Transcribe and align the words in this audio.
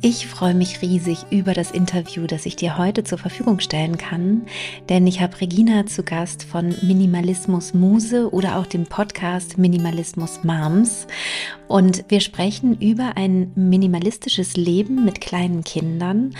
Ich 0.00 0.28
freue 0.28 0.54
mich 0.54 0.80
riesig 0.80 1.26
über 1.30 1.54
das 1.54 1.72
Interview, 1.72 2.28
das 2.28 2.46
ich 2.46 2.54
dir 2.54 2.78
heute 2.78 3.02
zur 3.02 3.18
Verfügung 3.18 3.58
stellen 3.58 3.98
kann, 3.98 4.42
denn 4.88 5.08
ich 5.08 5.20
habe 5.20 5.40
Regina 5.40 5.86
zu 5.86 6.04
Gast 6.04 6.44
von 6.44 6.72
Minimalismus 6.82 7.74
Muse 7.74 8.32
oder 8.32 8.58
auch 8.58 8.66
dem 8.66 8.86
Podcast 8.86 9.58
Minimalismus 9.58 10.44
Moms. 10.44 11.08
Und 11.66 12.04
wir 12.08 12.20
sprechen 12.20 12.80
über 12.80 13.16
ein 13.16 13.50
minimalistisches 13.56 14.56
Leben 14.56 15.04
mit 15.04 15.20
kleinen 15.20 15.64
Kindern 15.64 16.32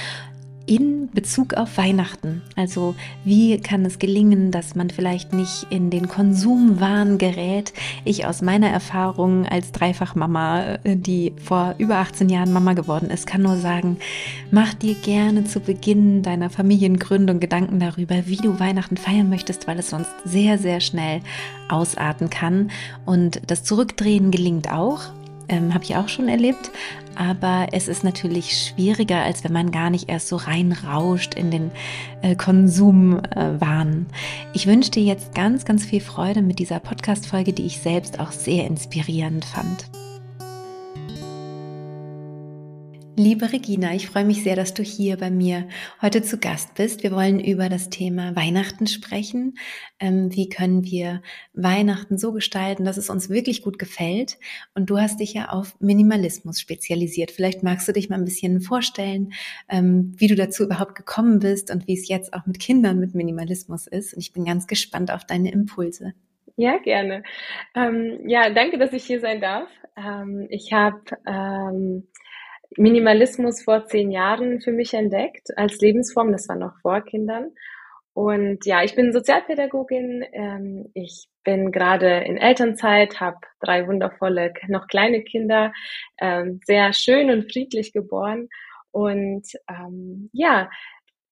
in 0.69 1.09
Bezug 1.13 1.55
auf 1.55 1.79
Weihnachten. 1.79 2.43
Also 2.55 2.95
wie 3.25 3.59
kann 3.59 3.85
es 3.85 3.99
gelingen, 3.99 4.51
dass 4.51 4.75
man 4.75 4.91
vielleicht 4.91 5.33
nicht 5.33 5.67
in 5.71 5.91
den 5.91 6.09
Konsumwahn 6.09 7.17
gerät? 7.17 7.73
Ich 8.05 8.27
aus 8.27 8.43
meiner 8.43 8.69
Erfahrung 8.69 9.47
als 9.47 9.73
Dreifachmama, 9.73 10.75
äh, 10.85 10.97
die 10.97 11.33
vor 11.43 11.75
über 11.79 11.97
18 11.97 12.29
Jahren 12.29 12.53
Mama 12.53 12.75
geworden 12.75 13.11
ist, 13.11 13.27
kann 13.27 13.43
nur 13.43 13.57
sagen, 13.57 13.97
mach 14.51 14.75
dir 14.75 14.95
gerne 14.95 15.45
zu 15.45 15.61
Beginn 15.61 16.23
deiner 16.23 16.51
Familiengründung 16.51 17.41
Gedanken 17.41 17.81
darüber, 17.81 18.27
wie 18.27 18.37
du 18.37 18.61
Weihnachten 18.61 18.99
feiern 18.99 19.31
möchtest, 19.31 19.67
weil 19.67 19.79
es 19.79 19.91
sonst 19.91 20.11
sehr, 20.25 20.59
sehr 20.59 20.81
schnell 20.81 21.21
ausarten 21.69 22.29
kann. 22.29 22.71
Und 23.07 23.41
das 23.47 23.65
Zurückdrehen 23.65 24.31
gelingt 24.31 24.71
auch, 24.71 25.01
ähm, 25.49 25.75
habe 25.75 25.85
ich 25.85 25.97
auch 25.97 26.09
schon 26.09 26.29
erlebt. 26.29 26.71
Aber 27.15 27.67
es 27.73 27.89
ist 27.89 28.05
natürlich 28.05 28.57
schwieriger, 28.57 29.23
als 29.23 29.43
wenn 29.43 29.53
man 29.53 29.73
gar 29.73 29.91
nicht 29.91 30.09
erst 30.09 30.29
so 30.29 30.37
reinrauscht 30.37 31.35
in 31.35 31.51
den 31.51 31.71
äh, 32.23 32.37
Konsumwahn. 32.37 34.07
Äh, 34.11 34.47
ich 34.55 34.67
wünsche 34.67 34.93
dir 34.93 35.03
jetzt 35.03 35.35
ganz, 35.35 35.65
ganz 35.65 35.85
viel 35.85 36.01
Freude 36.01 36.43
mit 36.43 36.59
dieser 36.61 36.79
Podcast-Folge, 36.79 37.53
die 37.53 37.67
ich 37.67 37.79
selbst 37.79 38.21
auch 38.21 38.31
sehr 38.31 38.67
inspirierend 38.67 39.45
fand. 39.45 39.87
Liebe 43.19 43.53
Regina, 43.53 43.97
ich 43.97 44.07
freue 44.07 44.25
mich 44.25 44.45
sehr, 44.45 44.55
dass 44.55 44.75
du 44.75 44.85
hier 44.85 45.17
bei 45.17 45.29
mir 45.29 45.69
heute 46.01 46.23
zu 46.23 46.39
Gast 46.39 46.77
bist. 46.77 47.03
Wir 47.03 47.11
wollen 47.11 47.41
über 47.41 47.69
das 47.69 47.91
Thema 47.91 48.37
Weihnachten 48.37 48.87
sprechen. 48.87 49.59
Ähm, 49.99 50.33
wie 50.37 50.49
können 50.49 50.85
wir 50.85 51.21
Weihnachten 51.53 52.17
so 52.17 52.31
gestalten, 52.31 52.85
dass 52.85 52.97
es 52.97 53.11
uns 53.11 53.29
wirklich 53.29 53.63
gut 53.63 53.77
gefällt? 53.77 54.39
Und 54.77 54.89
du 54.89 54.99
hast 54.99 55.19
dich 55.19 55.35
ja 55.35 55.49
auf 55.49 55.75
Minimalismus 55.81 56.61
spezialisiert. 56.61 57.33
Vielleicht 57.33 57.65
magst 57.65 57.89
du 57.89 57.93
dich 57.93 58.09
mal 58.09 58.21
ein 58.21 58.25
bisschen 58.25 58.61
vorstellen, 58.61 59.33
ähm, 59.69 60.13
wie 60.17 60.29
du 60.29 60.37
dazu 60.37 60.63
überhaupt 60.63 60.95
gekommen 60.95 61.41
bist 61.41 61.73
und 61.73 61.89
wie 61.89 61.95
es 61.95 62.07
jetzt 62.07 62.33
auch 62.35 62.47
mit 62.47 62.61
Kindern 62.61 63.01
mit 63.01 63.17
Minimalismus 63.17 63.89
ist. 63.89 64.15
Und 64.15 64.21
ich 64.21 64.33
bin 64.33 64.45
ganz 64.45 64.69
gespannt 64.69 65.11
auf 65.11 65.25
deine 65.25 65.51
Impulse. 65.51 66.13
Ja, 66.55 66.79
gerne. 66.79 67.25
Ähm, 67.75 68.21
ja, 68.29 68.49
danke, 68.51 68.79
dass 68.79 68.93
ich 68.93 69.03
hier 69.03 69.19
sein 69.19 69.41
darf. 69.41 69.69
Ähm, 69.97 70.47
ich 70.51 70.73
habe 70.73 71.01
Minimalismus 72.77 73.63
vor 73.63 73.87
zehn 73.87 74.11
Jahren 74.11 74.61
für 74.61 74.73
mich 74.73 74.95
entdeckt 74.95 75.49
als 75.57 75.79
Lebensform. 75.81 76.33
Das 76.33 76.49
war 76.49 76.57
noch 76.57 76.79
vor 76.81 77.01
Kindern. 77.01 77.53
Und 78.13 78.67
ja, 78.67 78.83
ich 78.83 78.97
bin 78.97 79.13
Sozialpädagogin. 79.13 80.25
Ähm, 80.33 80.91
ich 80.95 81.29
bin 81.45 81.71
gerade 81.71 82.25
in 82.25 82.37
Elternzeit, 82.37 83.21
habe 83.21 83.39
drei 83.61 83.87
wundervolle, 83.87 84.53
noch 84.67 84.89
kleine 84.89 85.23
Kinder, 85.23 85.73
ähm, 86.21 86.61
sehr 86.65 86.93
schön 86.93 87.31
und 87.31 87.51
friedlich 87.53 87.93
geboren. 87.93 88.49
Und 88.91 89.47
ähm, 89.69 90.31
ja, 90.33 90.69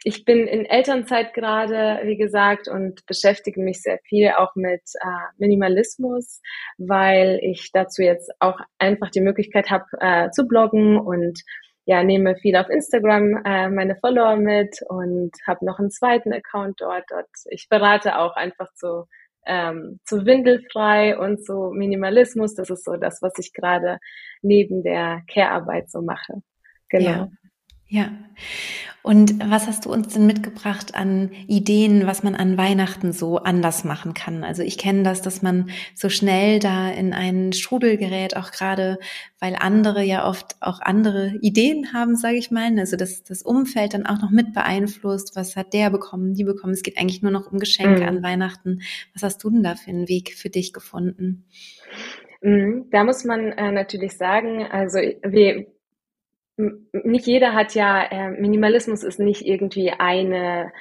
ich 0.04 0.24
bin 0.24 0.46
in 0.46 0.64
Elternzeit 0.64 1.34
gerade, 1.34 2.00
wie 2.04 2.16
gesagt, 2.16 2.68
und 2.68 3.04
beschäftige 3.06 3.60
mich 3.60 3.82
sehr 3.82 3.98
viel 4.08 4.30
auch 4.36 4.54
mit 4.54 4.82
äh, 5.00 5.06
Minimalismus, 5.38 6.40
weil 6.78 7.38
ich 7.42 7.70
dazu 7.72 8.02
jetzt 8.02 8.30
auch 8.38 8.58
einfach 8.78 9.10
die 9.10 9.20
Möglichkeit 9.20 9.70
habe 9.70 9.84
äh, 10.00 10.30
zu 10.30 10.46
bloggen 10.46 10.98
und 10.98 11.40
ja, 11.86 12.02
nehme 12.02 12.36
viel 12.36 12.56
auf 12.56 12.68
Instagram 12.68 13.42
äh, 13.44 13.68
meine 13.68 13.96
Follower 13.96 14.36
mit 14.36 14.76
und 14.88 15.30
habe 15.46 15.64
noch 15.64 15.78
einen 15.78 15.90
zweiten 15.90 16.32
Account 16.32 16.80
dort. 16.80 17.04
Dort 17.08 17.28
ich 17.50 17.68
berate 17.68 18.18
auch 18.18 18.34
einfach 18.34 18.72
zu 18.74 19.04
ähm, 19.46 20.00
zu 20.04 20.26
Windelfrei 20.26 21.16
und 21.16 21.44
zu 21.44 21.70
Minimalismus. 21.72 22.54
Das 22.54 22.70
ist 22.70 22.84
so 22.84 22.96
das, 22.96 23.22
was 23.22 23.34
ich 23.38 23.52
gerade 23.52 23.98
neben 24.42 24.82
der 24.82 25.22
Care-Arbeit 25.32 25.88
so 25.90 26.02
mache. 26.02 26.42
Genau. 26.88 27.10
Ja. 27.10 27.28
Ja. 27.88 28.10
Und 29.02 29.38
was 29.38 29.68
hast 29.68 29.86
du 29.86 29.92
uns 29.92 30.14
denn 30.14 30.26
mitgebracht 30.26 30.96
an 30.96 31.30
Ideen, 31.46 32.08
was 32.08 32.24
man 32.24 32.34
an 32.34 32.58
Weihnachten 32.58 33.12
so 33.12 33.38
anders 33.38 33.84
machen 33.84 34.14
kann? 34.14 34.42
Also 34.42 34.64
ich 34.64 34.78
kenne 34.78 35.04
das, 35.04 35.22
dass 35.22 35.42
man 35.42 35.70
so 35.94 36.08
schnell 36.08 36.58
da 36.58 36.90
in 36.90 37.12
einen 37.12 37.52
Strudel 37.52 37.98
gerät, 37.98 38.36
auch 38.36 38.50
gerade, 38.50 38.98
weil 39.38 39.54
andere 39.54 40.02
ja 40.02 40.28
oft 40.28 40.56
auch 40.58 40.80
andere 40.80 41.34
Ideen 41.40 41.92
haben, 41.92 42.16
sage 42.16 42.36
ich 42.36 42.50
mal. 42.50 42.76
Also 42.80 42.96
dass 42.96 43.22
das 43.22 43.42
Umfeld 43.42 43.94
dann 43.94 44.06
auch 44.06 44.20
noch 44.20 44.30
mit 44.30 44.52
beeinflusst. 44.52 45.36
Was 45.36 45.54
hat 45.54 45.72
der 45.72 45.90
bekommen, 45.90 46.34
die 46.34 46.42
bekommen? 46.42 46.72
Es 46.72 46.82
geht 46.82 46.98
eigentlich 46.98 47.22
nur 47.22 47.30
noch 47.30 47.52
um 47.52 47.60
Geschenke 47.60 48.02
mhm. 48.02 48.08
an 48.08 48.22
Weihnachten. 48.24 48.80
Was 49.14 49.22
hast 49.22 49.44
du 49.44 49.50
denn 49.50 49.62
da 49.62 49.76
für 49.76 49.90
einen 49.90 50.08
Weg 50.08 50.34
für 50.34 50.50
dich 50.50 50.72
gefunden? 50.72 51.44
Mhm. 52.42 52.86
Da 52.90 53.04
muss 53.04 53.24
man 53.24 53.52
äh, 53.52 53.70
natürlich 53.70 54.16
sagen, 54.16 54.66
also 54.68 54.98
wir, 54.98 55.66
nicht 56.56 57.26
jeder 57.26 57.54
hat 57.54 57.74
ja, 57.74 58.02
äh, 58.02 58.30
Minimalismus 58.30 59.02
ist 59.04 59.18
nicht 59.18 59.46
irgendwie 59.46 59.90
eine 59.90 60.72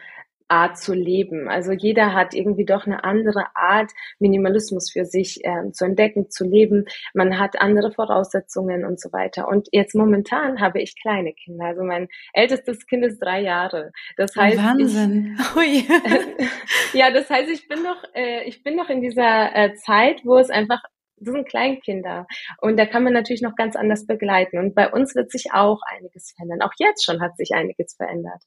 Art 0.47 0.77
zu 0.77 0.93
leben. 0.93 1.49
Also 1.49 1.71
jeder 1.71 2.13
hat 2.13 2.33
irgendwie 2.33 2.65
doch 2.65 2.85
eine 2.85 3.03
andere 3.03 3.45
Art, 3.55 3.91
Minimalismus 4.19 4.91
für 4.91 5.05
sich 5.05 5.43
äh, 5.43 5.71
zu 5.71 5.85
entdecken, 5.85 6.29
zu 6.29 6.45
leben. 6.45 6.85
Man 7.13 7.39
hat 7.39 7.59
andere 7.59 7.91
Voraussetzungen 7.91 8.85
und 8.85 8.99
so 8.99 9.11
weiter. 9.11 9.47
Und 9.47 9.67
jetzt 9.71 9.95
momentan 9.95 10.61
habe 10.61 10.81
ich 10.81 10.99
kleine 11.01 11.33
Kinder. 11.33 11.65
Also 11.65 11.83
mein 11.83 12.07
ältestes 12.33 12.85
Kind 12.85 13.03
ist 13.05 13.19
drei 13.19 13.41
Jahre. 13.41 13.91
Das 14.17 14.35
heißt, 14.35 14.57
Wahnsinn. 14.57 15.37
Ich, 15.63 15.87
ja, 16.93 17.11
das 17.11 17.29
heißt, 17.29 17.49
ich 17.49 17.67
bin 17.67 17.81
noch, 17.81 18.03
äh, 18.13 18.43
ich 18.43 18.63
bin 18.63 18.75
noch 18.75 18.89
in 18.89 19.01
dieser 19.01 19.55
äh, 19.55 19.73
Zeit, 19.75 20.21
wo 20.25 20.37
es 20.37 20.49
einfach 20.49 20.83
das 21.17 21.33
sind 21.33 21.47
Kleinkinder. 21.47 22.27
Und 22.59 22.77
da 22.77 22.85
kann 22.85 23.03
man 23.03 23.13
natürlich 23.13 23.41
noch 23.41 23.55
ganz 23.55 23.75
anders 23.75 24.05
begleiten. 24.05 24.57
Und 24.57 24.75
bei 24.75 24.91
uns 24.91 25.15
wird 25.15 25.31
sich 25.31 25.53
auch 25.53 25.79
einiges 25.87 26.33
verändern. 26.35 26.61
Auch 26.61 26.73
jetzt 26.77 27.05
schon 27.05 27.21
hat 27.21 27.37
sich 27.37 27.51
einiges 27.53 27.95
verändert. 27.95 28.43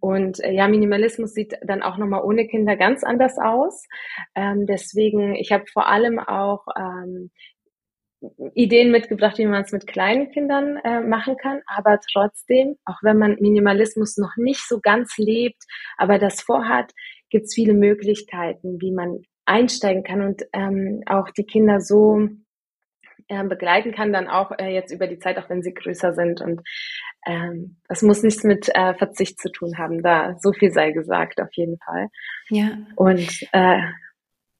Und 0.00 0.42
äh, 0.44 0.52
ja, 0.52 0.68
Minimalismus 0.68 1.32
sieht 1.32 1.54
dann 1.62 1.82
auch 1.82 1.96
nochmal 1.96 2.22
ohne 2.22 2.46
Kinder 2.46 2.76
ganz 2.76 3.04
anders 3.04 3.38
aus. 3.38 3.86
Ähm, 4.34 4.66
deswegen, 4.66 5.34
ich 5.34 5.50
habe 5.52 5.64
vor 5.72 5.88
allem 5.88 6.18
auch 6.18 6.66
ähm, 6.78 7.30
Ideen 8.54 8.90
mitgebracht, 8.90 9.38
wie 9.38 9.46
man 9.46 9.62
es 9.62 9.72
mit 9.72 9.86
kleinen 9.86 10.30
Kindern 10.30 10.76
äh, 10.84 11.00
machen 11.00 11.36
kann. 11.36 11.60
Aber 11.66 11.98
trotzdem, 12.12 12.76
auch 12.84 12.98
wenn 13.02 13.18
man 13.18 13.36
Minimalismus 13.40 14.16
noch 14.16 14.36
nicht 14.36 14.66
so 14.68 14.80
ganz 14.80 15.16
lebt, 15.16 15.62
aber 15.96 16.18
das 16.18 16.40
vorhat, 16.40 16.92
gibt 17.30 17.46
es 17.46 17.54
viele 17.54 17.74
Möglichkeiten, 17.74 18.80
wie 18.80 18.92
man 18.92 19.22
einsteigen 19.46 20.04
kann 20.04 20.22
und 20.22 20.42
ähm, 20.52 21.02
auch 21.06 21.30
die 21.30 21.44
Kinder 21.44 21.80
so 21.80 22.28
äh, 23.28 23.44
begleiten 23.44 23.92
kann, 23.92 24.12
dann 24.12 24.28
auch 24.28 24.52
äh, 24.58 24.72
jetzt 24.72 24.92
über 24.92 25.06
die 25.06 25.18
Zeit, 25.18 25.38
auch 25.38 25.48
wenn 25.48 25.62
sie 25.62 25.74
größer 25.74 26.12
sind. 26.12 26.40
Und 26.40 26.60
ähm, 27.26 27.76
das 27.88 28.02
muss 28.02 28.22
nichts 28.22 28.44
mit 28.44 28.68
äh, 28.74 28.94
Verzicht 28.94 29.40
zu 29.40 29.50
tun 29.50 29.78
haben. 29.78 30.02
Da 30.02 30.36
so 30.40 30.52
viel 30.52 30.72
sei 30.72 30.92
gesagt, 30.92 31.40
auf 31.40 31.48
jeden 31.52 31.78
Fall. 31.78 32.08
Ja. 32.50 32.78
Und 32.96 33.42
äh, 33.52 33.80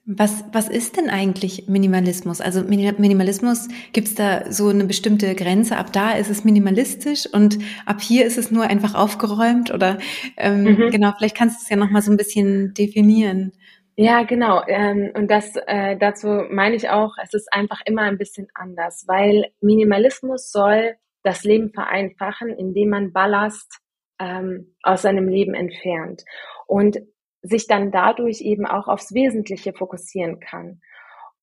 was, 0.07 0.45
was 0.53 0.69
ist 0.69 0.99
denn 0.99 1.09
eigentlich 1.09 1.67
Minimalismus? 1.67 2.43
Also 2.43 2.63
Minimalismus, 2.63 3.69
gibt's 3.95 4.15
da 4.15 4.53
so 4.53 4.69
eine 4.69 4.85
bestimmte 4.85 5.35
Grenze? 5.35 5.79
Ab 5.79 5.95
da 5.95 6.13
ist 6.13 6.31
es 6.31 6.45
minimalistisch 6.45 7.27
und 7.33 7.59
ab 7.87 8.03
hier 8.03 8.27
ist 8.27 8.37
es 8.37 8.51
nur 8.51 8.65
einfach 8.65 8.95
aufgeräumt? 8.95 9.73
Oder 9.73 9.99
ähm, 10.37 10.65
mhm. 10.65 10.91
genau, 10.91 11.13
vielleicht 11.17 11.37
kannst 11.37 11.61
du 11.61 11.63
es 11.63 11.71
ja 11.71 11.77
nochmal 11.77 12.03
so 12.03 12.11
ein 12.11 12.19
bisschen 12.19 12.75
definieren. 12.75 13.53
Ja, 13.97 14.25
genau. 14.25 14.63
Ähm, 14.67 15.13
und 15.15 15.31
das 15.31 15.55
äh, 15.67 15.97
dazu 15.97 16.27
meine 16.51 16.75
ich 16.75 16.89
auch, 16.91 17.15
es 17.23 17.33
ist 17.33 17.53
einfach 17.53 17.81
immer 17.87 18.03
ein 18.03 18.19
bisschen 18.19 18.49
anders, 18.55 19.05
weil 19.07 19.53
Minimalismus 19.61 20.51
soll 20.51 20.97
das 21.23 21.45
Leben 21.45 21.73
vereinfachen, 21.73 22.49
indem 22.51 22.91
man 22.91 23.13
Ballast 23.13 23.79
ähm, 24.19 24.75
aus 24.83 25.03
seinem 25.03 25.29
Leben 25.29 25.55
entfernt 25.55 26.25
und 26.67 26.99
sich 27.43 27.67
dann 27.69 27.93
dadurch 27.93 28.41
eben 28.41 28.67
auch 28.67 28.89
aufs 28.89 29.15
Wesentliche 29.15 29.73
fokussieren 29.73 30.41
kann. 30.41 30.81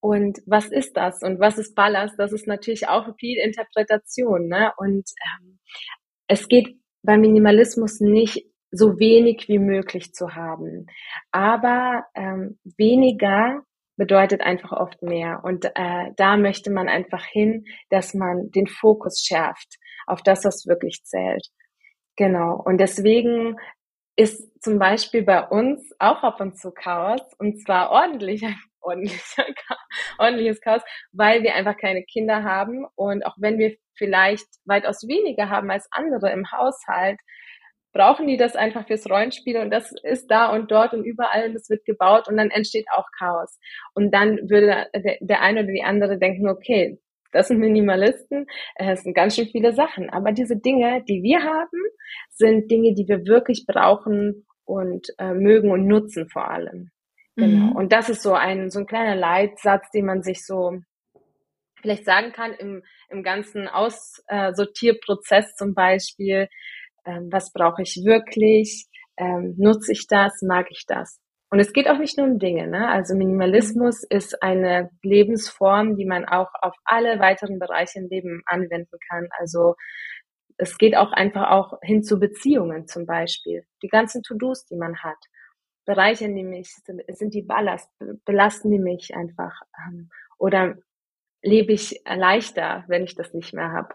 Und 0.00 0.40
was 0.46 0.66
ist 0.66 0.96
das 0.96 1.22
und 1.22 1.40
was 1.40 1.58
ist 1.58 1.74
Ballast? 1.74 2.18
Das 2.18 2.32
ist 2.32 2.46
natürlich 2.46 2.88
auch 2.88 3.16
viel 3.18 3.38
Interpretation. 3.38 4.48
Ne? 4.48 4.72
Und 4.76 5.08
ähm, 5.40 5.58
es 6.26 6.48
geht 6.48 6.76
beim 7.02 7.20
Minimalismus 7.20 8.00
nicht 8.00 8.44
so 8.72 8.98
wenig 8.98 9.48
wie 9.48 9.58
möglich 9.58 10.12
zu 10.14 10.34
haben. 10.34 10.86
Aber 11.30 12.04
ähm, 12.14 12.58
weniger 12.76 13.62
bedeutet 13.96 14.40
einfach 14.40 14.72
oft 14.72 15.02
mehr. 15.02 15.42
Und 15.44 15.66
äh, 15.74 16.10
da 16.16 16.36
möchte 16.36 16.72
man 16.72 16.88
einfach 16.88 17.24
hin, 17.24 17.66
dass 17.90 18.14
man 18.14 18.50
den 18.50 18.66
Fokus 18.66 19.22
schärft. 19.24 19.76
auf 20.06 20.22
das, 20.22 20.44
was 20.44 20.66
wirklich 20.66 21.04
zählt. 21.04 21.46
Genau. 22.16 22.60
Und 22.64 22.78
deswegen 22.78 23.56
ist 24.16 24.62
zum 24.62 24.78
Beispiel 24.78 25.22
bei 25.22 25.46
uns 25.46 25.90
auch 25.98 26.22
ab 26.22 26.40
und 26.40 26.58
zu 26.58 26.72
Chaos 26.72 27.22
und 27.38 27.62
zwar 27.62 27.90
ordentlich, 27.90 28.42
ordentliches 28.80 30.60
Chaos, 30.60 30.82
weil 31.12 31.42
wir 31.42 31.54
einfach 31.54 31.76
keine 31.76 32.02
Kinder 32.04 32.42
haben 32.42 32.84
und 32.94 33.24
auch 33.24 33.36
wenn 33.38 33.58
wir 33.58 33.76
vielleicht 33.94 34.46
weitaus 34.64 35.06
weniger 35.06 35.48
haben 35.48 35.70
als 35.70 35.88
andere 35.92 36.30
im 36.32 36.50
Haushalt, 36.50 37.18
brauchen 37.92 38.26
die 38.26 38.36
das 38.36 38.56
einfach 38.56 38.86
fürs 38.86 39.08
Rollenspiel 39.08 39.58
und 39.58 39.70
das 39.70 39.92
ist 40.02 40.30
da 40.30 40.52
und 40.52 40.70
dort 40.70 40.94
und 40.94 41.04
überall 41.04 41.48
und 41.48 41.56
es 41.56 41.68
wird 41.68 41.84
gebaut 41.84 42.28
und 42.28 42.36
dann 42.36 42.50
entsteht 42.50 42.86
auch 42.94 43.06
Chaos. 43.18 43.58
Und 43.94 44.12
dann 44.12 44.38
würde 44.48 44.86
der, 44.94 45.18
der 45.20 45.42
eine 45.42 45.62
oder 45.62 45.72
die 45.72 45.84
andere 45.84 46.18
denken, 46.18 46.48
okay, 46.48 46.98
das 47.32 47.48
sind 47.48 47.58
Minimalisten, 47.58 48.46
es 48.76 49.02
sind 49.02 49.14
ganz 49.14 49.36
schön 49.36 49.46
viele 49.46 49.72
Sachen. 49.72 50.10
Aber 50.10 50.32
diese 50.32 50.56
Dinge, 50.56 51.02
die 51.08 51.22
wir 51.22 51.42
haben, 51.42 51.82
sind 52.30 52.70
Dinge, 52.70 52.94
die 52.94 53.08
wir 53.08 53.24
wirklich 53.26 53.64
brauchen 53.66 54.46
und 54.64 55.08
äh, 55.18 55.32
mögen 55.32 55.70
und 55.70 55.86
nutzen 55.86 56.28
vor 56.28 56.50
allem. 56.50 56.90
Genau. 57.36 57.66
Mhm. 57.66 57.72
Und 57.72 57.92
das 57.92 58.10
ist 58.10 58.22
so 58.22 58.34
ein, 58.34 58.70
so 58.70 58.80
ein 58.80 58.86
kleiner 58.86 59.16
Leitsatz, 59.16 59.90
den 59.90 60.04
man 60.04 60.22
sich 60.22 60.44
so 60.44 60.78
vielleicht 61.80 62.04
sagen 62.04 62.32
kann 62.32 62.52
im, 62.52 62.82
im 63.08 63.22
ganzen 63.22 63.66
Aussortierprozess 63.66 65.54
zum 65.56 65.74
Beispiel, 65.74 66.48
ähm, 67.04 67.28
was 67.30 67.52
brauche 67.52 67.82
ich 67.82 68.02
wirklich, 68.04 68.86
ähm, 69.16 69.54
nutze 69.58 69.92
ich 69.92 70.06
das, 70.06 70.42
mag 70.42 70.66
ich 70.70 70.84
das. 70.86 71.18
Und 71.50 71.60
es 71.60 71.74
geht 71.74 71.86
auch 71.86 71.98
nicht 71.98 72.16
nur 72.16 72.26
um 72.26 72.38
Dinge. 72.38 72.66
Ne? 72.66 72.88
Also 72.88 73.14
Minimalismus 73.14 74.04
ist 74.04 74.42
eine 74.42 74.90
Lebensform, 75.02 75.96
die 75.96 76.06
man 76.06 76.24
auch 76.24 76.48
auf 76.62 76.74
alle 76.84 77.18
weiteren 77.18 77.58
Bereiche 77.58 77.98
im 77.98 78.08
Leben 78.08 78.42
anwenden 78.46 78.96
kann. 79.10 79.28
Also 79.38 79.74
es 80.56 80.78
geht 80.78 80.96
auch 80.96 81.12
einfach 81.12 81.50
auch 81.50 81.78
hin 81.82 82.02
zu 82.02 82.18
Beziehungen 82.18 82.86
zum 82.86 83.04
Beispiel. 83.04 83.66
Die 83.82 83.88
ganzen 83.88 84.22
To-Dos, 84.22 84.64
die 84.64 84.76
man 84.76 84.96
hat, 85.02 85.18
bereichern 85.84 86.34
die 86.34 86.44
mich, 86.44 86.74
sind, 86.86 87.02
sind 87.08 87.34
die 87.34 87.42
Ballast, 87.42 87.90
belasten 88.24 88.70
die 88.70 88.78
mich 88.78 89.14
einfach. 89.14 89.60
Ähm, 89.86 90.08
oder 90.38 90.76
lebe 91.42 91.72
ich 91.72 92.00
leichter, 92.06 92.84
wenn 92.88 93.04
ich 93.04 93.14
das 93.14 93.34
nicht 93.34 93.52
mehr 93.52 93.72
habe. 93.72 93.94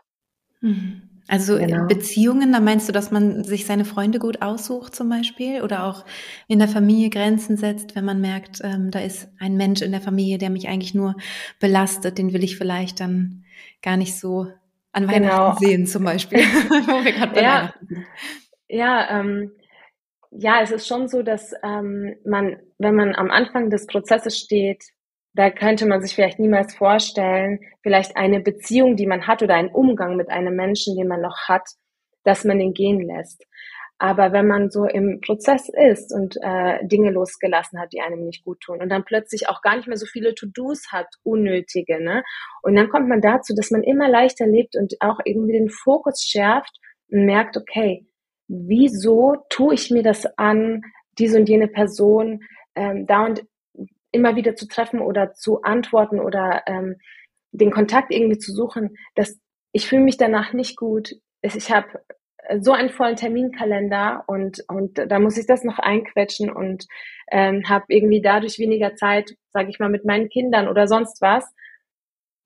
Mhm. 0.61 1.16
Also 1.27 1.57
genau. 1.57 1.87
Beziehungen, 1.87 2.53
da 2.53 2.59
meinst 2.59 2.87
du, 2.87 2.93
dass 2.93 3.11
man 3.11 3.43
sich 3.43 3.65
seine 3.65 3.85
Freunde 3.85 4.19
gut 4.19 4.41
aussucht 4.41 4.95
zum 4.95 5.09
Beispiel 5.09 5.61
oder 5.61 5.85
auch 5.85 6.05
in 6.47 6.59
der 6.59 6.67
Familie 6.67 7.09
Grenzen 7.09 7.57
setzt, 7.57 7.95
wenn 7.95 8.05
man 8.05 8.21
merkt, 8.21 8.61
ähm, 8.63 8.91
da 8.91 8.99
ist 8.99 9.29
ein 9.39 9.57
Mensch 9.57 9.81
in 9.81 9.91
der 9.91 10.01
Familie, 10.01 10.37
der 10.37 10.49
mich 10.49 10.69
eigentlich 10.69 10.93
nur 10.93 11.15
belastet, 11.59 12.17
den 12.17 12.31
will 12.33 12.43
ich 12.43 12.57
vielleicht 12.57 12.99
dann 12.99 13.43
gar 13.81 13.97
nicht 13.97 14.17
so 14.17 14.47
an 14.93 15.07
Weihnachten 15.07 15.21
genau. 15.21 15.55
sehen 15.59 15.85
zum 15.85 16.03
Beispiel. 16.03 16.39
Ja, 17.35 17.73
ja, 18.69 19.19
ähm, 19.19 19.51
ja, 20.31 20.61
es 20.61 20.71
ist 20.71 20.87
schon 20.87 21.07
so, 21.07 21.23
dass 21.23 21.53
ähm, 21.63 22.15
man, 22.25 22.57
wenn 22.77 22.95
man 22.95 23.15
am 23.15 23.31
Anfang 23.31 23.69
des 23.69 23.85
Prozesses 23.87 24.37
steht, 24.37 24.83
da 25.37 25.51
könnte 25.51 25.85
man 25.85 26.01
sich 26.01 26.15
vielleicht 26.15 26.39
niemals 26.39 26.73
vorstellen, 26.73 27.59
vielleicht 27.83 28.17
eine 28.17 28.39
Beziehung, 28.39 28.95
die 28.95 29.05
man 29.05 29.27
hat 29.27 29.43
oder 29.43 29.53
einen 29.53 29.69
Umgang 29.69 30.15
mit 30.15 30.29
einem 30.29 30.55
Menschen, 30.55 30.97
den 30.97 31.07
man 31.07 31.21
noch 31.21 31.47
hat, 31.47 31.69
dass 32.23 32.43
man 32.43 32.57
den 32.57 32.73
gehen 32.73 32.99
lässt. 33.07 33.45
Aber 33.99 34.31
wenn 34.31 34.47
man 34.47 34.71
so 34.71 34.85
im 34.85 35.21
Prozess 35.21 35.69
ist 35.69 36.11
und 36.11 36.37
äh, 36.41 36.85
Dinge 36.87 37.11
losgelassen 37.11 37.79
hat, 37.79 37.93
die 37.93 38.01
einem 38.01 38.25
nicht 38.25 38.43
gut 38.43 38.61
tun 38.61 38.81
und 38.81 38.89
dann 38.89 39.05
plötzlich 39.05 39.47
auch 39.47 39.61
gar 39.61 39.75
nicht 39.75 39.87
mehr 39.87 39.97
so 39.97 40.07
viele 40.07 40.33
To-Dos 40.33 40.91
hat, 40.91 41.07
unnötige, 41.23 42.03
ne? 42.03 42.23
Und 42.63 42.75
dann 42.75 42.89
kommt 42.89 43.07
man 43.07 43.21
dazu, 43.21 43.53
dass 43.55 43.69
man 43.69 43.83
immer 43.83 44.09
leichter 44.09 44.47
lebt 44.47 44.75
und 44.75 44.95
auch 44.99 45.19
irgendwie 45.23 45.53
den 45.53 45.69
Fokus 45.69 46.23
schärft 46.23 46.79
und 47.11 47.25
merkt, 47.25 47.57
okay, 47.57 48.07
wieso 48.47 49.35
tue 49.49 49.75
ich 49.75 49.91
mir 49.91 50.03
das 50.03 50.25
an, 50.37 50.81
diese 51.19 51.39
und 51.39 51.49
jene 51.49 51.67
Person 51.67 52.41
ähm, 52.75 53.05
da 53.05 53.25
und 53.25 53.43
immer 54.11 54.35
wieder 54.35 54.55
zu 54.55 54.67
treffen 54.67 54.99
oder 54.99 55.33
zu 55.33 55.61
antworten 55.61 56.19
oder 56.19 56.63
ähm, 56.67 56.97
den 57.51 57.71
Kontakt 57.71 58.11
irgendwie 58.11 58.37
zu 58.37 58.53
suchen, 58.53 58.97
dass 59.15 59.39
ich 59.71 59.87
fühle 59.87 60.03
mich 60.03 60.17
danach 60.17 60.53
nicht 60.53 60.77
gut. 60.77 61.13
Ich 61.41 61.71
habe 61.71 61.87
so 62.61 62.71
einen 62.71 62.89
vollen 62.89 63.15
Terminkalender 63.15 64.23
und 64.27 64.63
und 64.69 64.97
da 64.97 65.19
muss 65.19 65.37
ich 65.37 65.47
das 65.47 65.63
noch 65.63 65.79
einquetschen 65.79 66.49
und 66.49 66.85
ähm, 67.31 67.67
habe 67.67 67.85
irgendwie 67.89 68.21
dadurch 68.21 68.59
weniger 68.59 68.95
Zeit, 68.95 69.31
sage 69.51 69.69
ich 69.69 69.79
mal, 69.79 69.89
mit 69.89 70.05
meinen 70.05 70.29
Kindern 70.29 70.67
oder 70.67 70.87
sonst 70.87 71.21
was. 71.21 71.45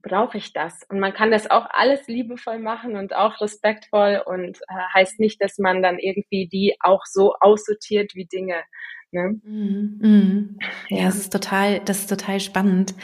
Brauche 0.04 0.38
ich 0.40 0.52
das? 0.52 0.82
Und 0.90 1.00
man 1.00 1.14
kann 1.14 1.30
das 1.30 1.50
auch 1.52 1.68
alles 1.70 2.08
liebevoll 2.08 2.58
machen 2.58 2.96
und 2.96 3.16
auch 3.16 3.40
respektvoll 3.40 4.24
und 4.26 4.58
äh, 4.62 4.74
heißt 4.96 5.20
nicht, 5.20 5.40
dass 5.42 5.60
man 5.60 5.84
dann 5.84 6.00
irgendwie 6.00 6.48
die 6.48 6.76
auch 6.80 7.06
so 7.06 7.36
aussortiert 7.40 8.16
wie 8.16 8.26
Dinge. 8.26 8.64
Ne? 9.14 9.40
Mhm. 9.44 10.00
Mhm. 10.02 10.60
Ja, 10.88 11.06
das 11.06 11.18
ist 11.18 11.34
total, 11.34 11.82
das 11.84 12.00
ist 12.00 12.10
total 12.10 12.40
spannend. 12.40 12.96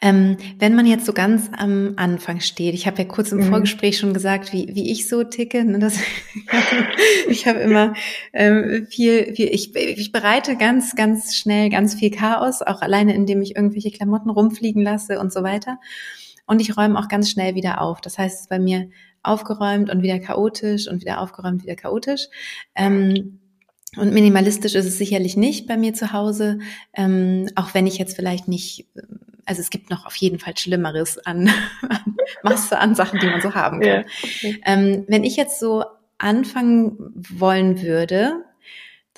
Ähm, 0.00 0.36
wenn 0.58 0.74
man 0.74 0.86
jetzt 0.86 1.06
so 1.06 1.12
ganz 1.12 1.50
am 1.56 1.92
Anfang 1.96 2.40
steht, 2.40 2.74
ich 2.74 2.88
habe 2.88 2.98
ja 2.98 3.04
kurz 3.04 3.30
im 3.30 3.38
mhm. 3.38 3.44
Vorgespräch 3.44 3.96
schon 3.96 4.12
gesagt, 4.12 4.52
wie, 4.52 4.74
wie 4.74 4.90
ich 4.90 5.08
so 5.08 5.22
ticke. 5.22 5.64
Ne, 5.64 5.78
das, 5.78 5.98
ich 7.28 7.46
habe 7.46 7.60
immer 7.60 7.94
ähm, 8.32 8.88
viel, 8.90 9.36
viel 9.36 9.50
ich, 9.52 9.74
ich 9.76 10.10
bereite 10.10 10.56
ganz, 10.56 10.96
ganz 10.96 11.36
schnell 11.36 11.70
ganz 11.70 11.94
viel 11.94 12.10
Chaos, 12.10 12.60
auch 12.62 12.82
alleine, 12.82 13.14
indem 13.14 13.40
ich 13.40 13.54
irgendwelche 13.54 13.92
Klamotten 13.92 14.30
rumfliegen 14.30 14.82
lasse 14.82 15.20
und 15.20 15.32
so 15.32 15.44
weiter. 15.44 15.78
Und 16.44 16.60
ich 16.60 16.76
räume 16.76 16.98
auch 16.98 17.06
ganz 17.06 17.30
schnell 17.30 17.54
wieder 17.54 17.80
auf. 17.80 18.00
Das 18.00 18.18
heißt, 18.18 18.34
es 18.34 18.40
ist 18.42 18.50
bei 18.50 18.58
mir 18.58 18.90
aufgeräumt 19.22 19.90
und 19.90 20.02
wieder 20.02 20.18
chaotisch 20.18 20.88
und 20.88 21.00
wieder 21.02 21.20
aufgeräumt, 21.20 21.62
wieder 21.62 21.76
chaotisch. 21.76 22.26
Ähm, 22.74 23.38
und 23.96 24.12
minimalistisch 24.12 24.74
ist 24.74 24.86
es 24.86 24.98
sicherlich 24.98 25.36
nicht 25.36 25.66
bei 25.66 25.76
mir 25.76 25.92
zu 25.92 26.12
Hause, 26.12 26.58
ähm, 26.94 27.48
auch 27.56 27.74
wenn 27.74 27.86
ich 27.86 27.98
jetzt 27.98 28.16
vielleicht 28.16 28.48
nicht, 28.48 28.86
also 29.44 29.60
es 29.60 29.70
gibt 29.70 29.90
noch 29.90 30.06
auf 30.06 30.16
jeden 30.16 30.38
Fall 30.38 30.56
Schlimmeres 30.56 31.18
an, 31.18 31.50
an 31.88 32.16
Masse 32.42 32.78
an 32.78 32.94
Sachen, 32.94 33.20
die 33.20 33.26
man 33.26 33.40
so 33.42 33.54
haben 33.54 33.80
kann. 33.80 33.88
Ja, 33.88 34.04
okay. 34.22 34.60
ähm, 34.64 35.04
wenn 35.08 35.24
ich 35.24 35.36
jetzt 35.36 35.60
so 35.60 35.84
anfangen 36.18 36.96
wollen 37.14 37.82
würde, 37.82 38.44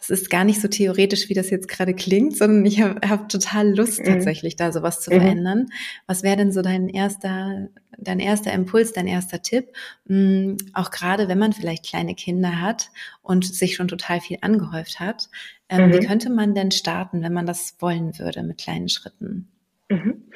das 0.09 0.21
ist 0.21 0.31
gar 0.31 0.45
nicht 0.45 0.61
so 0.61 0.69
theoretisch, 0.69 1.29
wie 1.31 1.35
das 1.35 1.51
jetzt 1.51 1.69
gerade 1.69 1.95
klingt, 1.95 2.37
sondern 2.37 2.67
ich 2.67 2.83
habe 2.83 3.09
hab 3.09 3.29
total 3.29 3.75
Lust 3.75 4.01
mhm. 4.01 4.05
tatsächlich, 4.05 4.57
da 4.57 4.71
sowas 4.71 5.01
zu 5.01 5.11
mhm. 5.11 5.21
verändern. 5.21 5.67
Was 6.07 6.23
wäre 6.23 6.37
denn 6.37 6.53
so 6.53 6.61
dein 6.61 6.89
erster, 6.89 7.69
dein 7.97 8.21
erster 8.21 8.53
Impuls, 8.53 8.93
dein 8.93 9.07
erster 9.07 9.41
Tipp? 9.41 9.69
Mhm, 10.05 10.59
auch 10.75 10.91
gerade, 10.91 11.29
wenn 11.29 11.39
man 11.39 11.55
vielleicht 11.55 11.87
kleine 11.87 12.15
Kinder 12.15 12.61
hat 12.61 12.91
und 13.23 13.47
sich 13.47 13.77
schon 13.77 13.89
total 13.89 14.21
viel 14.21 14.39
angehäuft 14.43 15.01
hat. 15.01 15.31
Ähm, 15.71 15.93
wie 15.93 16.01
mhm. 16.01 16.07
könnte 16.07 16.31
man 16.31 16.55
denn 16.55 16.71
starten, 16.71 17.23
wenn 17.23 17.33
man 17.33 17.47
das 17.47 17.77
wollen 17.81 18.19
würde 18.19 18.43
mit 18.43 18.59
kleinen 18.59 18.91
Schritten? 18.91 19.49
Mhm. 19.89 20.29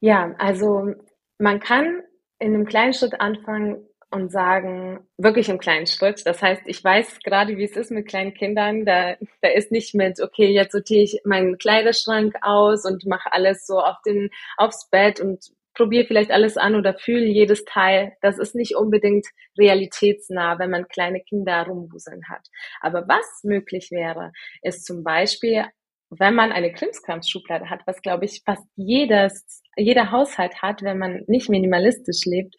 Ja, 0.00 0.34
also 0.38 0.94
man 1.38 1.60
kann 1.60 2.00
in 2.38 2.54
einem 2.54 2.64
kleinen 2.64 2.94
Schritt 2.94 3.20
anfangen, 3.20 3.76
und 4.10 4.30
sagen, 4.30 5.00
wirklich 5.18 5.48
im 5.48 5.58
kleinen 5.58 5.86
Schritt. 5.86 6.24
Das 6.26 6.40
heißt, 6.40 6.62
ich 6.66 6.82
weiß 6.82 7.20
gerade, 7.24 7.56
wie 7.56 7.64
es 7.64 7.76
ist 7.76 7.90
mit 7.90 8.06
kleinen 8.06 8.34
Kindern. 8.34 8.84
Da, 8.84 9.16
da 9.42 9.48
ist 9.48 9.72
nicht 9.72 9.94
mit, 9.94 10.20
okay, 10.20 10.46
jetzt 10.46 10.72
sortiere 10.72 11.02
ich 11.02 11.20
meinen 11.24 11.58
Kleiderschrank 11.58 12.34
aus 12.42 12.84
und 12.84 13.04
mache 13.06 13.32
alles 13.32 13.66
so 13.66 13.80
auf 13.80 13.96
den, 14.06 14.30
aufs 14.56 14.88
Bett 14.90 15.20
und 15.20 15.50
probiere 15.74 16.06
vielleicht 16.06 16.30
alles 16.30 16.56
an 16.56 16.74
oder 16.74 16.94
fühle 16.94 17.26
jedes 17.26 17.64
Teil. 17.64 18.16
Das 18.22 18.38
ist 18.38 18.54
nicht 18.54 18.76
unbedingt 18.76 19.26
realitätsnah, 19.58 20.58
wenn 20.58 20.70
man 20.70 20.88
kleine 20.88 21.20
Kinder 21.20 21.64
rumwuseln 21.66 22.28
hat. 22.28 22.48
Aber 22.80 23.06
was 23.08 23.42
möglich 23.44 23.90
wäre, 23.90 24.32
ist 24.62 24.86
zum 24.86 25.04
Beispiel, 25.04 25.66
wenn 26.10 26.34
man 26.34 26.52
eine 26.52 26.72
Krimskrams-Schublade 26.72 27.68
hat, 27.68 27.80
was 27.86 28.00
glaube 28.00 28.24
ich 28.24 28.42
fast 28.44 28.64
jedes, 28.76 29.62
jeder 29.76 30.10
Haushalt 30.10 30.62
hat, 30.62 30.82
wenn 30.82 30.98
man 30.98 31.24
nicht 31.26 31.50
minimalistisch 31.50 32.24
lebt, 32.24 32.54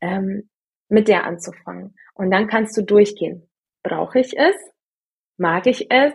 ähm, 0.00 0.48
mit 0.88 1.08
der 1.08 1.24
anzufangen. 1.24 1.94
Und 2.14 2.30
dann 2.30 2.48
kannst 2.48 2.76
du 2.76 2.82
durchgehen. 2.82 3.48
Brauche 3.82 4.20
ich 4.20 4.36
es? 4.36 4.56
Mag 5.36 5.66
ich 5.66 5.90
es? 5.90 6.12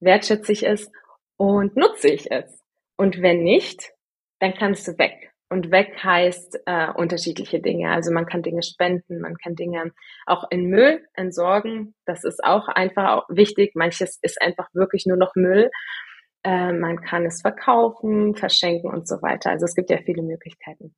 Wertschätze 0.00 0.52
ich 0.52 0.66
es? 0.66 0.90
Und 1.36 1.76
nutze 1.76 2.08
ich 2.08 2.30
es? 2.30 2.62
Und 2.96 3.20
wenn 3.20 3.42
nicht, 3.42 3.92
dann 4.40 4.54
kannst 4.54 4.88
du 4.88 4.98
weg. 4.98 5.32
Und 5.48 5.70
weg 5.70 5.96
heißt 6.02 6.60
äh, 6.66 6.90
unterschiedliche 6.90 7.60
Dinge. 7.60 7.90
Also 7.90 8.12
man 8.12 8.26
kann 8.26 8.42
Dinge 8.42 8.62
spenden, 8.62 9.20
man 9.20 9.36
kann 9.36 9.54
Dinge 9.54 9.92
auch 10.26 10.44
in 10.50 10.66
Müll 10.66 11.06
entsorgen. 11.14 11.94
Das 12.04 12.24
ist 12.24 12.42
auch 12.42 12.66
einfach 12.66 13.24
wichtig. 13.28 13.76
Manches 13.76 14.18
ist 14.22 14.42
einfach 14.42 14.68
wirklich 14.72 15.06
nur 15.06 15.16
noch 15.16 15.36
Müll. 15.36 15.70
Äh, 16.46 16.72
man 16.72 17.00
kann 17.00 17.26
es 17.26 17.40
verkaufen, 17.42 18.36
verschenken 18.36 18.88
und 18.88 19.08
so 19.08 19.20
weiter. 19.20 19.50
Also 19.50 19.64
es 19.64 19.74
gibt 19.74 19.90
ja 19.90 19.98
viele 19.98 20.22
Möglichkeiten. 20.22 20.94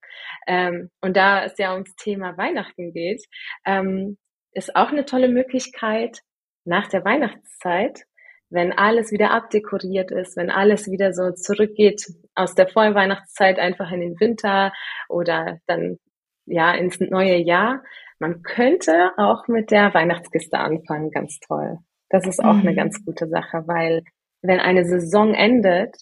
Ähm, 0.47 0.90
und 1.00 1.17
da 1.17 1.43
es 1.43 1.57
ja 1.57 1.73
ums 1.73 1.97
Thema 1.97 2.37
Weihnachten 2.37 2.93
geht, 2.93 3.25
ähm, 3.64 4.19
ist 4.52 4.76
auch 4.76 4.90
eine 4.90 5.07
tolle 5.07 5.28
Möglichkeit 5.28 6.21
nach 6.67 6.88
der 6.88 7.02
Weihnachtszeit, 7.02 8.02
wenn 8.50 8.73
alles 8.73 9.11
wieder 9.11 9.31
abdekoriert 9.31 10.11
ist, 10.11 10.37
wenn 10.37 10.50
alles 10.50 10.90
wieder 10.90 11.14
so 11.14 11.33
zurückgeht 11.33 12.05
aus 12.35 12.55
der 12.55 12.69
Vorweihnachtszeit 12.69 13.59
einfach 13.59 13.90
in 13.90 14.00
den 14.00 14.21
Winter 14.21 14.75
oder 15.09 15.61
dann 15.67 15.97
ja 16.45 16.73
ins 16.75 17.00
neue 17.00 17.37
Jahr, 17.37 17.83
Man 18.19 18.43
könnte 18.43 19.12
auch 19.17 19.47
mit 19.49 19.71
der 19.71 19.95
Weihnachtskiste 19.95 20.59
anfangen, 20.59 21.11
ganz 21.11 21.38
toll. 21.40 21.78
Das 22.11 22.26
ist 22.26 22.40
auch 22.45 22.55
mhm. 22.55 22.67
eine 22.67 22.75
ganz 22.75 23.05
gute 23.05 23.28
Sache, 23.28 23.62
weil 23.67 24.02
wenn 24.42 24.61
eine 24.61 24.85
Saison 24.85 25.35
endet, 25.35 25.97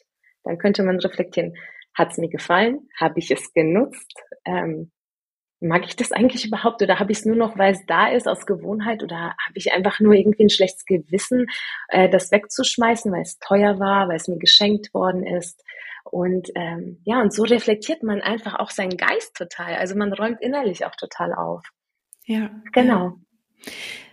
dann 0.45 0.59
könnte 0.59 0.83
man 0.83 0.99
reflektieren, 0.99 1.55
hat 1.95 2.12
es 2.12 2.19
mir 2.19 2.28
gefallen? 2.28 2.88
Habe 2.99 3.19
ich 3.19 3.31
es 3.31 3.52
genutzt? 3.52 4.14
Ähm, 4.45 4.93
mag 5.61 5.87
ich 5.87 5.97
das 5.97 6.12
eigentlich 6.12 6.45
überhaupt 6.45 6.83
oder 6.83 6.99
habe 6.99 7.12
ich 7.12 7.19
es 7.19 7.25
nur 7.25 7.37
noch, 7.37 7.57
weil 7.57 7.73
es 7.73 7.85
da 7.87 8.09
ist 8.09 8.28
aus 8.28 8.45
Gewohnheit 8.45 9.02
oder 9.02 9.16
habe 9.16 9.55
ich 9.55 9.73
einfach 9.73 10.00
nur 10.00 10.12
irgendwie 10.12 10.45
ein 10.45 10.50
schlechtes 10.50 10.85
Gewissen, 10.85 11.47
äh, 11.88 12.09
das 12.09 12.31
wegzuschmeißen, 12.31 13.11
weil 13.11 13.23
es 13.23 13.38
teuer 13.38 13.78
war, 13.78 14.09
weil 14.09 14.16
es 14.16 14.28
mir 14.28 14.38
geschenkt 14.38 14.93
worden 14.93 15.26
ist. 15.26 15.62
Und 16.05 16.50
ähm, 16.55 17.00
ja, 17.05 17.21
und 17.21 17.33
so 17.33 17.43
reflektiert 17.43 18.02
man 18.02 18.21
einfach 18.21 18.55
auch 18.59 18.71
seinen 18.71 18.97
Geist 18.97 19.35
total. 19.35 19.75
Also 19.75 19.97
man 19.97 20.12
räumt 20.12 20.40
innerlich 20.40 20.85
auch 20.85 20.95
total 20.95 21.35
auf. 21.35 21.64
Ja. 22.26 22.50
Genau. 22.73 23.14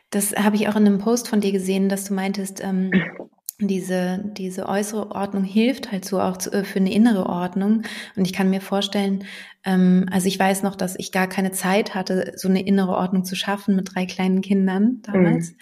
Das 0.09 0.35
habe 0.35 0.55
ich 0.55 0.67
auch 0.67 0.75
in 0.75 0.85
einem 0.85 0.99
Post 0.99 1.27
von 1.27 1.41
dir 1.41 1.51
gesehen, 1.51 1.89
dass 1.89 2.05
du 2.05 2.13
meintest, 2.13 2.63
ähm, 2.63 2.91
diese, 3.59 4.23
diese 4.37 4.67
äußere 4.67 5.11
Ordnung 5.11 5.43
hilft 5.43 5.91
halt 5.91 6.05
so 6.05 6.19
auch 6.19 6.37
zu, 6.37 6.51
äh, 6.51 6.63
für 6.63 6.79
eine 6.79 6.91
innere 6.91 7.27
Ordnung. 7.27 7.83
Und 8.15 8.25
ich 8.25 8.33
kann 8.33 8.49
mir 8.49 8.61
vorstellen, 8.61 9.25
ähm, 9.63 10.07
also 10.11 10.27
ich 10.27 10.37
weiß 10.37 10.63
noch, 10.63 10.75
dass 10.75 10.97
ich 10.97 11.11
gar 11.11 11.27
keine 11.27 11.51
Zeit 11.51 11.95
hatte, 11.95 12.33
so 12.35 12.49
eine 12.49 12.65
innere 12.65 12.95
Ordnung 12.95 13.25
zu 13.25 13.35
schaffen 13.35 13.75
mit 13.75 13.95
drei 13.95 14.05
kleinen 14.05 14.41
Kindern 14.41 15.01
damals. 15.03 15.51
Mhm. 15.51 15.57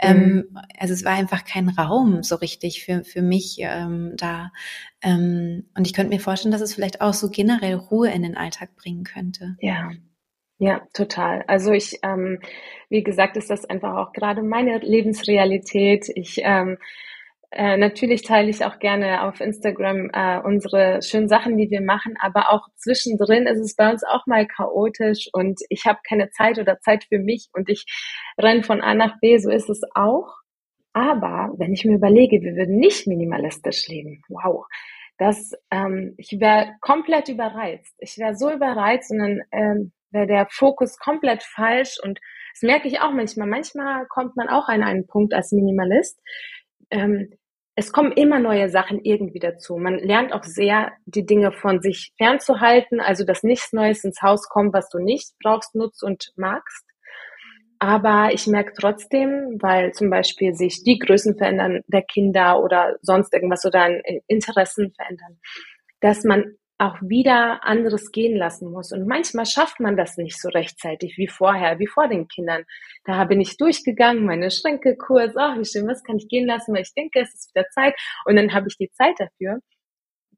Ähm, 0.00 0.58
also 0.78 0.94
es 0.94 1.04
war 1.04 1.12
einfach 1.12 1.44
kein 1.44 1.68
Raum 1.68 2.22
so 2.22 2.36
richtig 2.36 2.84
für, 2.84 3.04
für 3.04 3.22
mich 3.22 3.58
ähm, 3.60 4.14
da. 4.16 4.52
Ähm, 5.02 5.66
und 5.76 5.86
ich 5.86 5.94
könnte 5.94 6.10
mir 6.10 6.20
vorstellen, 6.20 6.52
dass 6.52 6.62
es 6.62 6.74
vielleicht 6.74 7.00
auch 7.00 7.14
so 7.14 7.28
generell 7.28 7.74
Ruhe 7.74 8.10
in 8.10 8.22
den 8.22 8.36
Alltag 8.36 8.76
bringen 8.76 9.04
könnte. 9.04 9.56
Ja. 9.60 9.90
Ja, 10.58 10.80
total. 10.92 11.42
Also 11.48 11.72
ich, 11.72 11.98
ähm, 12.04 12.38
wie 12.88 13.02
gesagt, 13.02 13.36
ist 13.36 13.50
das 13.50 13.64
einfach 13.64 13.96
auch 13.96 14.12
gerade 14.12 14.44
meine 14.44 14.78
Lebensrealität. 14.78 16.08
Ich 16.14 16.40
ähm, 16.44 16.78
äh, 17.54 17.76
natürlich 17.76 18.22
teile 18.22 18.48
ich 18.48 18.64
auch 18.64 18.78
gerne 18.78 19.24
auf 19.24 19.40
Instagram 19.40 20.10
äh, 20.12 20.40
unsere 20.42 21.02
schönen 21.02 21.28
Sachen, 21.28 21.58
die 21.58 21.70
wir 21.70 21.82
machen, 21.82 22.14
aber 22.18 22.50
auch 22.50 22.66
zwischendrin 22.76 23.46
ist 23.46 23.60
es 23.60 23.76
bei 23.76 23.90
uns 23.90 24.02
auch 24.04 24.26
mal 24.26 24.46
chaotisch 24.46 25.28
und 25.32 25.60
ich 25.68 25.84
habe 25.84 25.98
keine 26.08 26.30
Zeit 26.30 26.58
oder 26.58 26.80
Zeit 26.80 27.04
für 27.04 27.18
mich 27.18 27.48
und 27.52 27.68
ich 27.68 27.84
renne 28.40 28.62
von 28.62 28.80
A 28.80 28.94
nach 28.94 29.20
B, 29.20 29.36
so 29.36 29.50
ist 29.50 29.68
es 29.68 29.82
auch. 29.94 30.34
Aber 30.94 31.52
wenn 31.58 31.74
ich 31.74 31.84
mir 31.84 31.96
überlege, 31.96 32.40
wir 32.42 32.54
würden 32.54 32.76
nicht 32.76 33.06
minimalistisch 33.06 33.86
leben, 33.86 34.22
wow, 34.28 34.64
das, 35.18 35.52
ähm, 35.70 36.14
ich 36.16 36.40
wäre 36.40 36.74
komplett 36.80 37.28
überreizt. 37.28 37.94
Ich 37.98 38.16
wäre 38.18 38.34
so 38.34 38.50
überreizt 38.50 39.10
und 39.10 39.18
dann 39.18 39.40
ähm, 39.52 39.92
wäre 40.10 40.26
der 40.26 40.46
Fokus 40.50 40.98
komplett 40.98 41.42
falsch 41.42 41.98
und 42.02 42.18
das 42.54 42.62
merke 42.62 42.88
ich 42.88 43.00
auch 43.00 43.12
manchmal. 43.12 43.46
Manchmal 43.46 44.06
kommt 44.06 44.36
man 44.36 44.48
auch 44.48 44.68
an 44.68 44.82
einen 44.82 45.06
Punkt 45.06 45.34
als 45.34 45.52
Minimalist, 45.52 46.18
ähm, 46.90 47.30
es 47.74 47.92
kommen 47.92 48.12
immer 48.12 48.38
neue 48.38 48.68
Sachen 48.68 49.00
irgendwie 49.02 49.38
dazu. 49.38 49.76
Man 49.76 49.98
lernt 49.98 50.32
auch 50.32 50.44
sehr, 50.44 50.92
die 51.06 51.24
Dinge 51.24 51.52
von 51.52 51.80
sich 51.80 52.12
fernzuhalten, 52.18 53.00
also 53.00 53.24
dass 53.24 53.42
nichts 53.42 53.72
Neues 53.72 54.04
ins 54.04 54.20
Haus 54.20 54.48
kommt, 54.48 54.74
was 54.74 54.90
du 54.90 54.98
nicht 54.98 55.32
brauchst, 55.42 55.74
nutzt 55.74 56.02
und 56.02 56.32
magst. 56.36 56.84
Aber 57.78 58.30
ich 58.32 58.46
merke 58.46 58.74
trotzdem, 58.78 59.58
weil 59.60 59.92
zum 59.92 60.10
Beispiel 60.10 60.54
sich 60.54 60.84
die 60.84 60.98
Größen 60.98 61.36
verändern 61.36 61.80
der 61.86 62.02
Kinder 62.02 62.62
oder 62.62 62.96
sonst 63.00 63.34
irgendwas 63.34 63.64
oder 63.64 63.88
Interessen 64.28 64.92
verändern, 64.94 65.40
dass 66.00 66.24
man 66.24 66.56
auch 66.82 67.00
wieder 67.00 67.64
anderes 67.64 68.10
gehen 68.10 68.36
lassen 68.36 68.70
muss. 68.70 68.92
Und 68.92 69.06
manchmal 69.06 69.46
schafft 69.46 69.78
man 69.78 69.96
das 69.96 70.16
nicht 70.16 70.40
so 70.40 70.48
rechtzeitig 70.48 71.16
wie 71.16 71.28
vorher, 71.28 71.78
wie 71.78 71.86
vor 71.86 72.08
den 72.08 72.26
Kindern. 72.26 72.64
Da 73.04 73.24
bin 73.24 73.40
ich 73.40 73.56
durchgegangen, 73.56 74.26
meine 74.26 74.50
Schränke 74.50 74.96
kurz, 74.96 75.34
ach, 75.36 75.56
wie 75.58 75.64
schön, 75.64 75.86
was 75.86 76.02
kann 76.02 76.16
ich 76.16 76.28
gehen 76.28 76.46
lassen, 76.46 76.74
weil 76.74 76.82
ich 76.82 76.94
denke, 76.94 77.20
es 77.20 77.32
ist 77.34 77.54
wieder 77.54 77.68
Zeit. 77.70 77.94
Und 78.24 78.36
dann 78.36 78.52
habe 78.52 78.66
ich 78.68 78.76
die 78.76 78.90
Zeit 78.90 79.14
dafür. 79.18 79.60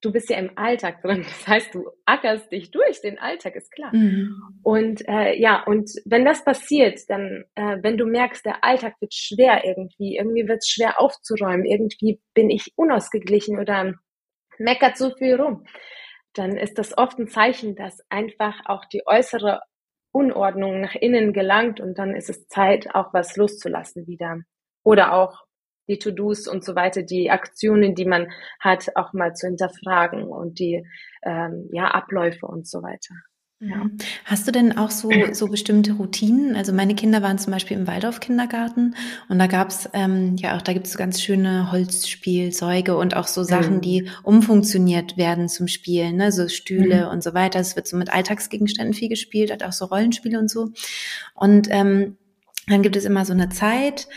Du 0.03 0.13
bist 0.13 0.29
ja 0.29 0.37
im 0.37 0.51
Alltag 0.57 1.01
drin. 1.01 1.25
Das 1.25 1.49
heißt, 1.49 1.75
du 1.75 1.89
ackerst 2.05 2.53
dich 2.53 2.71
durch 2.71 3.01
den 3.01 3.19
Alltag, 3.19 3.57
ist 3.57 3.73
klar. 3.73 3.95
Mhm. 3.95 4.37
Und 4.63 5.09
äh, 5.09 5.41
ja, 5.41 5.63
und 5.65 5.91
wenn 6.05 6.27
das 6.27 6.45
passiert, 6.45 7.01
dann, 7.09 7.45
äh, 7.55 7.79
wenn 7.81 7.97
du 7.97 8.05
merkst, 8.05 8.45
der 8.45 8.63
Alltag 8.63 8.97
wird 9.01 9.15
schwer 9.15 9.65
irgendwie, 9.65 10.17
irgendwie 10.19 10.47
wird 10.47 10.59
es 10.59 10.69
schwer 10.69 11.01
aufzuräumen, 11.01 11.65
irgendwie 11.65 12.21
bin 12.35 12.51
ich 12.51 12.73
unausgeglichen 12.77 13.59
oder 13.59 13.95
meckert 14.59 14.99
so 14.99 15.11
viel 15.17 15.35
rum, 15.35 15.65
dann 16.35 16.57
ist 16.57 16.79
das 16.79 16.97
oft 16.97 17.19
ein 17.19 17.29
Zeichen, 17.29 17.77
dass 17.77 18.01
einfach 18.11 18.61
auch 18.67 18.85
die 18.85 19.03
äußere 19.07 19.61
Unordnung 20.13 20.81
nach 20.81 20.95
innen 20.95 21.33
gelangt 21.33 21.81
und 21.81 21.99
dann 21.99 22.15
ist 22.15 22.31
es 22.31 22.47
Zeit, 22.49 22.95
auch 22.95 23.13
was 23.13 23.37
loszulassen 23.37 24.07
wieder. 24.07 24.41
Oder 24.85 25.15
auch 25.15 25.45
die 25.89 25.99
To-Dos 25.99 26.47
und 26.47 26.65
so 26.65 26.75
weiter, 26.75 27.03
die 27.03 27.31
Aktionen, 27.31 27.95
die 27.95 28.07
man 28.07 28.31
hat, 28.61 28.97
auch 28.97 29.13
mal 29.13 29.35
zu 29.35 29.47
hinterfragen 29.47 30.25
und 30.25 30.59
die 30.59 30.87
ähm, 31.23 31.69
ja, 31.73 31.89
Abläufe 31.89 32.47
und 32.47 32.67
so 32.67 32.83
weiter. 32.83 33.15
Ja. 33.67 33.87
Hast 34.27 34.47
du 34.47 34.53
denn 34.53 34.77
auch 34.77 34.91
so, 34.91 35.11
so 35.33 35.47
bestimmte 35.47 35.93
Routinen? 35.95 36.55
Also 36.55 36.73
meine 36.73 36.95
Kinder 36.95 37.23
waren 37.23 37.39
zum 37.39 37.53
Beispiel 37.53 37.77
im 37.79 37.87
Waldorf-Kindergarten 37.87 38.95
und 39.29 39.39
da 39.39 39.47
gab's 39.47 39.89
ähm, 39.95 40.37
ja 40.37 40.57
auch, 40.57 40.63
da 40.63 40.75
gibt's 40.75 40.93
so 40.93 40.99
ganz 40.99 41.23
schöne 41.23 41.73
Holzspielzeuge 41.73 42.97
und 42.97 43.17
auch 43.17 43.27
so 43.27 43.43
Sachen, 43.43 43.77
mhm. 43.77 43.81
die 43.81 44.11
umfunktioniert 44.23 45.17
werden 45.17 45.49
zum 45.49 45.69
Spielen, 45.69 46.17
ne? 46.17 46.31
so 46.31 46.49
Stühle 46.49 47.07
mhm. 47.07 47.13
und 47.13 47.23
so 47.23 47.33
weiter. 47.33 47.59
Es 47.59 47.75
wird 47.75 47.89
so 47.89 47.97
mit 47.97 48.13
Alltagsgegenständen 48.13 48.93
viel 48.93 49.09
gespielt, 49.09 49.51
hat 49.51 49.63
auch 49.63 49.73
so 49.73 49.87
Rollenspiele 49.87 50.39
und 50.39 50.51
so. 50.51 50.71
Und 51.35 51.69
ähm, 51.71 52.19
dann 52.67 52.83
gibt 52.83 52.97
es 52.97 53.05
immer 53.05 53.25
so 53.25 53.33
eine 53.33 53.51
Zeit, 53.51 54.09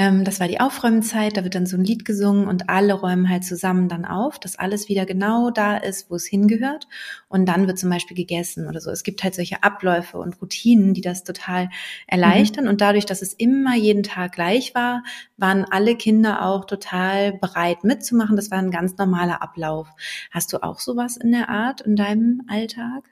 ähm, 0.00 0.24
das 0.24 0.40
war 0.40 0.48
die 0.48 0.60
Aufräumzeit, 0.60 1.36
da 1.36 1.44
wird 1.44 1.54
dann 1.54 1.66
so 1.66 1.76
ein 1.76 1.84
Lied 1.84 2.06
gesungen 2.06 2.48
und 2.48 2.70
alle 2.70 2.94
räumen 2.94 3.28
halt 3.28 3.44
zusammen 3.44 3.86
dann 3.86 4.06
auf, 4.06 4.38
dass 4.38 4.58
alles 4.58 4.88
wieder 4.88 5.04
genau 5.04 5.50
da 5.50 5.76
ist, 5.76 6.10
wo 6.10 6.14
es 6.14 6.24
hingehört. 6.24 6.88
Und 7.28 7.46
dann 7.46 7.66
wird 7.66 7.78
zum 7.78 7.90
Beispiel 7.90 8.16
gegessen 8.16 8.66
oder 8.66 8.80
so. 8.80 8.90
Es 8.90 9.02
gibt 9.02 9.22
halt 9.22 9.34
solche 9.34 9.62
Abläufe 9.62 10.16
und 10.16 10.40
Routinen, 10.40 10.94
die 10.94 11.02
das 11.02 11.22
total 11.22 11.68
erleichtern. 12.06 12.64
Mhm. 12.64 12.70
Und 12.70 12.80
dadurch, 12.80 13.04
dass 13.04 13.20
es 13.20 13.34
immer 13.34 13.76
jeden 13.76 14.02
Tag 14.02 14.32
gleich 14.32 14.74
war, 14.74 15.02
waren 15.36 15.66
alle 15.70 15.96
Kinder 15.96 16.46
auch 16.46 16.64
total 16.64 17.34
bereit 17.34 17.84
mitzumachen. 17.84 18.36
Das 18.36 18.50
war 18.50 18.56
ein 18.56 18.70
ganz 18.70 18.96
normaler 18.96 19.42
Ablauf. 19.42 19.86
Hast 20.30 20.54
du 20.54 20.62
auch 20.62 20.78
sowas 20.78 21.18
in 21.18 21.30
der 21.30 21.50
Art 21.50 21.82
in 21.82 21.94
deinem 21.94 22.40
Alltag? 22.48 23.04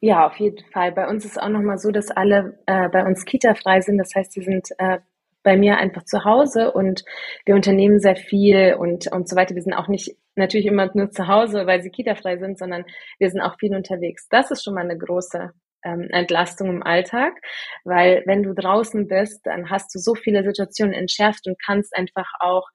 Ja, 0.00 0.26
auf 0.26 0.36
jeden 0.36 0.64
Fall. 0.72 0.92
Bei 0.92 1.06
uns 1.06 1.26
ist 1.26 1.38
auch 1.38 1.50
nochmal 1.50 1.76
so, 1.76 1.90
dass 1.90 2.10
alle 2.10 2.58
äh, 2.64 2.88
bei 2.88 3.04
uns 3.04 3.26
Kita-frei 3.26 3.82
sind. 3.82 3.98
Das 3.98 4.14
heißt, 4.14 4.32
sie 4.32 4.40
sind 4.40 4.68
äh, 4.78 5.00
bei 5.42 5.56
mir 5.56 5.78
einfach 5.78 6.04
zu 6.04 6.24
Hause 6.24 6.72
und 6.72 7.04
wir 7.46 7.54
unternehmen 7.54 8.00
sehr 8.00 8.16
viel 8.16 8.74
und, 8.78 9.10
und 9.12 9.28
so 9.28 9.36
weiter. 9.36 9.54
Wir 9.54 9.62
sind 9.62 9.74
auch 9.74 9.88
nicht 9.88 10.16
natürlich 10.36 10.66
immer 10.66 10.90
nur 10.94 11.10
zu 11.10 11.28
Hause, 11.28 11.66
weil 11.66 11.82
sie 11.82 11.90
kita-frei 11.90 12.38
sind, 12.38 12.58
sondern 12.58 12.84
wir 13.18 13.30
sind 13.30 13.40
auch 13.40 13.56
viel 13.58 13.74
unterwegs. 13.74 14.28
Das 14.28 14.50
ist 14.50 14.64
schon 14.64 14.74
mal 14.74 14.84
eine 14.84 14.98
große 14.98 15.50
ähm, 15.84 16.08
Entlastung 16.10 16.68
im 16.68 16.82
Alltag, 16.82 17.32
weil 17.84 18.22
wenn 18.26 18.42
du 18.42 18.54
draußen 18.54 19.06
bist, 19.08 19.46
dann 19.46 19.70
hast 19.70 19.94
du 19.94 19.98
so 19.98 20.14
viele 20.14 20.44
Situationen 20.44 20.94
entschärft 20.94 21.46
und 21.46 21.56
kannst 21.64 21.96
einfach 21.96 22.28
auch 22.40 22.68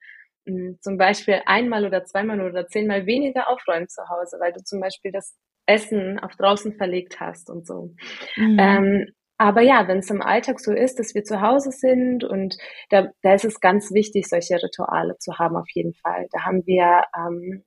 mh, 0.45 0.55
hm, 0.55 0.77
zum 0.81 0.98
Beispiel 0.98 1.41
einmal 1.45 1.86
oder 1.86 2.03
zweimal 2.05 2.41
oder 2.41 2.67
zehnmal 2.67 3.05
weniger 3.05 3.50
aufräumen 3.50 3.88
zu 3.88 4.01
Hause, 4.10 4.38
weil 4.39 4.53
du 4.53 4.63
zum 4.63 4.79
Beispiel 4.79 5.12
das 5.12 5.36
Essen 5.67 6.19
auf 6.19 6.36
draußen 6.36 6.74
verlegt 6.77 7.19
hast 7.19 7.50
und 7.50 7.65
so. 7.65 7.93
Mhm. 8.36 8.57
Ähm, 8.60 9.05
aber 9.38 9.62
ja, 9.62 9.88
wenn 9.88 10.00
es 10.00 10.10
im 10.10 10.22
Alltag 10.22 10.60
so 10.60 10.72
ist, 10.72 10.98
dass 11.00 11.13
wir 11.13 11.24
zu 11.24 11.42
Hause 11.42 11.72
sind 11.72 12.24
und 12.24 12.58
da, 12.89 13.10
da 13.22 13.34
ist 13.34 13.46
es 13.46 13.60
ganz 13.60 13.92
wichtig, 13.94 14.27
solche 14.27 14.56
Rituale 14.56 15.18
zu 15.18 15.38
haben, 15.38 15.58
auf 15.58 15.70
jeden 15.74 15.94
Fall. 15.94 16.27
Da 16.32 16.46
haben 16.46 16.65
wir 16.65 17.04
ähm, 17.18 17.63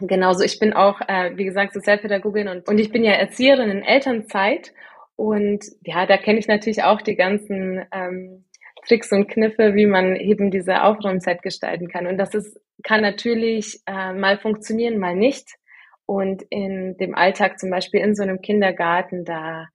genauso, 0.00 0.42
ich 0.42 0.58
bin 0.58 0.72
auch, 0.72 1.00
äh, 1.06 1.36
wie 1.36 1.44
gesagt, 1.44 1.74
Sozialpädagogin 1.74 2.48
und, 2.48 2.68
und 2.68 2.78
ich 2.78 2.90
bin 2.90 3.04
ja 3.04 3.12
Erzieherin 3.12 3.70
in 3.70 3.82
Elternzeit 3.82 4.72
und 5.16 5.64
ja, 5.82 6.06
da 6.06 6.16
kenne 6.18 6.38
ich 6.38 6.48
natürlich 6.48 6.82
auch 6.82 7.00
die 7.00 7.16
ganzen 7.16 7.84
ähm, 7.92 8.44
Tricks 8.86 9.12
und 9.12 9.28
Kniffe, 9.28 9.74
wie 9.74 9.86
man 9.86 10.16
eben 10.16 10.50
diese 10.50 10.82
Aufräumzeit 10.82 11.42
gestalten 11.42 11.88
kann. 11.88 12.06
Und 12.06 12.18
das 12.18 12.34
ist, 12.34 12.60
kann 12.82 13.00
natürlich 13.00 13.80
äh, 13.86 14.12
mal 14.12 14.38
funktionieren, 14.38 14.98
mal 14.98 15.16
nicht. 15.16 15.56
Und 16.04 16.42
in 16.50 16.96
dem 16.98 17.14
Alltag 17.14 17.58
zum 17.58 17.70
Beispiel 17.70 18.00
in 18.00 18.14
so 18.14 18.22
einem 18.22 18.40
Kindergarten, 18.40 19.24
da 19.24 19.68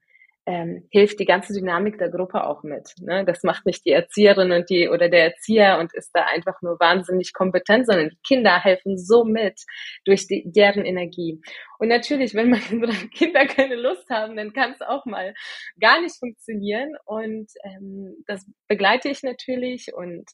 ähm, 0.51 0.85
hilft 0.91 1.17
die 1.21 1.25
ganze 1.25 1.53
Dynamik 1.53 1.97
der 1.97 2.09
Gruppe 2.09 2.45
auch 2.45 2.61
mit. 2.63 2.89
Ne? 2.99 3.23
Das 3.23 3.41
macht 3.43 3.65
nicht 3.65 3.85
die 3.85 3.91
Erzieherin 3.91 4.51
und 4.51 4.69
die 4.69 4.89
oder 4.89 5.07
der 5.07 5.23
Erzieher 5.23 5.79
und 5.79 5.93
ist 5.93 6.11
da 6.13 6.25
einfach 6.25 6.61
nur 6.61 6.77
wahnsinnig 6.77 7.31
kompetent, 7.33 7.87
sondern 7.87 8.09
die 8.09 8.19
Kinder 8.27 8.61
helfen 8.61 8.97
so 8.97 9.23
mit 9.23 9.61
durch 10.03 10.27
die, 10.27 10.43
deren 10.45 10.83
Energie. 10.83 11.39
Und 11.79 11.87
natürlich, 11.87 12.33
wenn 12.33 12.49
meine 12.49 12.61
Kinder 13.15 13.45
keine 13.45 13.75
Lust 13.75 14.09
haben, 14.09 14.35
dann 14.35 14.51
kann 14.51 14.73
es 14.73 14.81
auch 14.81 15.05
mal 15.05 15.33
gar 15.79 16.01
nicht 16.01 16.17
funktionieren. 16.19 16.97
Und 17.05 17.49
ähm, 17.63 18.17
das 18.27 18.45
begleite 18.67 19.07
ich 19.07 19.23
natürlich. 19.23 19.93
Und 19.95 20.29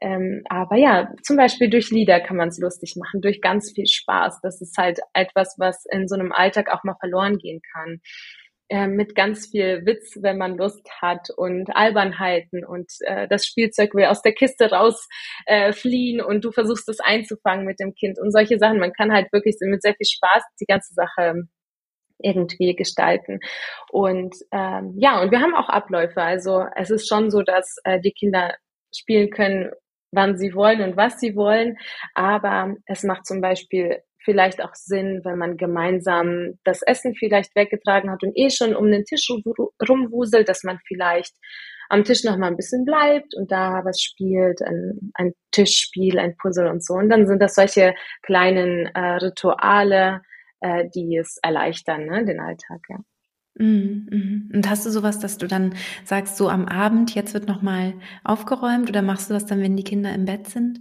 ähm, 0.00 0.42
aber 0.48 0.76
ja, 0.76 1.12
zum 1.22 1.36
Beispiel 1.36 1.70
durch 1.70 1.90
Lieder 1.90 2.18
kann 2.18 2.36
man 2.36 2.48
es 2.48 2.58
lustig 2.58 2.96
machen, 2.96 3.20
durch 3.20 3.40
ganz 3.40 3.70
viel 3.72 3.86
Spaß. 3.86 4.40
Das 4.42 4.60
ist 4.60 4.76
halt 4.76 4.98
etwas, 5.14 5.54
was 5.58 5.86
in 5.92 6.08
so 6.08 6.16
einem 6.16 6.32
Alltag 6.32 6.70
auch 6.72 6.82
mal 6.82 6.96
verloren 6.98 7.38
gehen 7.38 7.60
kann. 7.72 8.00
Äh, 8.70 8.86
mit 8.86 9.16
ganz 9.16 9.48
viel 9.48 9.84
Witz, 9.84 10.18
wenn 10.22 10.38
man 10.38 10.56
Lust 10.56 10.88
hat 11.02 11.28
und 11.36 11.74
Albernheiten 11.74 12.64
und 12.64 12.88
äh, 13.00 13.26
das 13.28 13.44
Spielzeug 13.44 13.94
will 13.94 14.04
aus 14.04 14.22
der 14.22 14.32
Kiste 14.32 14.70
raus 14.70 15.08
äh, 15.46 15.72
und 16.22 16.44
du 16.44 16.52
versuchst 16.52 16.88
es 16.88 17.00
einzufangen 17.00 17.66
mit 17.66 17.80
dem 17.80 17.94
Kind 17.94 18.18
und 18.20 18.30
solche 18.30 18.58
Sachen. 18.58 18.78
Man 18.78 18.92
kann 18.92 19.12
halt 19.12 19.32
wirklich 19.32 19.56
mit 19.60 19.82
sehr 19.82 19.94
viel 19.94 20.06
Spaß 20.06 20.44
die 20.60 20.66
ganze 20.66 20.94
Sache 20.94 21.42
irgendwie 22.22 22.76
gestalten. 22.76 23.40
Und 23.90 24.36
ähm, 24.52 24.94
ja, 24.96 25.20
und 25.20 25.32
wir 25.32 25.40
haben 25.40 25.54
auch 25.54 25.68
Abläufe. 25.68 26.22
Also 26.22 26.64
es 26.76 26.90
ist 26.90 27.08
schon 27.08 27.30
so, 27.30 27.42
dass 27.42 27.76
äh, 27.84 28.00
die 28.00 28.12
Kinder 28.12 28.54
spielen 28.94 29.30
können, 29.30 29.70
wann 30.12 30.36
sie 30.36 30.54
wollen 30.54 30.80
und 30.82 30.96
was 30.96 31.18
sie 31.18 31.34
wollen. 31.34 31.76
Aber 32.14 32.74
es 32.86 33.02
macht 33.02 33.26
zum 33.26 33.40
Beispiel 33.40 34.00
vielleicht 34.24 34.62
auch 34.62 34.74
Sinn, 34.74 35.20
wenn 35.24 35.38
man 35.38 35.56
gemeinsam 35.56 36.58
das 36.64 36.82
Essen 36.82 37.14
vielleicht 37.14 37.54
weggetragen 37.56 38.10
hat 38.10 38.22
und 38.22 38.36
eh 38.36 38.50
schon 38.50 38.74
um 38.74 38.90
den 38.90 39.04
Tisch 39.04 39.28
rumwuselt, 39.30 40.48
dass 40.48 40.62
man 40.62 40.78
vielleicht 40.86 41.34
am 41.88 42.04
Tisch 42.04 42.22
noch 42.24 42.36
mal 42.36 42.46
ein 42.46 42.56
bisschen 42.56 42.84
bleibt 42.84 43.34
und 43.34 43.50
da 43.50 43.84
was 43.84 44.00
spielt, 44.00 44.62
ein, 44.62 45.12
ein 45.14 45.32
Tischspiel, 45.50 46.18
ein 46.18 46.36
Puzzle 46.36 46.68
und 46.68 46.84
so. 46.84 46.94
Und 46.94 47.10
dann 47.10 47.26
sind 47.26 47.42
das 47.42 47.54
solche 47.54 47.94
kleinen 48.22 48.86
äh, 48.94 49.16
Rituale, 49.16 50.22
äh, 50.60 50.88
die 50.94 51.16
es 51.16 51.38
erleichtern, 51.42 52.06
ne, 52.06 52.24
den 52.24 52.40
Alltag, 52.40 52.80
ja. 52.88 52.98
Mhm, 53.58 54.06
mhm. 54.10 54.50
Und 54.54 54.70
hast 54.70 54.86
du 54.86 54.90
sowas, 54.90 55.18
dass 55.18 55.36
du 55.36 55.48
dann 55.48 55.74
sagst, 56.04 56.36
so 56.36 56.48
am 56.48 56.66
Abend, 56.66 57.14
jetzt 57.14 57.34
wird 57.34 57.48
nochmal 57.48 57.94
aufgeräumt 58.22 58.88
oder 58.88 59.02
machst 59.02 59.28
du 59.28 59.34
das 59.34 59.44
dann, 59.44 59.60
wenn 59.60 59.76
die 59.76 59.84
Kinder 59.84 60.14
im 60.14 60.24
Bett 60.24 60.46
sind? 60.46 60.78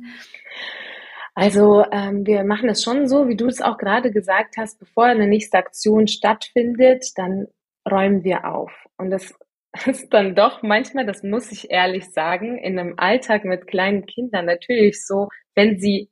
Also 1.35 1.85
ähm, 1.91 2.25
wir 2.25 2.43
machen 2.43 2.69
es 2.69 2.83
schon 2.83 3.07
so, 3.07 3.27
wie 3.27 3.37
du 3.37 3.47
es 3.47 3.61
auch 3.61 3.77
gerade 3.77 4.11
gesagt 4.11 4.57
hast, 4.57 4.79
bevor 4.79 5.05
eine 5.05 5.27
nächste 5.27 5.57
Aktion 5.57 6.07
stattfindet, 6.07 7.05
dann 7.15 7.47
räumen 7.89 8.23
wir 8.23 8.45
auf. 8.45 8.71
Und 8.97 9.09
das 9.09 9.33
ist 9.85 10.13
dann 10.13 10.35
doch 10.35 10.61
manchmal, 10.61 11.05
das 11.05 11.23
muss 11.23 11.51
ich 11.51 11.69
ehrlich 11.71 12.11
sagen, 12.11 12.57
in 12.57 12.79
einem 12.79 12.95
Alltag 12.97 13.45
mit 13.45 13.67
kleinen 13.67 14.05
Kindern 14.05 14.45
natürlich 14.45 15.05
so, 15.05 15.29
wenn 15.55 15.79
sie 15.79 16.09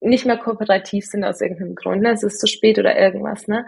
nicht 0.00 0.26
mehr 0.26 0.36
kooperativ 0.36 1.06
sind 1.06 1.24
aus 1.24 1.40
irgendeinem 1.40 1.74
Grund, 1.74 2.02
ne? 2.02 2.10
es 2.10 2.22
ist 2.22 2.38
zu 2.38 2.46
spät 2.46 2.78
oder 2.78 2.96
irgendwas, 2.96 3.48
ne? 3.48 3.64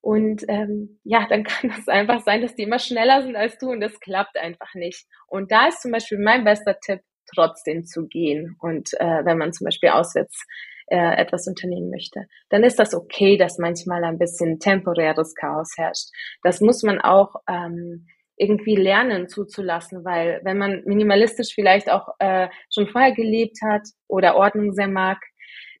Und 0.00 0.44
ähm, 0.48 1.00
ja, 1.04 1.26
dann 1.28 1.44
kann 1.44 1.70
das 1.70 1.88
einfach 1.88 2.22
sein, 2.22 2.42
dass 2.42 2.54
die 2.54 2.62
immer 2.62 2.78
schneller 2.78 3.22
sind 3.22 3.36
als 3.36 3.58
du 3.58 3.70
und 3.70 3.80
das 3.80 3.98
klappt 4.00 4.36
einfach 4.36 4.74
nicht. 4.74 5.06
Und 5.26 5.50
da 5.50 5.68
ist 5.68 5.82
zum 5.82 5.92
Beispiel 5.92 6.18
mein 6.18 6.44
bester 6.44 6.78
Tipp, 6.78 7.00
trotzdem 7.32 7.84
zu 7.84 8.06
gehen. 8.06 8.56
Und 8.60 8.92
äh, 9.00 9.24
wenn 9.24 9.38
man 9.38 9.52
zum 9.52 9.66
Beispiel 9.66 9.90
auswärts 9.90 10.44
äh, 10.86 11.16
etwas 11.16 11.46
unternehmen 11.46 11.90
möchte, 11.90 12.26
dann 12.50 12.64
ist 12.64 12.78
das 12.78 12.94
okay, 12.94 13.36
dass 13.36 13.58
manchmal 13.58 14.04
ein 14.04 14.18
bisschen 14.18 14.58
temporäres 14.58 15.34
Chaos 15.34 15.72
herrscht. 15.76 16.08
Das 16.42 16.60
muss 16.60 16.82
man 16.82 17.00
auch 17.00 17.36
ähm, 17.48 18.06
irgendwie 18.36 18.76
lernen 18.76 19.28
zuzulassen, 19.28 20.04
weil 20.04 20.40
wenn 20.42 20.58
man 20.58 20.82
minimalistisch 20.84 21.54
vielleicht 21.54 21.90
auch 21.90 22.08
äh, 22.18 22.48
schon 22.72 22.88
vorher 22.88 23.12
gelebt 23.12 23.58
hat 23.62 23.82
oder 24.08 24.36
Ordnung 24.36 24.72
sehr 24.72 24.88
mag, 24.88 25.18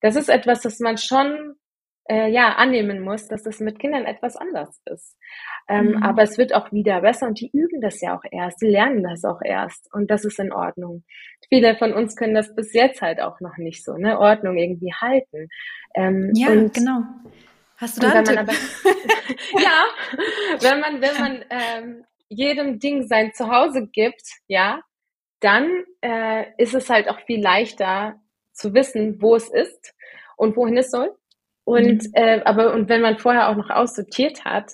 das 0.00 0.16
ist 0.16 0.28
etwas, 0.28 0.62
das 0.62 0.80
man 0.80 0.98
schon 0.98 1.56
äh, 2.08 2.30
ja 2.30 2.54
annehmen 2.54 3.00
muss, 3.00 3.28
dass 3.28 3.42
das 3.42 3.60
mit 3.60 3.78
Kindern 3.78 4.04
etwas 4.04 4.36
anders 4.36 4.80
ist. 4.86 5.16
Ähm, 5.68 5.92
mhm. 5.92 6.02
Aber 6.02 6.22
es 6.22 6.36
wird 6.36 6.54
auch 6.54 6.72
wieder 6.72 7.00
besser 7.00 7.26
und 7.26 7.40
die 7.40 7.50
üben 7.52 7.80
das 7.80 8.00
ja 8.00 8.16
auch 8.16 8.24
erst, 8.30 8.60
die 8.60 8.66
lernen 8.66 9.02
das 9.02 9.24
auch 9.24 9.40
erst 9.42 9.92
und 9.94 10.10
das 10.10 10.24
ist 10.24 10.38
in 10.38 10.52
Ordnung. 10.52 11.04
Viele 11.48 11.76
von 11.76 11.92
uns 11.92 12.16
können 12.16 12.34
das 12.34 12.54
bis 12.54 12.72
jetzt 12.74 13.00
halt 13.00 13.20
auch 13.20 13.40
noch 13.40 13.56
nicht 13.56 13.84
so, 13.84 13.96
ne, 13.96 14.18
Ordnung 14.18 14.56
irgendwie 14.56 14.92
halten. 14.92 15.48
Ähm, 15.94 16.32
ja, 16.34 16.48
und, 16.48 16.74
genau. 16.74 17.00
Hast 17.78 17.96
du 17.96 18.02
da 18.02 18.12
einen 18.12 18.24
Tipp? 18.24 18.38
Aber, 18.38 18.52
ja, 19.62 19.84
wenn 20.60 20.80
man 20.80 21.00
wenn 21.00 21.18
man 21.18 21.44
ähm, 21.50 22.04
jedem 22.28 22.78
Ding 22.78 23.06
sein 23.06 23.32
Zuhause 23.32 23.88
gibt, 23.92 24.22
ja, 24.46 24.80
dann 25.40 25.84
äh, 26.00 26.46
ist 26.58 26.74
es 26.74 26.88
halt 26.88 27.08
auch 27.08 27.20
viel 27.20 27.42
leichter 27.42 28.20
zu 28.52 28.72
wissen, 28.74 29.20
wo 29.20 29.36
es 29.36 29.50
ist 29.50 29.94
und 30.36 30.56
wohin 30.56 30.76
es 30.76 30.90
soll. 30.90 31.14
Und 31.64 32.04
mhm. 32.04 32.10
äh, 32.12 32.42
aber 32.44 32.74
und 32.74 32.88
wenn 32.88 33.00
man 33.00 33.18
vorher 33.18 33.48
auch 33.48 33.56
noch 33.56 33.70
aussortiert 33.70 34.44
hat, 34.44 34.72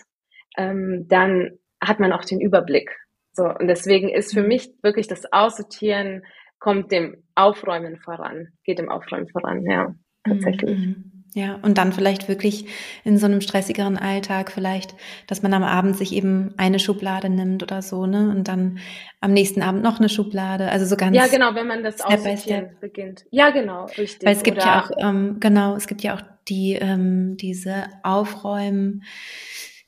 ähm, 0.57 1.07
dann 1.09 1.59
hat 1.81 2.00
man 2.00 2.12
auch 2.12 2.24
den 2.24 2.40
Überblick. 2.40 2.90
So 3.33 3.44
und 3.44 3.68
deswegen 3.68 4.09
ist 4.09 4.35
für 4.35 4.42
mhm. 4.42 4.48
mich 4.48 4.70
wirklich 4.83 5.07
das 5.07 5.33
Aussortieren 5.33 6.22
kommt 6.59 6.92
dem 6.92 7.22
Aufräumen 7.35 7.96
voran, 7.98 8.48
geht 8.64 8.79
dem 8.79 8.90
Aufräumen 8.90 9.29
voran, 9.29 9.64
ja, 9.64 9.94
tatsächlich. 10.24 10.79
Mhm. 10.79 11.20
Ja, 11.33 11.61
und 11.62 11.79
dann 11.79 11.92
vielleicht 11.92 12.29
wirklich 12.29 12.66
in 13.05 13.16
so 13.16 13.26
einem 13.26 13.40
stressigeren 13.40 13.96
Alltag 13.96 14.50
vielleicht, 14.50 14.96
dass 15.29 15.42
man 15.42 15.55
am 15.55 15.62
Abend 15.62 15.96
sich 15.96 16.12
eben 16.12 16.55
eine 16.57 16.81
Schublade 16.81 17.29
nimmt 17.29 17.62
oder 17.62 17.83
so, 17.83 18.07
ne? 18.07 18.31
Und 18.31 18.48
dann 18.48 18.79
am 19.20 19.33
nächsten 19.33 19.62
Abend 19.62 19.85
noch 19.85 20.00
eine 20.00 20.09
Schublade. 20.09 20.68
Also 20.70 20.87
so 20.87 20.96
ganz. 20.96 21.16
Ja, 21.16 21.29
genau, 21.29 21.55
wenn 21.55 21.68
man 21.68 21.85
das 21.85 22.00
Aussortieren 22.00 22.70
beginnt. 22.81 23.26
Ja, 23.31 23.50
genau, 23.50 23.85
richtig. 23.85 24.26
Weil 24.26 24.35
es 24.35 24.42
gibt 24.42 24.59
oder 24.59 24.66
ja 24.66 24.83
auch, 24.83 24.90
ähm, 24.98 25.37
genau, 25.38 25.76
es 25.76 25.87
gibt 25.87 26.03
ja 26.03 26.16
auch 26.16 26.22
die, 26.51 26.73
ähm, 26.75 27.37
diese 27.37 27.85
Aufräumen, 28.03 29.05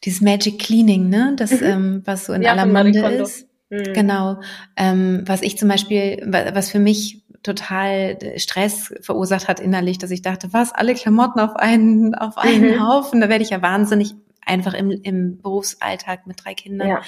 dieses 0.04 0.20
Magic 0.20 0.58
Cleaning, 0.58 1.08
ne? 1.08 1.34
Das, 1.36 1.50
mhm. 1.50 1.66
ähm, 1.66 2.02
was 2.04 2.26
so 2.26 2.32
in 2.32 2.42
ja, 2.42 2.52
aller 2.52 2.66
Munde 2.66 3.00
ist. 3.00 3.46
Mhm. 3.70 3.92
Genau. 3.92 4.40
Ähm, 4.76 5.22
was 5.26 5.42
ich 5.42 5.58
zum 5.58 5.68
Beispiel, 5.68 6.22
was 6.26 6.70
für 6.70 6.78
mich 6.78 7.22
total 7.42 8.18
Stress 8.36 8.94
verursacht 9.00 9.48
hat 9.48 9.60
innerlich, 9.60 9.98
dass 9.98 10.10
ich 10.10 10.22
dachte, 10.22 10.52
was, 10.52 10.72
alle 10.72 10.94
Klamotten 10.94 11.40
auf 11.40 11.56
einen, 11.56 12.14
auf 12.14 12.38
einen 12.38 12.76
mhm. 12.76 12.86
Haufen, 12.88 13.20
da 13.20 13.28
werde 13.28 13.42
ich 13.42 13.50
ja 13.50 13.62
wahnsinnig 13.62 14.14
einfach 14.46 14.74
im, 14.74 14.90
im 14.90 15.38
Berufsalltag 15.38 16.26
mit 16.26 16.44
drei 16.44 16.54
Kindern. 16.54 16.88
Ja. 16.88 17.02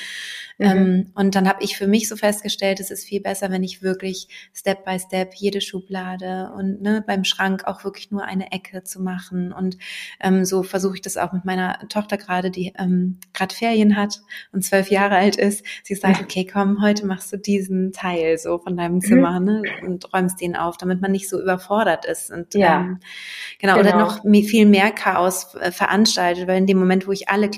Mhm. 0.58 0.66
Ähm, 0.66 1.10
und 1.14 1.34
dann 1.34 1.48
habe 1.48 1.62
ich 1.62 1.76
für 1.76 1.86
mich 1.86 2.08
so 2.08 2.16
festgestellt, 2.16 2.80
es 2.80 2.90
ist 2.90 3.04
viel 3.04 3.20
besser, 3.20 3.50
wenn 3.50 3.62
ich 3.62 3.82
wirklich 3.82 4.28
Step 4.52 4.84
by 4.84 4.98
Step 4.98 5.34
jede 5.34 5.60
Schublade 5.60 6.52
und 6.56 6.80
ne, 6.80 7.02
beim 7.06 7.24
Schrank 7.24 7.64
auch 7.66 7.84
wirklich 7.84 8.10
nur 8.10 8.24
eine 8.24 8.52
Ecke 8.52 8.84
zu 8.84 9.02
machen. 9.02 9.52
Und 9.52 9.76
ähm, 10.20 10.44
so 10.44 10.62
versuche 10.62 10.94
ich 10.96 11.02
das 11.02 11.16
auch 11.16 11.32
mit 11.32 11.44
meiner 11.44 11.78
Tochter 11.88 12.16
gerade, 12.16 12.50
die 12.50 12.72
ähm, 12.78 13.18
gerade 13.32 13.54
Ferien 13.54 13.96
hat 13.96 14.20
und 14.52 14.62
zwölf 14.62 14.90
Jahre 14.90 15.16
alt 15.16 15.36
ist. 15.36 15.64
Sie 15.82 15.94
sagt, 15.94 16.22
okay, 16.22 16.46
komm, 16.50 16.82
heute 16.82 17.06
machst 17.06 17.32
du 17.32 17.36
diesen 17.36 17.92
Teil 17.92 18.38
so 18.38 18.58
von 18.58 18.76
deinem 18.76 18.96
mhm. 18.96 19.00
Zimmer 19.00 19.40
mhm. 19.40 19.46
ne, 19.46 19.62
und 19.86 20.12
räumst 20.12 20.40
den 20.40 20.56
auf, 20.56 20.76
damit 20.76 21.00
man 21.00 21.12
nicht 21.12 21.28
so 21.28 21.40
überfordert 21.40 22.04
ist. 22.04 22.30
Und 22.30 22.54
ja. 22.54 22.80
ähm, 22.80 23.00
genau, 23.58 23.76
genau, 23.76 23.88
oder 23.88 23.98
noch 23.98 24.22
viel 24.22 24.66
mehr 24.66 24.90
Chaos 24.90 25.54
äh, 25.56 25.72
veranstaltet, 25.72 26.46
weil 26.46 26.58
in 26.58 26.66
dem 26.66 26.78
Moment, 26.78 27.06
wo 27.06 27.12
ich 27.12 27.28
alle 27.34 27.50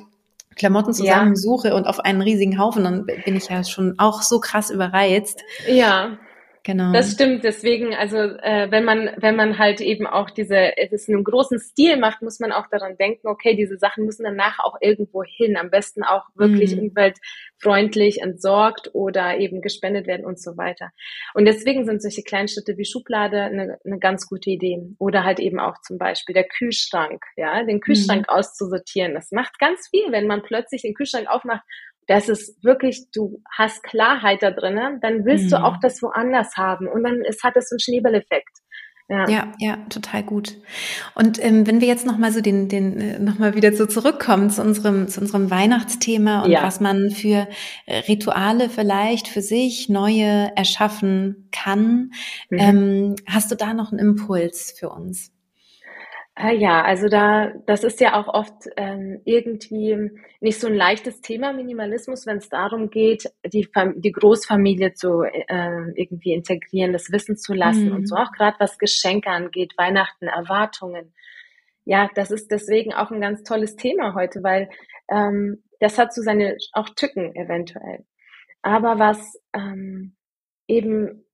Klamotten 0.57 0.95
zusammensuche 0.95 1.69
ja. 1.69 1.75
und 1.75 1.87
auf 1.87 2.01
einen 2.01 2.23
riesigen 2.23 2.59
Haufen, 2.59 2.83
dann 2.85 3.05
bin 3.05 3.37
ich 3.37 3.49
ja 3.49 3.62
schon 3.62 3.99
auch 3.99 4.23
so 4.23 4.41
krass 4.41 4.71
überreizt. 4.71 5.43
Ja. 5.69 6.19
Genau. 6.67 6.93
Das 6.93 7.13
stimmt. 7.13 7.45
Deswegen, 7.45 7.95
also 7.95 8.17
äh, 8.17 8.69
wenn 8.73 8.83
man 8.83 9.13
wenn 9.19 9.37
man 9.37 9.57
halt 9.57 9.81
eben 9.81 10.05
auch 10.05 10.31
diese 10.31 10.73
das 10.91 11.07
in 11.07 11.15
einem 11.15 11.23
großen 11.23 11.61
Stil 11.61 11.97
macht, 11.97 12.23
muss 12.23 12.41
man 12.41 12.51
auch 12.51 12.67
daran 12.67 12.97
denken, 12.97 13.29
okay, 13.29 13.55
diese 13.55 13.79
Sachen 13.79 14.05
müssen 14.05 14.25
danach 14.25 14.59
auch 14.59 14.75
irgendwo 14.81 15.23
hin. 15.23 15.57
Am 15.57 15.71
besten 15.71 16.03
auch 16.03 16.25
wirklich 16.35 16.75
mhm. 16.75 16.89
umweltfreundlich 16.89 18.21
entsorgt 18.21 18.91
oder 18.95 19.39
eben 19.39 19.63
gespendet 19.63 20.09
werden 20.09 20.27
und 20.27 20.41
so 20.43 20.57
weiter. 20.57 20.91
Und 21.35 21.45
deswegen 21.45 21.87
sind 21.87 22.03
solche 22.03 22.25
kleinen 22.25 22.49
Schritte 22.49 22.77
wie 22.77 22.85
Schublade 22.85 23.43
eine, 23.43 23.79
eine 23.85 24.01
ganz 24.01 24.27
gute 24.27 24.51
Idee. 24.51 24.83
Oder 24.99 25.23
halt 25.23 25.39
eben 25.39 25.61
auch 25.61 25.81
zum 25.83 25.99
Beispiel 25.99 26.35
der 26.35 26.49
Kühlschrank, 26.49 27.23
ja, 27.37 27.63
den 27.63 27.79
Kühlschrank 27.79 28.23
mhm. 28.23 28.35
auszusortieren. 28.35 29.15
Das 29.15 29.31
macht 29.31 29.61
ganz 29.61 29.87
viel, 29.89 30.11
wenn 30.11 30.27
man 30.27 30.43
plötzlich 30.43 30.83
den 30.83 30.95
Kühlschrank 30.95 31.29
aufmacht 31.29 31.63
das 32.07 32.29
ist 32.29 32.62
wirklich, 32.62 33.11
du 33.12 33.42
hast 33.51 33.83
Klarheit 33.83 34.42
da 34.42 34.51
drinnen, 34.51 35.01
dann 35.01 35.25
willst 35.25 35.47
mhm. 35.47 35.51
du 35.51 35.64
auch 35.64 35.77
das 35.81 36.03
woanders 36.03 36.57
haben 36.57 36.88
und 36.88 37.03
dann 37.03 37.23
ist, 37.23 37.42
hat 37.42 37.57
es 37.57 37.71
einen 37.73 37.81
Schneeballeffekt. 37.81 38.61
Ja. 39.09 39.29
ja, 39.29 39.53
ja, 39.61 39.77
total 39.88 40.25
gut. 40.25 40.57
Und 41.14 41.42
ähm, 41.42 41.64
wenn 41.64 41.81
wir 41.81 41.87
jetzt 41.87 42.07
noch 42.07 42.19
mal 42.19 42.33
so 42.33 42.40
den, 42.40 42.69
den 42.69 43.01
äh, 43.01 43.19
noch 43.21 43.38
mal 43.38 43.55
wieder 43.55 43.73
so 43.73 43.87
zurückkommen 43.87 44.51
zu 44.51 44.62
unserem 44.62 45.07
zu 45.07 45.21
unserem 45.21 45.49
Weihnachtsthema 45.49 46.42
und 46.42 46.51
ja. 46.51 46.64
was 46.64 46.81
man 46.81 47.11
für 47.11 47.47
äh, 47.87 47.99
Rituale 48.09 48.69
vielleicht 48.69 49.29
für 49.29 49.42
sich 49.42 49.88
neue 49.88 50.51
erschaffen 50.57 51.49
kann, 51.53 52.11
mhm. 52.51 52.59
ähm, 52.59 53.14
hast 53.29 53.53
du 53.53 53.55
da 53.55 53.75
noch 53.75 53.92
einen 53.92 54.01
Impuls 54.01 54.75
für 54.77 54.88
uns? 54.88 55.31
Ah 56.38 56.51
ja, 56.51 56.83
also 56.83 57.09
da, 57.09 57.55
das 57.64 57.83
ist 57.83 57.99
ja 57.99 58.12
auch 58.20 58.29
oft 58.29 58.68
ähm, 58.77 59.22
irgendwie 59.25 60.11
nicht 60.40 60.61
so 60.61 60.66
ein 60.66 60.75
leichtes 60.75 61.22
Thema 61.22 61.55
Minimalismus, 61.55 62.27
wenn 62.27 62.37
es 62.37 62.51
darum 62.51 62.90
geht, 62.90 63.33
die, 63.46 63.66
die 63.96 64.12
Großfamilie 64.12 64.92
zu 64.92 65.22
äh, 65.22 65.92
irgendwie 65.94 66.35
integrieren, 66.35 66.92
das 66.92 67.11
Wissen 67.11 67.38
zu 67.38 67.55
lassen 67.55 67.87
mhm. 67.87 67.96
und 67.96 68.07
so 68.07 68.16
auch 68.16 68.33
gerade 68.33 68.57
was 68.61 68.79
Geschenke 68.79 69.31
angeht, 69.31 69.72
Weihnachten, 69.79 70.27
Erwartungen. 70.27 71.14
Ja, 71.87 72.11
das 72.14 72.31
ist 72.31 72.51
deswegen 72.51 72.92
auch 72.92 73.11
ein 73.11 73.22
ganz 73.22 73.42
tolles 73.42 73.77
Thema 73.77 74.14
heute, 74.14 74.42
weil 74.42 74.68
ähm, 75.09 75.62
das 75.81 75.96
hat 75.96 76.12
so 76.12 76.20
seine 76.20 76.59
auch 76.72 76.90
Tücken 76.90 77.35
eventuell. 77.35 78.05
Aber 78.61 78.99
was 78.99 79.40
ähm, 79.55 80.16
eben 80.68 81.25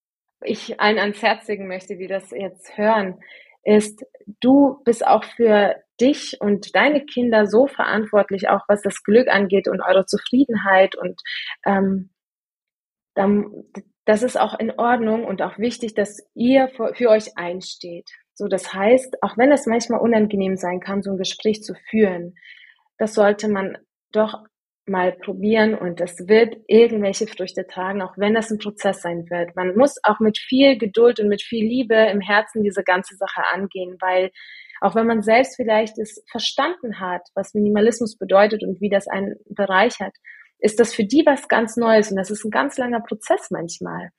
ich 0.44 0.78
allen 0.80 1.00
ans 1.00 1.20
Herz 1.22 1.48
legen 1.48 1.66
möchte, 1.66 1.96
die 1.96 2.06
das 2.06 2.30
jetzt 2.30 2.76
hören, 2.78 3.18
ist, 3.64 4.04
du 4.40 4.80
bist 4.84 5.06
auch 5.06 5.24
für 5.24 5.76
dich 6.00 6.38
und 6.40 6.74
deine 6.74 7.04
Kinder 7.04 7.46
so 7.46 7.66
verantwortlich, 7.66 8.48
auch 8.48 8.62
was 8.68 8.82
das 8.82 9.02
Glück 9.02 9.28
angeht 9.28 9.68
und 9.68 9.80
eure 9.80 10.06
Zufriedenheit 10.06 10.96
und 10.96 11.20
ähm, 11.64 12.10
dann, 13.14 13.64
das 14.04 14.22
ist 14.22 14.38
auch 14.38 14.58
in 14.58 14.70
Ordnung 14.72 15.24
und 15.24 15.42
auch 15.42 15.58
wichtig, 15.58 15.94
dass 15.94 16.26
ihr 16.34 16.68
für, 16.68 16.94
für 16.94 17.10
euch 17.10 17.36
einsteht. 17.36 18.10
So, 18.34 18.48
das 18.48 18.72
heißt, 18.72 19.22
auch 19.22 19.36
wenn 19.36 19.52
es 19.52 19.66
manchmal 19.66 20.00
unangenehm 20.00 20.56
sein 20.56 20.80
kann, 20.80 21.02
so 21.02 21.10
ein 21.10 21.18
Gespräch 21.18 21.62
zu 21.62 21.74
führen, 21.90 22.34
das 22.98 23.14
sollte 23.14 23.48
man 23.48 23.78
doch 24.10 24.44
mal 24.86 25.12
probieren 25.12 25.74
und 25.74 26.00
es 26.00 26.16
wird 26.26 26.56
irgendwelche 26.66 27.26
Früchte 27.26 27.66
tragen, 27.66 28.02
auch 28.02 28.14
wenn 28.16 28.34
das 28.34 28.50
ein 28.50 28.58
Prozess 28.58 29.00
sein 29.02 29.26
wird. 29.30 29.54
Man 29.54 29.76
muss 29.76 29.96
auch 30.02 30.18
mit 30.18 30.38
viel 30.38 30.76
Geduld 30.76 31.20
und 31.20 31.28
mit 31.28 31.42
viel 31.42 31.64
Liebe 31.64 31.94
im 31.94 32.20
Herzen 32.20 32.62
diese 32.62 32.82
ganze 32.82 33.16
Sache 33.16 33.42
angehen, 33.52 33.96
weil 34.00 34.30
auch 34.80 34.96
wenn 34.96 35.06
man 35.06 35.22
selbst 35.22 35.54
vielleicht 35.56 35.98
es 35.98 36.24
verstanden 36.28 36.98
hat, 36.98 37.22
was 37.34 37.54
Minimalismus 37.54 38.18
bedeutet 38.18 38.64
und 38.64 38.80
wie 38.80 38.90
das 38.90 39.06
einen 39.06 39.36
bereichert, 39.48 40.14
ist 40.58 40.80
das 40.80 40.94
für 40.94 41.04
die 41.04 41.22
was 41.24 41.48
ganz 41.48 41.76
Neues 41.76 42.10
und 42.10 42.16
das 42.16 42.30
ist 42.30 42.44
ein 42.44 42.50
ganz 42.50 42.78
langer 42.78 43.00
Prozess 43.00 43.50
manchmal. 43.50 44.10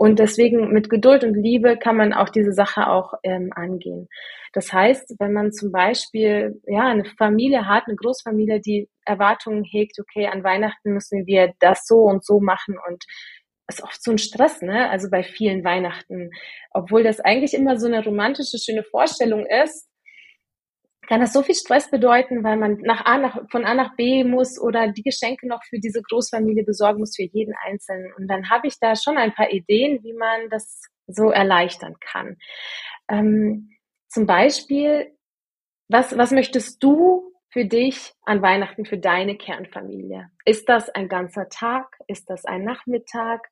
Und 0.00 0.18
deswegen 0.18 0.72
mit 0.72 0.88
Geduld 0.88 1.24
und 1.24 1.34
Liebe 1.34 1.76
kann 1.76 1.94
man 1.94 2.14
auch 2.14 2.30
diese 2.30 2.54
Sache 2.54 2.88
auch 2.88 3.12
ähm, 3.22 3.50
angehen. 3.54 4.08
Das 4.54 4.72
heißt, 4.72 5.16
wenn 5.18 5.34
man 5.34 5.52
zum 5.52 5.72
Beispiel 5.72 6.58
ja 6.66 6.88
eine 6.88 7.04
Familie 7.04 7.66
hat, 7.68 7.82
eine 7.86 7.96
Großfamilie, 7.96 8.62
die 8.62 8.88
Erwartungen 9.04 9.62
hegt, 9.62 9.98
okay, 10.00 10.26
an 10.26 10.42
Weihnachten 10.42 10.94
müssen 10.94 11.26
wir 11.26 11.52
das 11.60 11.84
so 11.84 11.96
und 11.96 12.24
so 12.24 12.40
machen 12.40 12.78
und 12.88 13.04
ist 13.68 13.82
oft 13.82 14.02
so 14.02 14.12
ein 14.12 14.16
Stress, 14.16 14.62
ne? 14.62 14.88
Also 14.88 15.10
bei 15.10 15.22
vielen 15.22 15.64
Weihnachten, 15.64 16.30
obwohl 16.70 17.02
das 17.02 17.20
eigentlich 17.20 17.52
immer 17.52 17.78
so 17.78 17.86
eine 17.86 18.02
romantische, 18.02 18.56
schöne 18.56 18.84
Vorstellung 18.84 19.44
ist, 19.44 19.86
kann 21.10 21.20
das 21.20 21.32
so 21.32 21.42
viel 21.42 21.56
Stress 21.56 21.90
bedeuten, 21.90 22.44
weil 22.44 22.56
man 22.56 22.78
nach 22.82 23.04
A 23.04 23.18
nach, 23.18 23.36
von 23.50 23.64
A 23.64 23.74
nach 23.74 23.96
B 23.96 24.22
muss 24.22 24.60
oder 24.60 24.92
die 24.92 25.02
Geschenke 25.02 25.48
noch 25.48 25.60
für 25.64 25.80
diese 25.80 26.02
Großfamilie 26.02 26.62
besorgen 26.62 27.00
muss, 27.00 27.16
für 27.16 27.24
jeden 27.24 27.52
Einzelnen. 27.66 28.12
Und 28.16 28.28
dann 28.28 28.48
habe 28.48 28.68
ich 28.68 28.78
da 28.78 28.94
schon 28.94 29.18
ein 29.18 29.34
paar 29.34 29.50
Ideen, 29.50 30.04
wie 30.04 30.12
man 30.12 30.48
das 30.50 30.80
so 31.08 31.30
erleichtern 31.30 31.96
kann. 31.98 32.36
Ähm, 33.08 33.70
zum 34.06 34.26
Beispiel, 34.26 35.10
was, 35.88 36.16
was 36.16 36.30
möchtest 36.30 36.80
du 36.80 37.32
für 37.48 37.64
dich 37.64 38.12
an 38.22 38.40
Weihnachten, 38.40 38.84
für 38.84 38.98
deine 38.98 39.36
Kernfamilie? 39.36 40.30
Ist 40.44 40.68
das 40.68 40.90
ein 40.90 41.08
ganzer 41.08 41.48
Tag? 41.48 41.98
Ist 42.06 42.30
das 42.30 42.44
ein 42.44 42.62
Nachmittag? 42.62 43.48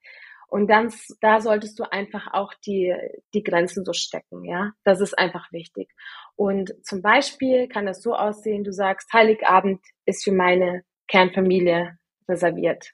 Und 0.49 0.69
dann, 0.71 0.93
da 1.21 1.41
solltest 1.41 1.79
du 1.79 1.85
einfach 1.85 2.33
auch 2.33 2.55
die, 2.65 2.95
die 3.35 3.43
Grenzen 3.43 3.85
so 3.85 3.93
stecken, 3.93 4.45
ja. 4.45 4.73
Das 4.83 5.01
ist 5.01 5.19
einfach 5.19 5.53
wichtig. 5.53 5.91
Und 6.37 6.75
zum 6.85 7.03
Beispiel 7.03 7.69
kann 7.69 7.85
das 7.85 8.03
so 8.03 8.15
aussehen, 8.15 8.65
du 8.65 8.73
sagst, 8.73 9.13
Heiligabend 9.13 9.81
ist 10.07 10.25
für 10.25 10.33
meine 10.33 10.85
Kernfamilie 11.07 11.99
reserviert. 12.29 12.93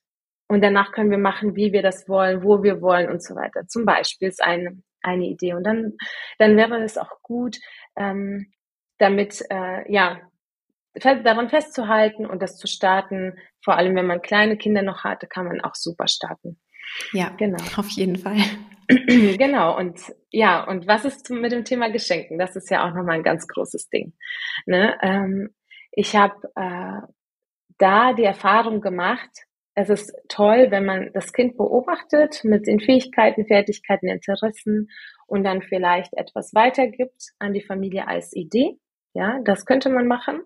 Und 0.49 0.63
danach 0.63 0.93
können 0.93 1.11
wir 1.11 1.19
machen, 1.19 1.55
wie 1.55 1.73
wir 1.73 1.83
das 1.83 2.09
wollen, 2.09 2.43
wo 2.43 2.63
wir 2.63 2.83
wollen 2.83 3.09
und 3.09 3.23
so 3.23 3.35
weiter. 3.37 3.67
Zum 3.69 3.85
Beispiel 3.85 4.29
ist 4.29 4.43
eine, 4.43 4.83
eine 5.03 5.25
Idee. 5.25 5.55
Und 5.55 5.65
dann, 5.65 5.95
dann 6.39 6.57
wäre 6.57 6.83
es 6.83 6.99
auch 6.99 7.23
gut, 7.23 7.59
ähm, 7.97 8.53
damit, 8.99 9.45
äh, 9.51 9.91
ja, 9.93 10.21
daran 10.95 11.49
festzuhalten 11.49 12.27
und 12.27 12.43
das 12.43 12.57
zu 12.57 12.67
starten. 12.67 13.39
Vor 13.63 13.77
allem, 13.77 13.97
wenn 13.97 14.07
man 14.07 14.23
kleine 14.23 14.57
Kinder 14.57 14.83
noch 14.83 15.05
hatte, 15.05 15.27
kann 15.27 15.47
man 15.47 15.61
auch 15.61 15.75
super 15.75 16.09
starten. 16.09 16.61
Ja, 17.13 17.31
genau. 17.31 17.63
Auf 17.77 17.89
jeden 17.91 18.17
Fall. 18.17 18.39
genau. 18.89 19.77
Und 19.77 20.01
ja, 20.31 20.65
und 20.65 20.87
was 20.87 21.05
ist 21.05 21.31
mit 21.31 21.53
dem 21.53 21.65
Thema 21.65 21.91
Geschenken? 21.91 22.39
Das 22.39 22.57
ist 22.57 22.71
ja 22.71 22.85
auch 22.85 22.95
nochmal 22.95 23.17
ein 23.17 23.23
ganz 23.23 23.47
großes 23.47 23.89
Ding. 23.89 24.13
Ne? 24.67 24.97
Ähm, 25.03 25.55
ich 25.93 26.17
habe 26.17 26.35
äh, 26.57 27.07
da 27.79 28.13
die 28.13 28.25
Erfahrung 28.25 28.81
gemacht, 28.81 29.31
es 29.75 29.91
ist 29.91 30.15
toll, 30.29 30.67
wenn 30.71 30.85
man 30.85 31.11
das 31.15 31.33
Kind 31.33 31.57
beobachtet 31.57 32.45
mit 32.45 32.67
den 32.67 32.79
Fähigkeiten, 32.79 33.47
Fertigkeiten, 33.47 34.09
Interessen 34.09 34.89
und 35.27 35.43
dann 35.43 35.63
vielleicht 35.63 36.15
etwas 36.15 36.55
weitergibt 36.55 37.33
an 37.39 37.53
die 37.53 37.63
Familie 37.63 38.07
als 38.07 38.35
Idee. 38.35 38.79
Ja, 39.15 39.41
das 39.45 39.67
könnte 39.67 39.91
man 39.91 40.07
machen. 40.07 40.43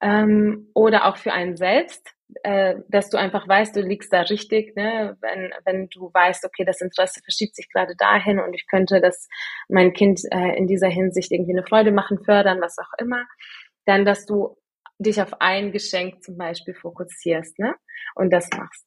Ähm, 0.00 0.70
oder 0.74 1.06
auch 1.06 1.16
für 1.16 1.32
einen 1.32 1.56
selbst, 1.56 2.14
äh, 2.42 2.76
dass 2.88 3.10
du 3.10 3.16
einfach 3.16 3.48
weißt, 3.48 3.74
du 3.74 3.80
liegst 3.80 4.12
da 4.12 4.22
richtig, 4.22 4.76
ne? 4.76 5.16
wenn, 5.20 5.50
wenn 5.64 5.88
du 5.88 6.10
weißt, 6.12 6.44
okay, 6.44 6.64
das 6.64 6.80
Interesse 6.80 7.20
verschiebt 7.22 7.56
sich 7.56 7.70
gerade 7.70 7.96
dahin 7.96 8.38
und 8.38 8.54
ich 8.54 8.66
könnte 8.66 9.00
das 9.00 9.28
mein 9.68 9.92
Kind 9.92 10.20
äh, 10.30 10.56
in 10.56 10.66
dieser 10.66 10.88
Hinsicht 10.88 11.32
irgendwie 11.32 11.52
eine 11.52 11.66
Freude 11.66 11.90
machen, 11.90 12.22
fördern, 12.24 12.60
was 12.60 12.78
auch 12.78 12.92
immer, 12.98 13.26
dann, 13.86 14.04
dass 14.04 14.26
du 14.26 14.56
dich 14.98 15.22
auf 15.22 15.40
ein 15.40 15.72
Geschenk 15.72 16.22
zum 16.22 16.36
Beispiel 16.36 16.74
fokussierst 16.74 17.58
ne? 17.58 17.74
und 18.14 18.30
das 18.30 18.50
machst 18.56 18.86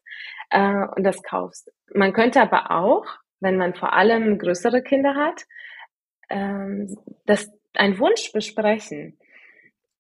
äh, 0.50 0.86
und 0.96 1.04
das 1.04 1.24
kaufst. 1.24 1.72
Man 1.94 2.14
könnte 2.14 2.42
aber 2.42 2.72
auch, 2.72 3.06
wenn 3.40 3.58
man 3.58 3.74
vor 3.74 3.94
allem 3.94 4.38
größere 4.38 4.84
Kinder 4.84 5.16
hat, 5.16 5.46
ähm, 6.30 6.96
das 7.26 7.50
ein 7.74 7.98
Wunsch 7.98 8.32
besprechen 8.34 9.18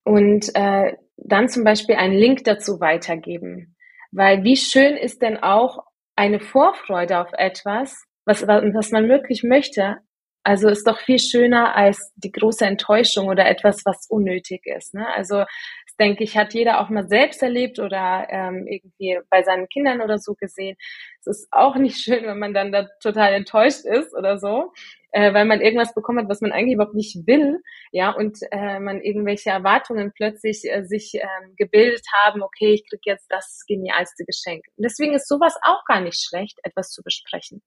und 0.04 0.54
äh, 0.56 0.95
dann 1.24 1.50
zum 1.50 1.64
Beispiel 1.64 1.96
einen 1.96 2.18
Link 2.18 2.44
dazu 2.44 2.80
weitergeben. 2.80 3.76
Weil 4.12 4.44
wie 4.44 4.58
schön 4.58 4.98
ist 4.98 5.22
denn 5.22 5.38
auch 5.38 5.80
eine 6.16 6.40
Vorfreude 6.40 7.20
auf 7.20 7.32
etwas, 7.34 8.06
was, 8.26 8.46
was 8.48 8.92
man 8.92 9.08
wirklich 9.08 9.44
möchte, 9.44 9.98
also 10.43 10.69
ist 10.69 10.88
doch 10.88 10.99
viel 10.99 11.19
schöner 11.19 11.75
als 11.75 12.12
die 12.15 12.32
große 12.32 12.65
Enttäuschung 12.65 13.27
oder 13.27 13.47
etwas, 13.47 13.86
was 13.86 14.08
unnötig 14.10 14.65
ist. 14.65 14.93
Ne? 14.93 15.08
Also 15.15 15.38
das 15.38 15.95
denke 15.99 16.23
ich, 16.23 16.38
hat 16.38 16.54
jeder 16.54 16.82
auch 16.82 16.89
mal 16.89 17.08
selbst 17.08 17.43
erlebt 17.43 17.80
oder 17.80 18.27
ähm, 18.30 18.65
irgendwie 18.67 19.19
bei 19.30 19.43
seinen 19.43 19.67
Kindern 19.69 20.01
oder 20.01 20.17
so 20.17 20.34
gesehen. 20.34 20.77
Es 21.19 21.27
ist 21.27 21.47
auch 21.51 21.75
nicht 21.75 21.97
schön, 22.04 22.25
wenn 22.25 22.39
man 22.39 22.54
dann 22.54 22.71
da 22.71 22.88
total 23.01 23.34
enttäuscht 23.34 23.86
ist 23.86 24.15
oder 24.15 24.39
so 24.39 24.71
äh, 25.12 25.34
weil 25.34 25.45
man 25.45 25.62
irgendwas 25.62 25.93
bekommen 25.93 26.19
hat, 26.19 26.30
was 26.30 26.41
man 26.41 26.51
eigentlich 26.51 26.75
überhaupt 26.75 26.95
nicht 26.95 27.27
will, 27.27 27.62
ja, 27.91 28.12
und 28.12 28.39
äh, 28.51 28.80
man 28.80 29.01
irgendwelche 29.01 29.49
Erwartungen 29.49 30.12
plötzlich 30.13 30.63
äh, 30.63 30.84
sich 30.84 31.15
äh, 31.15 31.27
gebildet 31.58 32.06
haben, 32.13 32.41
okay, 32.41 32.73
ich 32.73 32.88
krieg 32.89 33.01
jetzt 33.06 33.27
das 33.30 33.63
genialste 33.67 34.25
Geschenk. 34.25 34.65
Und 34.77 34.84
deswegen 34.84 35.13
ist 35.13 35.27
sowas 35.27 35.56
auch 35.63 35.84
gar 35.86 36.01
nicht 36.01 36.21
schlecht, 36.21 36.60
etwas 36.63 36.89
zu 36.89 37.04
besprechen. 37.04 37.62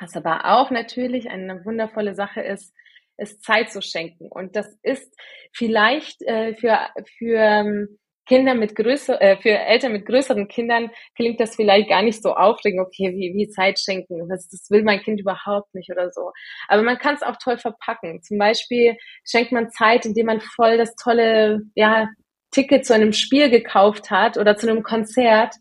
Was 0.00 0.16
aber 0.16 0.44
auch 0.44 0.70
natürlich 0.70 1.30
eine 1.30 1.64
wundervolle 1.64 2.14
Sache 2.14 2.40
ist, 2.40 2.74
ist 3.18 3.42
Zeit 3.42 3.70
zu 3.70 3.80
schenken. 3.80 4.28
Und 4.28 4.56
das 4.56 4.78
ist 4.82 5.14
vielleicht 5.52 6.22
äh, 6.22 6.54
für, 6.54 6.78
für 7.18 7.38
ähm, 7.38 7.98
Kinder 8.26 8.54
mit 8.54 8.74
größer, 8.74 9.20
äh, 9.22 9.36
für 9.40 9.50
Eltern 9.50 9.92
mit 9.92 10.04
größeren 10.04 10.48
Kindern 10.48 10.90
klingt 11.14 11.40
das 11.40 11.54
vielleicht 11.54 11.88
gar 11.88 12.02
nicht 12.02 12.22
so 12.22 12.34
aufregend, 12.34 12.80
okay, 12.80 13.12
wie, 13.14 13.32
wie 13.34 13.48
Zeit 13.48 13.78
schenken, 13.78 14.28
das, 14.28 14.48
das 14.48 14.68
will 14.70 14.82
mein 14.82 15.00
Kind 15.00 15.20
überhaupt 15.20 15.72
nicht 15.74 15.90
oder 15.90 16.10
so. 16.10 16.32
Aber 16.68 16.82
man 16.82 16.98
kann 16.98 17.14
es 17.14 17.22
auch 17.22 17.36
toll 17.42 17.56
verpacken. 17.56 18.22
Zum 18.22 18.38
Beispiel 18.38 18.96
schenkt 19.24 19.52
man 19.52 19.70
Zeit, 19.70 20.04
indem 20.04 20.26
man 20.26 20.40
voll 20.40 20.76
das 20.76 20.94
tolle, 20.96 21.60
ja, 21.74 22.08
Ticket 22.50 22.84
zu 22.86 22.94
einem 22.94 23.12
Spiel 23.12 23.50
gekauft 23.50 24.10
hat 24.10 24.38
oder 24.38 24.56
zu 24.56 24.68
einem 24.68 24.82
Konzert. 24.82 25.54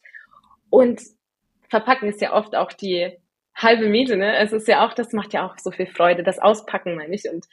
Und 0.69 1.01
verpacken 1.69 2.09
ist 2.09 2.21
ja 2.21 2.33
oft 2.33 2.55
auch 2.55 2.73
die 2.73 3.11
halbe 3.55 3.87
Miete, 3.87 4.17
ne? 4.17 4.37
Es 4.37 4.51
ist 4.51 4.67
ja 4.67 4.85
auch, 4.85 4.93
das 4.93 5.13
macht 5.13 5.33
ja 5.33 5.45
auch 5.45 5.57
so 5.57 5.71
viel 5.71 5.87
Freude, 5.87 6.23
das 6.23 6.39
Auspacken, 6.39 6.95
meine 6.95 7.15
ich. 7.15 7.23
Und 7.31 7.45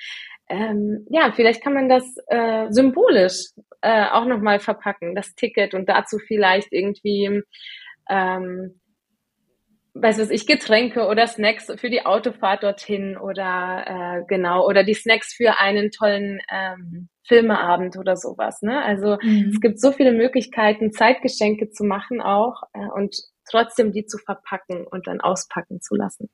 ähm, 0.49 1.07
ja, 1.09 1.33
vielleicht 1.33 1.63
kann 1.63 1.75
man 1.75 1.89
das 1.89 2.05
äh, 2.27 2.67
symbolisch 2.71 3.51
äh, 3.81 4.07
auch 4.11 4.27
nochmal 4.27 4.61
verpacken, 4.61 5.15
das 5.15 5.35
Ticket 5.35 5.75
und 5.75 5.89
dazu 5.89 6.19
vielleicht 6.19 6.73
irgendwie, 6.73 7.43
ähm, 8.11 8.81
weiß 9.95 10.19
was 10.19 10.31
ich, 10.31 10.47
Getränke 10.47 11.07
oder 11.07 11.27
Snacks 11.27 11.71
für 11.77 11.91
die 11.91 12.05
Autofahrt 12.05 12.63
dorthin 12.63 13.17
oder 13.17 13.85
äh, 13.87 14.25
genau, 14.27 14.67
oder 14.67 14.85
die 14.85 14.95
Snacks 14.95 15.35
für 15.35 15.59
einen 15.59 15.91
tollen 15.91 16.41
ähm, 16.51 17.09
Filmeabend 17.25 17.97
oder 17.97 18.17
sowas. 18.17 18.63
Ne? 18.63 18.83
Also 18.83 19.19
mhm. 19.23 19.51
es 19.53 19.61
gibt 19.61 19.81
so 19.81 19.93
viele 19.93 20.13
Möglichkeiten, 20.13 20.93
Zeitgeschenke 20.93 21.71
zu 21.71 21.85
machen 21.85 22.21
auch 22.21 22.63
äh, 22.73 22.87
und 22.95 23.17
trotzdem 23.53 23.93
die 23.93 24.07
zu 24.07 24.19
verpacken 24.19 24.87
und 24.87 25.07
dann 25.07 25.21
auspacken 25.21 25.81
zu 25.81 25.95
lassen. 25.95 26.29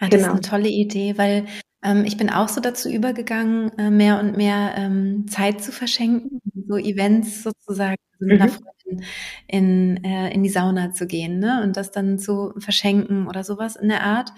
Ja, 0.00 0.08
das 0.08 0.10
genau. 0.10 0.22
ist 0.22 0.30
eine 0.30 0.40
tolle 0.42 0.68
Idee, 0.68 1.18
weil 1.18 1.46
ähm, 1.82 2.04
ich 2.04 2.16
bin 2.16 2.30
auch 2.30 2.48
so 2.48 2.60
dazu 2.60 2.88
übergegangen, 2.88 3.76
äh, 3.78 3.90
mehr 3.90 4.20
und 4.20 4.36
mehr 4.36 4.74
ähm, 4.76 5.26
Zeit 5.28 5.62
zu 5.62 5.72
verschenken, 5.72 6.40
so 6.68 6.76
Events 6.76 7.42
sozusagen 7.42 7.96
also 8.12 8.26
mit 8.26 8.36
mhm. 8.36 8.42
einer 8.42 8.52
Freundin 8.52 9.06
in, 9.48 10.04
äh, 10.04 10.32
in 10.32 10.42
die 10.42 10.50
Sauna 10.50 10.92
zu 10.92 11.06
gehen 11.06 11.38
ne? 11.38 11.62
und 11.62 11.76
das 11.76 11.90
dann 11.90 12.18
zu 12.18 12.52
verschenken 12.58 13.26
oder 13.26 13.42
sowas 13.42 13.76
in 13.76 13.88
der 13.88 14.02
Art. 14.02 14.30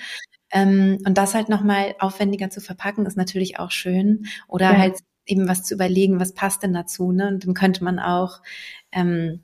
Ähm, 0.52 0.98
und 1.04 1.18
das 1.18 1.34
halt 1.34 1.48
nochmal 1.48 1.94
aufwendiger 1.98 2.50
zu 2.50 2.60
verpacken, 2.60 3.06
ist 3.06 3.16
natürlich 3.16 3.58
auch 3.58 3.72
schön. 3.72 4.26
Oder 4.48 4.72
ja. 4.72 4.78
halt 4.78 5.00
eben 5.26 5.48
was 5.48 5.64
zu 5.64 5.74
überlegen, 5.74 6.20
was 6.20 6.34
passt 6.34 6.62
denn 6.62 6.72
dazu. 6.72 7.12
Ne? 7.12 7.28
Und 7.28 7.46
dann 7.46 7.54
könnte 7.54 7.82
man 7.82 7.98
auch 7.98 8.40
ähm, 8.92 9.42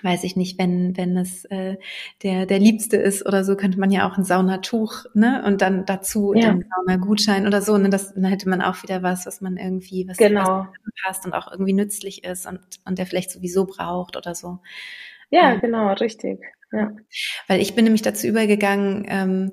weiß 0.00 0.24
ich 0.24 0.36
nicht, 0.36 0.58
wenn, 0.58 0.96
wenn 0.96 1.16
es 1.16 1.44
äh, 1.46 1.76
der, 2.22 2.46
der 2.46 2.58
Liebste 2.58 2.96
ist 2.96 3.26
oder 3.26 3.44
so, 3.44 3.56
könnte 3.56 3.78
man 3.78 3.90
ja 3.90 4.08
auch 4.08 4.16
ein 4.16 4.24
Saunatuch, 4.24 5.04
ne? 5.14 5.42
Und 5.44 5.60
dann 5.60 5.84
dazu 5.84 6.32
ja. 6.34 6.52
den 6.52 6.64
Saunagutschein 6.68 7.46
oder 7.46 7.60
so, 7.60 7.76
ne? 7.76 7.90
Das, 7.90 8.14
dann 8.14 8.24
hätte 8.24 8.48
man 8.48 8.62
auch 8.62 8.82
wieder 8.82 9.02
was, 9.02 9.26
was 9.26 9.40
man 9.40 9.56
irgendwie, 9.56 10.08
was, 10.08 10.16
genau. 10.16 10.66
was 10.84 10.94
passt 11.04 11.26
und 11.26 11.34
auch 11.34 11.50
irgendwie 11.50 11.74
nützlich 11.74 12.24
ist 12.24 12.46
und, 12.46 12.60
und 12.84 12.98
der 12.98 13.06
vielleicht 13.06 13.30
sowieso 13.30 13.66
braucht 13.66 14.16
oder 14.16 14.34
so. 14.34 14.58
Ja, 15.30 15.52
ja. 15.52 15.54
genau, 15.56 15.92
richtig. 15.92 16.40
Ja. 16.72 16.92
Weil 17.48 17.60
ich 17.60 17.74
bin 17.74 17.84
nämlich 17.84 18.02
dazu 18.02 18.26
übergegangen, 18.26 19.04
ähm, 19.06 19.52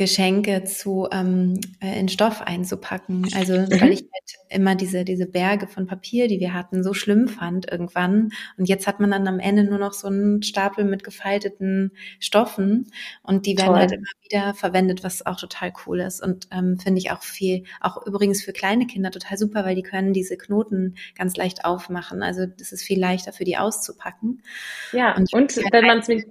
Geschenke 0.00 0.64
zu 0.64 1.08
ähm, 1.12 1.60
äh, 1.82 2.00
in 2.00 2.08
Stoff 2.08 2.40
einzupacken. 2.40 3.28
Also 3.36 3.52
mhm. 3.52 3.70
weil 3.82 3.92
ich 3.92 4.00
halt 4.00 4.38
immer 4.48 4.74
diese 4.74 5.04
diese 5.04 5.26
Berge 5.26 5.66
von 5.66 5.86
Papier, 5.86 6.26
die 6.26 6.40
wir 6.40 6.54
hatten, 6.54 6.82
so 6.82 6.94
schlimm 6.94 7.28
fand 7.28 7.70
irgendwann. 7.70 8.30
Und 8.56 8.66
jetzt 8.66 8.86
hat 8.86 8.98
man 8.98 9.10
dann 9.10 9.28
am 9.28 9.38
Ende 9.38 9.62
nur 9.62 9.78
noch 9.78 9.92
so 9.92 10.08
einen 10.08 10.42
Stapel 10.42 10.86
mit 10.86 11.04
gefalteten 11.04 11.92
Stoffen 12.18 12.90
und 13.22 13.44
die 13.44 13.58
werden 13.58 13.72
Toll. 13.72 13.78
halt 13.78 13.92
immer 13.92 14.06
wieder 14.22 14.54
verwendet, 14.54 15.04
was 15.04 15.26
auch 15.26 15.36
total 15.36 15.70
cool 15.84 16.00
ist 16.00 16.22
und 16.22 16.48
ähm, 16.50 16.78
finde 16.78 16.98
ich 16.98 17.10
auch 17.10 17.22
viel, 17.22 17.64
auch 17.82 18.06
übrigens 18.06 18.42
für 18.42 18.54
kleine 18.54 18.86
Kinder 18.86 19.10
total 19.10 19.36
super, 19.36 19.66
weil 19.66 19.74
die 19.74 19.82
können 19.82 20.14
diese 20.14 20.38
Knoten 20.38 20.96
ganz 21.14 21.36
leicht 21.36 21.66
aufmachen. 21.66 22.22
Also 22.22 22.46
das 22.46 22.72
ist 22.72 22.82
viel 22.82 22.98
leichter 22.98 23.34
für 23.34 23.44
die 23.44 23.58
auszupacken. 23.58 24.42
Ja, 24.92 25.14
und, 25.14 25.30
und 25.34 25.54
wenn 25.70 25.84
man 25.84 25.98
es 25.98 26.08
mit 26.08 26.24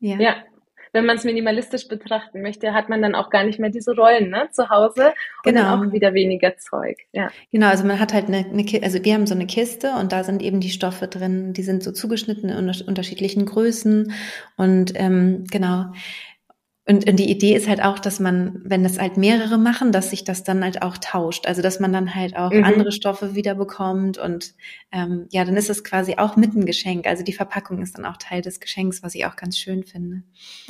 ja. 0.00 0.18
ja, 0.18 0.36
wenn 0.92 1.06
man 1.06 1.16
es 1.16 1.24
minimalistisch 1.24 1.88
betrachten 1.88 2.42
möchte, 2.42 2.72
hat 2.72 2.88
man 2.88 3.02
dann 3.02 3.14
auch 3.14 3.30
gar 3.30 3.44
nicht 3.44 3.58
mehr 3.58 3.70
diese 3.70 3.94
Rollen 3.94 4.30
ne, 4.30 4.48
zu 4.50 4.68
Hause 4.70 5.12
und 5.44 5.52
genau. 5.54 5.62
dann 5.62 5.88
auch 5.88 5.92
wieder 5.92 6.14
weniger 6.14 6.56
Zeug. 6.56 6.98
Ja. 7.12 7.30
Genau, 7.52 7.68
also 7.68 7.84
man 7.84 7.98
hat 7.98 8.12
halt 8.12 8.26
eine, 8.26 8.38
eine 8.38 8.64
also 8.82 9.04
wir 9.04 9.14
haben 9.14 9.26
so 9.26 9.34
eine 9.34 9.46
Kiste 9.46 9.92
und 9.98 10.12
da 10.12 10.24
sind 10.24 10.42
eben 10.42 10.60
die 10.60 10.70
Stoffe 10.70 11.08
drin, 11.08 11.52
die 11.52 11.62
sind 11.62 11.82
so 11.82 11.92
zugeschnitten 11.92 12.48
in 12.50 12.70
unterschiedlichen 12.86 13.46
Größen 13.46 14.12
und 14.56 14.92
ähm, 14.96 15.44
genau 15.50 15.86
und, 16.86 17.08
und 17.08 17.16
die 17.16 17.30
Idee 17.30 17.54
ist 17.54 17.68
halt 17.68 17.82
auch, 17.84 17.98
dass 17.98 18.20
man, 18.20 18.62
wenn 18.64 18.82
das 18.82 18.98
halt 18.98 19.18
mehrere 19.18 19.58
machen, 19.58 19.92
dass 19.92 20.10
sich 20.10 20.24
das 20.24 20.44
dann 20.44 20.64
halt 20.64 20.82
auch 20.82 20.96
tauscht. 20.96 21.46
Also 21.46 21.60
dass 21.60 21.78
man 21.78 21.92
dann 21.92 22.14
halt 22.14 22.36
auch 22.36 22.50
mhm. 22.50 22.64
andere 22.64 22.90
Stoffe 22.90 23.34
wieder 23.34 23.54
bekommt 23.54 24.16
und 24.16 24.54
ähm, 24.90 25.26
ja, 25.30 25.44
dann 25.44 25.56
ist 25.56 25.68
es 25.68 25.84
quasi 25.84 26.16
auch 26.16 26.36
mit 26.36 26.54
ein 26.54 26.64
Geschenk. 26.64 27.06
Also 27.06 27.22
die 27.22 27.34
Verpackung 27.34 27.82
ist 27.82 27.98
dann 27.98 28.06
auch 28.06 28.16
Teil 28.16 28.40
des 28.40 28.60
Geschenks, 28.60 29.02
was 29.02 29.14
ich 29.14 29.26
auch 29.26 29.36
ganz 29.36 29.58
schön 29.58 29.84
finde. 29.84 30.22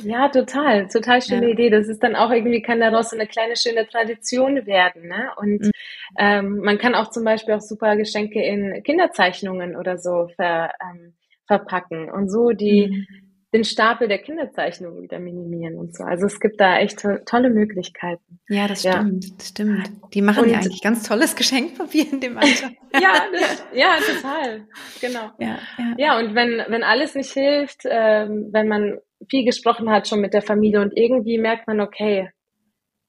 Ja, 0.03 0.27
total, 0.27 0.89
total 0.89 1.21
schöne 1.21 1.47
ja. 1.47 1.53
Idee. 1.53 1.69
Das 1.69 1.87
ist 1.87 2.03
dann 2.03 2.15
auch 2.15 2.29
irgendwie 2.29 2.61
kann 2.61 2.81
daraus 2.81 3.11
so 3.11 3.15
eine 3.15 3.25
kleine 3.25 3.55
schöne 3.55 3.87
Tradition 3.87 4.65
werden. 4.67 5.07
Ne? 5.07 5.29
Und 5.37 5.61
mhm. 5.61 5.71
ähm, 6.19 6.57
man 6.57 6.77
kann 6.77 6.93
auch 6.93 7.09
zum 7.09 7.23
Beispiel 7.23 7.55
auch 7.55 7.61
super 7.61 7.95
Geschenke 7.95 8.43
in 8.43 8.83
Kinderzeichnungen 8.83 9.77
oder 9.77 9.97
so 9.97 10.27
ver, 10.35 10.73
ähm, 10.81 11.13
verpacken 11.47 12.11
und 12.11 12.29
so 12.29 12.51
die 12.51 13.07
mhm 13.09 13.30
den 13.53 13.63
Stapel 13.65 14.07
der 14.07 14.19
Kinderzeichnungen 14.19 15.01
wieder 15.01 15.19
minimieren 15.19 15.77
und 15.77 15.95
so. 15.95 16.03
Also 16.03 16.25
es 16.25 16.39
gibt 16.39 16.61
da 16.61 16.77
echt 16.77 16.99
to 16.99 17.17
tolle 17.25 17.49
Möglichkeiten. 17.49 18.39
Ja, 18.47 18.67
das 18.67 18.79
stimmt, 18.79 19.25
ja. 19.25 19.31
das 19.37 19.47
stimmt. 19.49 19.91
Die 20.13 20.21
machen 20.21 20.43
und, 20.43 20.49
ja 20.49 20.59
eigentlich 20.59 20.81
ganz 20.81 21.03
tolles 21.03 21.35
Geschenkpapier 21.35 22.11
in 22.11 22.21
dem 22.21 22.37
Alter. 22.37 22.71
ja, 22.93 23.25
das, 23.31 23.65
ja, 23.73 23.97
total. 23.97 24.67
Genau. 25.01 25.31
Ja, 25.39 25.59
ja. 25.77 25.95
ja, 25.97 26.19
und 26.19 26.33
wenn, 26.33 26.63
wenn 26.69 26.83
alles 26.83 27.15
nicht 27.15 27.31
hilft, 27.31 27.81
ähm, 27.85 28.49
wenn 28.51 28.67
man 28.67 28.99
viel 29.29 29.43
gesprochen 29.43 29.89
hat 29.89 30.07
schon 30.07 30.21
mit 30.21 30.33
der 30.33 30.41
Familie 30.41 30.81
und 30.81 30.93
irgendwie 30.95 31.37
merkt 31.37 31.67
man, 31.67 31.81
okay, 31.81 32.29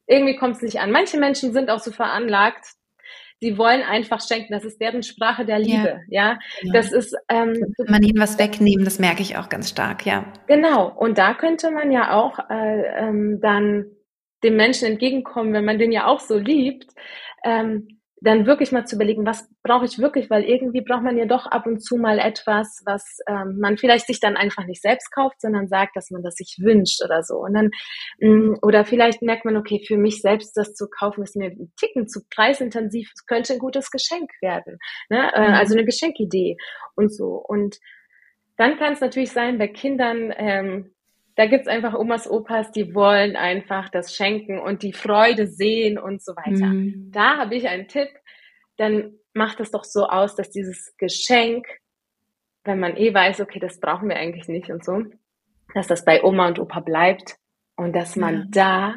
irgendwie 0.07 0.37
kommt 0.37 0.57
es 0.57 0.62
nicht 0.62 0.81
an. 0.81 0.90
Manche 0.90 1.18
Menschen 1.18 1.52
sind 1.52 1.70
auch 1.70 1.78
so 1.78 1.92
veranlagt, 1.92 2.66
sie 3.42 3.59
wollen 3.59 3.83
einfach 3.83 4.20
schenken. 4.26 4.52
Das 4.52 4.64
ist 4.64 4.81
deren 4.81 5.02
Sprache 5.02 5.44
der 5.44 5.59
Liebe. 5.59 6.00
Ja, 6.09 6.31
ja? 6.31 6.38
Genau. 6.61 6.72
das 6.72 6.92
ist. 6.92 7.14
Ähm, 7.28 7.74
man 7.88 8.02
ihnen 8.02 8.20
was 8.20 8.38
wegnehmen, 8.38 8.85
das 8.85 9.00
merke 9.00 9.20
ich 9.20 9.37
auch 9.37 9.48
ganz 9.48 9.68
stark. 9.68 10.07
Ja. 10.07 10.33
Genau. 10.46 10.88
Und 10.88 11.18
da 11.18 11.35
könnte 11.35 11.72
man 11.72 11.90
ja 11.90 12.14
auch 12.14 12.38
äh, 12.48 12.83
ähm, 12.96 13.40
dann 13.42 13.87
dem 14.44 14.57
Menschen 14.57 14.87
entgegenkommen, 14.87 15.52
wenn 15.52 15.64
man 15.64 15.78
den 15.78 15.92
ja 15.92 16.07
auch 16.07 16.20
so 16.20 16.38
liebt. 16.38 16.94
Ähm, 17.44 18.00
dann 18.22 18.46
wirklich 18.46 18.70
mal 18.70 18.87
zu 18.87 18.96
überlegen, 18.96 19.26
was 19.26 19.48
brauche 19.62 19.85
ich 19.85 19.98
wirklich, 19.98 20.30
weil 20.30 20.44
irgendwie 20.44 20.80
braucht 20.80 21.02
man 21.02 21.18
ja 21.18 21.26
doch 21.26 21.46
ab 21.46 21.66
und 21.66 21.80
zu 21.80 21.96
mal 21.96 22.18
etwas, 22.18 22.82
was 22.87 23.18
ähm, 23.26 23.58
man 23.61 23.76
vielleicht 23.76 24.06
sich 24.06 24.20
dann 24.20 24.37
einfach 24.37 24.64
nicht 24.66 24.80
selbst 24.80 25.11
kauft, 25.12 25.40
sondern 25.40 25.66
sagt, 25.66 25.96
dass 25.96 26.11
man 26.11 26.22
das 26.22 26.37
sich 26.37 26.58
wünscht 26.61 27.02
oder 27.04 27.22
so. 27.24 27.38
Und 27.38 27.54
dann 27.54 27.70
mh, 28.20 28.30
mm, 28.30 28.58
oder 28.62 28.85
vielleicht 28.85 29.22
merkt 29.22 29.44
man, 29.44 29.56
okay, 29.56 29.82
für 29.87 29.96
mich 29.96 30.20
selbst 30.20 30.56
das 30.56 30.74
zu 30.74 30.88
kaufen 30.88 31.22
ist 31.22 31.37
mir 31.37 31.50
ein 31.50 31.72
Ticken 31.78 32.06
zu 32.06 32.20
preisintensiv, 32.30 33.11
es 33.14 33.26
könnte 33.26 33.54
ein 33.54 33.58
gutes 33.58 33.90
Geschenk 33.90 34.30
werden, 34.40 34.78
ne? 35.11 35.32
Äh, 35.35 35.48
mhm. 35.48 35.54
also 35.54 35.74
eine 35.74 35.85
Geschenkidee 35.85 36.56
und 36.94 37.12
so. 37.12 37.35
Und 37.35 37.78
dann 38.56 38.78
kann 38.78 38.92
es 38.92 39.00
natürlich 39.00 39.32
sein, 39.32 39.58
bei 39.58 39.66
Kindern 39.66 40.32
ähm, 40.37 40.91
da 41.34 41.46
gibt's 41.46 41.68
einfach 41.68 41.94
Omas, 41.94 42.28
Opas, 42.28 42.72
die 42.72 42.94
wollen 42.94 43.36
einfach 43.36 43.88
das 43.88 44.14
Schenken 44.14 44.58
und 44.58 44.82
die 44.82 44.92
Freude 44.92 45.46
sehen 45.46 45.98
und 45.98 46.22
so 46.22 46.32
weiter. 46.36 46.66
Mhm. 46.66 47.10
Da 47.10 47.38
habe 47.38 47.54
ich 47.54 47.68
einen 47.68 47.88
Tipp, 47.88 48.08
dann 48.76 49.14
macht 49.34 49.60
es 49.60 49.70
doch 49.70 49.84
so 49.84 50.06
aus, 50.06 50.34
dass 50.36 50.50
dieses 50.50 50.94
Geschenk, 50.98 51.66
wenn 52.64 52.80
man 52.80 52.96
eh 52.96 53.12
weiß, 53.12 53.40
okay, 53.40 53.58
das 53.58 53.80
brauchen 53.80 54.08
wir 54.08 54.16
eigentlich 54.16 54.48
nicht 54.48 54.70
und 54.70 54.84
so, 54.84 55.02
dass 55.74 55.86
das 55.86 56.04
bei 56.04 56.22
Oma 56.22 56.48
und 56.48 56.58
Opa 56.58 56.80
bleibt 56.80 57.36
und 57.76 57.94
dass 57.94 58.16
man 58.16 58.34
ja. 58.34 58.46
da 58.50 58.94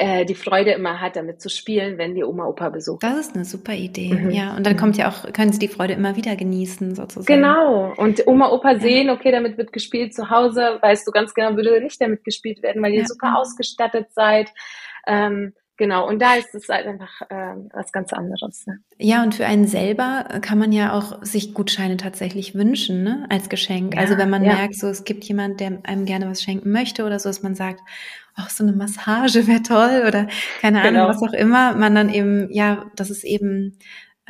äh, 0.00 0.24
die 0.24 0.34
Freude 0.34 0.70
immer 0.72 0.98
hat, 0.98 1.16
damit 1.16 1.42
zu 1.42 1.50
spielen, 1.50 1.98
wenn 1.98 2.14
die 2.14 2.24
Oma 2.24 2.46
Opa 2.46 2.70
besucht. 2.70 3.02
Das 3.02 3.18
ist 3.18 3.34
eine 3.34 3.44
super 3.44 3.74
Idee, 3.74 4.14
mhm. 4.14 4.30
ja. 4.30 4.56
Und 4.56 4.64
dann 4.64 4.78
kommt 4.78 4.96
ja 4.96 5.10
auch, 5.10 5.30
können 5.34 5.52
sie 5.52 5.58
die 5.58 5.68
Freude 5.68 5.92
immer 5.92 6.16
wieder 6.16 6.36
genießen, 6.36 6.94
sozusagen. 6.94 7.26
Genau. 7.26 7.92
Und 7.98 8.26
Oma 8.26 8.50
Opa 8.50 8.78
sehen, 8.78 9.10
okay, 9.10 9.30
damit 9.30 9.58
wird 9.58 9.74
gespielt 9.74 10.14
zu 10.14 10.30
Hause, 10.30 10.78
weißt 10.80 11.06
du 11.06 11.10
ganz 11.10 11.34
genau, 11.34 11.54
würde 11.54 11.82
nicht 11.82 12.00
damit 12.00 12.24
gespielt 12.24 12.62
werden, 12.62 12.82
weil 12.82 12.94
ihr 12.94 13.00
ja. 13.00 13.06
super 13.06 13.36
ausgestattet 13.38 14.06
seid. 14.12 14.48
Ähm, 15.06 15.52
Genau, 15.80 16.06
und 16.06 16.20
da 16.20 16.34
ist 16.34 16.54
es 16.54 16.68
halt 16.68 16.86
einfach 16.86 17.22
äh, 17.30 17.54
was 17.72 17.90
ganz 17.90 18.12
anderes. 18.12 18.66
Ne? 18.66 18.80
Ja, 18.98 19.22
und 19.22 19.34
für 19.34 19.46
einen 19.46 19.66
selber 19.66 20.26
kann 20.42 20.58
man 20.58 20.72
ja 20.72 20.92
auch 20.92 21.24
sich 21.24 21.54
Gutscheine 21.54 21.96
tatsächlich 21.96 22.54
wünschen, 22.54 23.02
ne, 23.02 23.24
als 23.30 23.48
Geschenk. 23.48 23.94
Ja, 23.94 24.02
also 24.02 24.18
wenn 24.18 24.28
man 24.28 24.44
ja. 24.44 24.56
merkt, 24.56 24.74
so 24.74 24.88
es 24.88 25.04
gibt 25.04 25.24
jemand, 25.24 25.58
der 25.58 25.78
einem 25.84 26.04
gerne 26.04 26.28
was 26.28 26.42
schenken 26.42 26.70
möchte 26.70 27.02
oder 27.06 27.18
so, 27.18 27.30
dass 27.30 27.42
man 27.42 27.54
sagt, 27.54 27.80
ach, 28.34 28.50
so 28.50 28.64
eine 28.64 28.72
Massage 28.72 29.46
wäre 29.46 29.62
toll 29.62 30.04
oder 30.06 30.26
keine 30.60 30.80
Ahnung, 30.80 30.94
genau. 30.94 31.08
was 31.08 31.22
auch 31.22 31.32
immer, 31.32 31.74
man 31.74 31.94
dann 31.94 32.08
eben, 32.08 32.50
ja, 32.52 32.90
das 32.96 33.10
ist 33.10 33.24
eben 33.24 33.76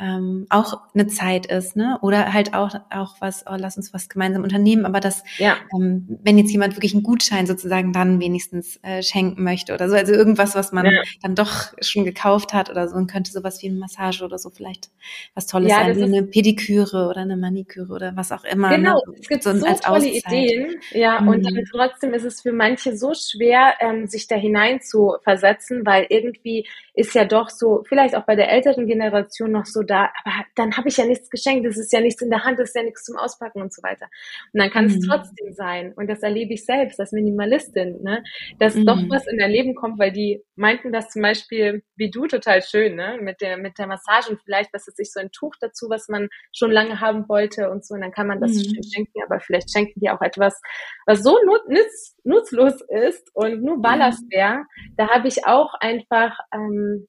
ähm, 0.01 0.47
auch 0.49 0.81
eine 0.93 1.07
Zeit 1.07 1.45
ist, 1.45 1.75
ne? 1.75 1.99
Oder 2.01 2.33
halt 2.33 2.55
auch 2.55 2.73
auch 2.89 3.15
was, 3.19 3.45
oh, 3.47 3.55
lass 3.57 3.77
uns 3.77 3.93
was 3.93 4.09
gemeinsam 4.09 4.43
unternehmen, 4.43 4.85
aber 4.85 4.99
das, 4.99 5.23
ja. 5.37 5.57
ähm, 5.73 6.17
wenn 6.23 6.37
jetzt 6.37 6.51
jemand 6.51 6.75
wirklich 6.75 6.93
einen 6.93 7.03
Gutschein 7.03 7.45
sozusagen 7.45 7.93
dann 7.93 8.19
wenigstens 8.19 8.79
äh, 8.81 9.03
schenken 9.03 9.43
möchte 9.43 9.73
oder 9.73 9.89
so, 9.89 9.95
also 9.95 10.13
irgendwas, 10.13 10.55
was 10.55 10.71
man 10.71 10.85
ja. 10.87 11.01
dann 11.21 11.35
doch 11.35 11.73
schon 11.81 12.03
gekauft 12.03 12.53
hat 12.53 12.69
oder 12.71 12.87
so, 12.87 12.95
dann 12.95 13.07
könnte 13.07 13.31
sowas 13.31 13.61
wie 13.61 13.69
eine 13.69 13.77
Massage 13.77 14.23
oder 14.23 14.39
so 14.39 14.49
vielleicht 14.49 14.89
was 15.35 15.45
Tolles 15.45 15.69
ja, 15.69 15.85
sein, 15.85 15.95
wie 15.95 16.03
eine 16.03 16.23
Pediküre 16.23 17.07
oder 17.07 17.21
eine 17.21 17.37
Maniküre 17.37 17.93
oder 17.93 18.15
was 18.15 18.31
auch 18.31 18.43
immer. 18.43 18.69
Ne? 18.71 18.77
Genau, 18.77 19.01
ne? 19.07 19.15
es 19.19 19.27
gibt 19.27 19.43
so, 19.43 19.53
so 19.53 19.59
tolle 19.59 19.75
Auszeit. 19.97 20.31
Ideen, 20.31 20.79
ja, 20.91 21.21
mhm. 21.21 21.27
und 21.27 21.45
dann 21.45 21.63
trotzdem 21.69 22.13
ist 22.13 22.23
es 22.23 22.41
für 22.41 22.53
manche 22.53 22.97
so 22.97 23.13
schwer, 23.13 23.73
ähm, 23.79 24.07
sich 24.07 24.27
da 24.27 24.35
hinein 24.35 24.81
zu 24.81 25.15
versetzen, 25.23 25.85
weil 25.85 26.07
irgendwie 26.09 26.67
ist 26.93 27.15
ja 27.15 27.25
doch 27.25 27.49
so, 27.49 27.83
vielleicht 27.87 28.15
auch 28.15 28.25
bei 28.25 28.35
der 28.35 28.51
älteren 28.51 28.85
Generation 28.85 29.51
noch 29.51 29.65
so 29.65 29.81
da, 29.81 30.09
aber 30.23 30.45
dann 30.55 30.75
habe 30.75 30.89
ich 30.89 30.97
ja 30.97 31.05
nichts 31.05 31.29
geschenkt, 31.29 31.65
es 31.65 31.77
ist 31.77 31.93
ja 31.93 32.01
nichts 32.01 32.21
in 32.21 32.29
der 32.29 32.43
Hand, 32.43 32.59
es 32.59 32.69
ist 32.69 32.75
ja 32.75 32.83
nichts 32.83 33.03
zum 33.03 33.17
Auspacken 33.17 33.61
und 33.61 33.73
so 33.73 33.81
weiter. 33.81 34.07
Und 34.53 34.59
dann 34.59 34.69
kann 34.69 34.85
mhm. 34.85 34.91
es 34.91 35.07
trotzdem 35.07 35.53
sein, 35.53 35.93
und 35.95 36.07
das 36.09 36.21
erlebe 36.21 36.53
ich 36.53 36.65
selbst 36.65 36.99
als 36.99 37.11
Minimalistin, 37.11 38.01
ne, 38.01 38.23
dass 38.59 38.75
mhm. 38.75 38.85
doch 38.85 38.99
was 39.09 39.27
in 39.27 39.37
dein 39.37 39.51
Leben 39.51 39.75
kommt, 39.75 39.99
weil 39.99 40.11
die 40.11 40.43
meinten 40.55 40.91
das 40.91 41.09
zum 41.09 41.21
Beispiel, 41.21 41.83
wie 41.95 42.11
du, 42.11 42.27
total 42.27 42.61
schön, 42.61 42.95
ne, 42.95 43.17
mit 43.21 43.41
der, 43.41 43.57
mit 43.57 43.77
der 43.77 43.87
Massage 43.87 44.29
und 44.29 44.41
vielleicht, 44.43 44.73
dass 44.73 44.87
es 44.87 44.95
sich 44.95 45.11
so 45.11 45.19
ein 45.19 45.31
Tuch 45.31 45.55
dazu, 45.61 45.89
was 45.89 46.09
man 46.09 46.27
schon 46.53 46.71
lange 46.71 46.99
haben 46.99 47.27
wollte 47.29 47.69
und 47.69 47.85
so, 47.85 47.93
und 47.93 48.01
dann 48.01 48.11
kann 48.11 48.27
man 48.27 48.41
das 48.41 48.51
mhm. 48.51 48.83
schenken, 48.83 49.23
aber 49.25 49.39
vielleicht 49.39 49.71
schenken 49.71 49.99
die 49.99 50.09
auch 50.09 50.21
etwas, 50.21 50.59
was 51.05 51.23
so 51.23 51.37
nutz, 51.45 52.17
nutzlos 52.23 52.81
ist 52.81 53.29
und 53.33 53.63
nur 53.63 53.81
Ballast 53.81 54.23
wäre. 54.29 54.65
Da 54.97 55.09
habe 55.09 55.27
ich 55.27 55.45
auch 55.45 55.73
einfach 55.75 56.37
ähm, 56.81 57.07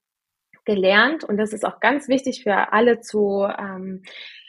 gelernt 0.65 1.25
und 1.25 1.39
das 1.39 1.53
ist 1.53 1.65
auch 1.65 1.81
ganz 1.81 2.09
wichtig 2.09 2.43
für 2.45 2.73
alle 2.73 3.01
zu 3.01 3.47
ähm, 3.59 4.03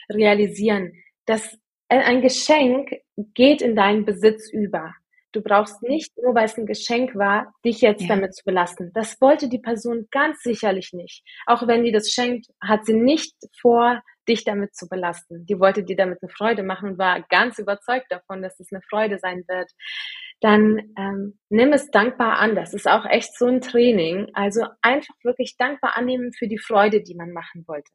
realisieren, 0.09 0.93
dass 1.25 1.57
ein 1.89 2.21
Geschenk 2.21 2.91
geht 3.33 3.62
in 3.62 3.75
deinen 3.75 4.05
Besitz 4.05 4.51
über. 4.51 4.93
Du 5.31 5.41
brauchst 5.41 5.81
nicht, 5.81 6.12
nur 6.21 6.36
weil 6.36 6.45
es 6.45 6.57
ein 6.57 6.67
Geschenk 6.67 7.15
war, 7.15 7.53
dich 7.65 7.81
jetzt 7.81 8.03
ja. 8.03 8.09
damit 8.09 8.36
zu 8.36 8.43
belasten. 8.45 8.91
Das 8.93 9.19
wollte 9.19 9.49
die 9.49 9.59
Person 9.59 10.07
ganz 10.12 10.43
sicherlich 10.43 10.93
nicht. 10.93 11.23
Auch 11.47 11.67
wenn 11.67 11.83
die 11.83 11.91
das 11.91 12.09
schenkt, 12.09 12.47
hat 12.62 12.86
sie 12.86 12.93
nicht 12.93 13.33
vor, 13.59 14.01
dich 14.27 14.43
damit 14.43 14.75
zu 14.75 14.88
belasten. 14.88 15.45
Die 15.47 15.59
wollte 15.59 15.83
dir 15.83 15.95
damit 15.95 16.19
eine 16.21 16.29
Freude 16.29 16.62
machen 16.62 16.91
und 16.91 16.97
war 16.99 17.21
ganz 17.29 17.57
überzeugt 17.57 18.12
davon, 18.12 18.43
dass 18.43 18.59
es 18.59 18.71
eine 18.71 18.81
Freude 18.83 19.17
sein 19.17 19.43
wird 19.47 19.71
dann 20.43 20.93
ähm, 20.97 21.39
nimm 21.49 21.71
es 21.71 21.89
dankbar 21.89 22.38
an. 22.38 22.53
Das 22.53 22.73
ist 22.73 22.86
auch 22.88 23.06
echt 23.06 23.38
so 23.38 23.45
ein 23.45 23.62
Training. 23.62 24.27
Also 24.34 24.65
einfach 24.82 25.15
wirklich 25.23 25.56
dankbar 25.58 25.95
annehmen 25.95 26.34
für 26.34 26.47
die 26.47 26.58
Freude, 26.58 27.01
die 27.01 27.15
man 27.15 27.32
machen 27.32 27.63
wollte. 27.65 27.91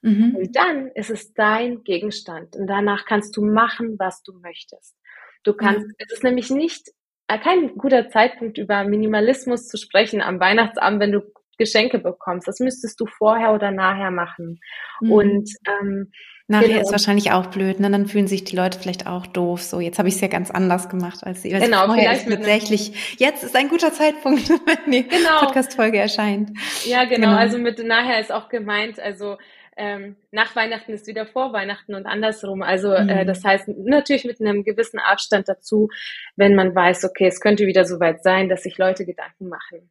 Mhm. 0.00 0.34
Und 0.34 0.56
dann 0.56 0.88
ist 0.94 1.10
es 1.10 1.34
dein 1.34 1.84
Gegenstand 1.84 2.56
und 2.56 2.66
danach 2.66 3.04
kannst 3.04 3.36
du 3.36 3.44
machen, 3.44 3.96
was 3.98 4.22
du 4.22 4.32
möchtest. 4.40 4.96
Du 5.44 5.52
kannst, 5.52 5.86
mhm. 5.86 5.94
es 5.98 6.12
ist 6.12 6.24
nämlich 6.24 6.48
nicht 6.48 6.88
äh, 7.28 7.38
kein 7.38 7.74
guter 7.76 8.08
Zeitpunkt 8.08 8.56
über 8.56 8.82
Minimalismus 8.84 9.68
zu 9.68 9.76
sprechen 9.76 10.22
am 10.22 10.40
Weihnachtsabend, 10.40 11.00
wenn 11.00 11.12
du 11.12 11.20
Geschenke 11.58 11.98
bekommst. 11.98 12.48
Das 12.48 12.60
müsstest 12.60 12.98
du 12.98 13.04
vorher 13.04 13.52
oder 13.52 13.70
nachher 13.70 14.10
machen. 14.10 14.58
Mhm. 15.02 15.12
Und 15.12 15.50
ähm, 15.68 16.10
Nachher 16.50 16.66
genau. 16.66 16.80
ist 16.80 16.90
wahrscheinlich 16.90 17.30
auch 17.30 17.46
blöd, 17.46 17.78
ne? 17.78 17.88
Dann 17.92 18.06
fühlen 18.06 18.26
sich 18.26 18.42
die 18.42 18.56
Leute 18.56 18.76
vielleicht 18.76 19.06
auch 19.06 19.24
doof. 19.24 19.62
So, 19.62 19.78
jetzt 19.78 20.00
habe 20.00 20.08
ich 20.08 20.16
es 20.16 20.20
ja 20.20 20.26
ganz 20.26 20.50
anders 20.50 20.88
gemacht 20.88 21.22
als 21.22 21.42
sie. 21.42 21.50
Genau, 21.50 21.92
vielleicht 21.92 22.26
ist 22.26 22.34
tatsächlich. 22.34 23.16
Jetzt 23.20 23.44
ist 23.44 23.54
ein 23.54 23.68
guter 23.68 23.92
Zeitpunkt, 23.92 24.48
wenn 24.66 24.90
die 24.90 25.06
genau. 25.06 25.38
Podcast-Folge 25.38 25.98
erscheint. 25.98 26.50
Ja, 26.84 27.04
genau, 27.04 27.28
genau. 27.28 27.36
Also 27.36 27.58
mit 27.58 27.78
nachher 27.86 28.18
ist 28.18 28.32
auch 28.32 28.48
gemeint, 28.48 28.98
also 28.98 29.36
ähm, 29.76 30.16
nach 30.32 30.56
Weihnachten 30.56 30.92
ist 30.92 31.06
wieder 31.06 31.24
vor 31.24 31.52
Weihnachten 31.52 31.94
und 31.94 32.06
andersrum. 32.06 32.62
Also 32.62 32.92
äh, 32.94 33.04
mhm. 33.04 33.10
äh, 33.10 33.24
das 33.24 33.44
heißt 33.44 33.68
natürlich 33.68 34.24
mit 34.24 34.40
einem 34.40 34.64
gewissen 34.64 34.98
Abstand 34.98 35.48
dazu, 35.48 35.88
wenn 36.34 36.56
man 36.56 36.74
weiß, 36.74 37.04
okay, 37.04 37.28
es 37.28 37.40
könnte 37.40 37.68
wieder 37.68 37.84
soweit 37.84 38.24
sein, 38.24 38.48
dass 38.48 38.64
sich 38.64 38.76
Leute 38.76 39.06
Gedanken 39.06 39.48
machen. 39.48 39.88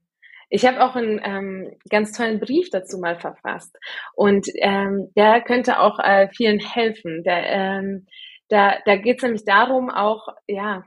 Ich 0.50 0.66
habe 0.66 0.84
auch 0.84 0.96
einen 0.96 1.22
ähm, 1.24 1.78
ganz 1.90 2.12
tollen 2.12 2.40
Brief 2.40 2.70
dazu 2.72 2.98
mal 2.98 3.20
verfasst 3.20 3.78
und 4.16 4.48
ähm, 4.56 5.12
der 5.16 5.42
könnte 5.42 5.80
auch 5.80 6.00
äh, 6.00 6.28
vielen 6.30 6.60
helfen. 6.60 7.24
Der, 7.24 7.46
ähm, 7.48 8.08
da 8.50 8.78
da 8.86 8.96
geht 8.96 9.18
es 9.18 9.24
nämlich 9.24 9.46
darum, 9.46 9.90
auch 9.90 10.28
ja, 10.48 10.84